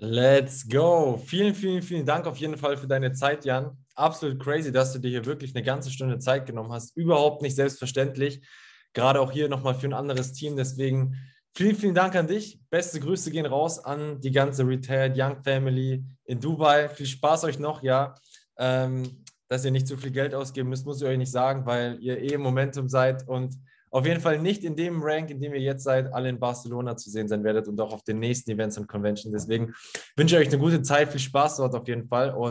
Let's 0.00 0.68
go. 0.68 1.20
Vielen, 1.26 1.54
vielen, 1.54 1.82
vielen 1.82 2.06
Dank 2.06 2.26
auf 2.26 2.36
jeden 2.36 2.56
Fall 2.56 2.76
für 2.76 2.86
deine 2.86 3.12
Zeit, 3.12 3.44
Jan. 3.44 3.76
Absolut 3.94 4.40
crazy, 4.40 4.70
dass 4.70 4.92
du 4.92 4.98
dir 4.98 5.10
hier 5.10 5.26
wirklich 5.26 5.54
eine 5.54 5.64
ganze 5.64 5.90
Stunde 5.90 6.18
Zeit 6.18 6.46
genommen 6.46 6.72
hast. 6.72 6.96
Überhaupt 6.96 7.42
nicht 7.42 7.56
selbstverständlich. 7.56 8.46
Gerade 8.92 9.20
auch 9.20 9.32
hier 9.32 9.48
nochmal 9.48 9.74
für 9.74 9.86
ein 9.86 9.94
anderes 9.94 10.32
Team. 10.32 10.56
Deswegen 10.56 11.16
vielen, 11.54 11.76
vielen 11.76 11.94
Dank 11.94 12.14
an 12.14 12.28
dich. 12.28 12.60
Beste 12.70 13.00
Grüße 13.00 13.30
gehen 13.30 13.46
raus 13.46 13.84
an 13.84 14.20
die 14.20 14.30
ganze 14.30 14.66
Retired 14.66 15.16
Young 15.16 15.42
Family 15.42 16.04
in 16.24 16.40
Dubai. 16.40 16.88
Viel 16.88 17.06
Spaß 17.06 17.44
euch 17.44 17.58
noch, 17.58 17.82
ja. 17.82 18.14
Ähm, 18.56 19.24
dass 19.48 19.64
ihr 19.64 19.70
nicht 19.70 19.86
zu 19.86 19.96
viel 19.96 20.10
Geld 20.10 20.34
ausgeben 20.34 20.68
müsst, 20.68 20.86
muss 20.86 21.00
ich 21.00 21.08
euch 21.08 21.18
nicht 21.18 21.32
sagen, 21.32 21.66
weil 21.66 21.98
ihr 22.00 22.18
eh 22.18 22.34
im 22.34 22.42
Momentum 22.42 22.88
seid 22.88 23.26
und 23.26 23.58
auf 23.90 24.06
jeden 24.06 24.20
Fall 24.20 24.38
nicht 24.38 24.64
in 24.64 24.76
dem 24.76 25.02
Rank, 25.02 25.30
in 25.30 25.40
dem 25.40 25.54
ihr 25.54 25.60
jetzt 25.60 25.82
seid, 25.84 26.12
alle 26.12 26.28
in 26.28 26.38
Barcelona 26.38 26.96
zu 26.96 27.10
sehen 27.10 27.28
sein 27.28 27.42
werdet 27.42 27.68
und 27.68 27.80
auch 27.80 27.92
auf 27.92 28.02
den 28.02 28.18
nächsten 28.18 28.50
Events 28.50 28.76
und 28.76 28.86
Conventions. 28.86 29.32
Deswegen 29.32 29.74
wünsche 30.16 30.36
ich 30.36 30.46
euch 30.46 30.52
eine 30.52 30.62
gute 30.62 30.82
Zeit, 30.82 31.10
viel 31.10 31.20
Spaß 31.20 31.56
dort 31.56 31.74
auf 31.74 31.88
jeden 31.88 32.06
Fall 32.06 32.30
und 32.30 32.38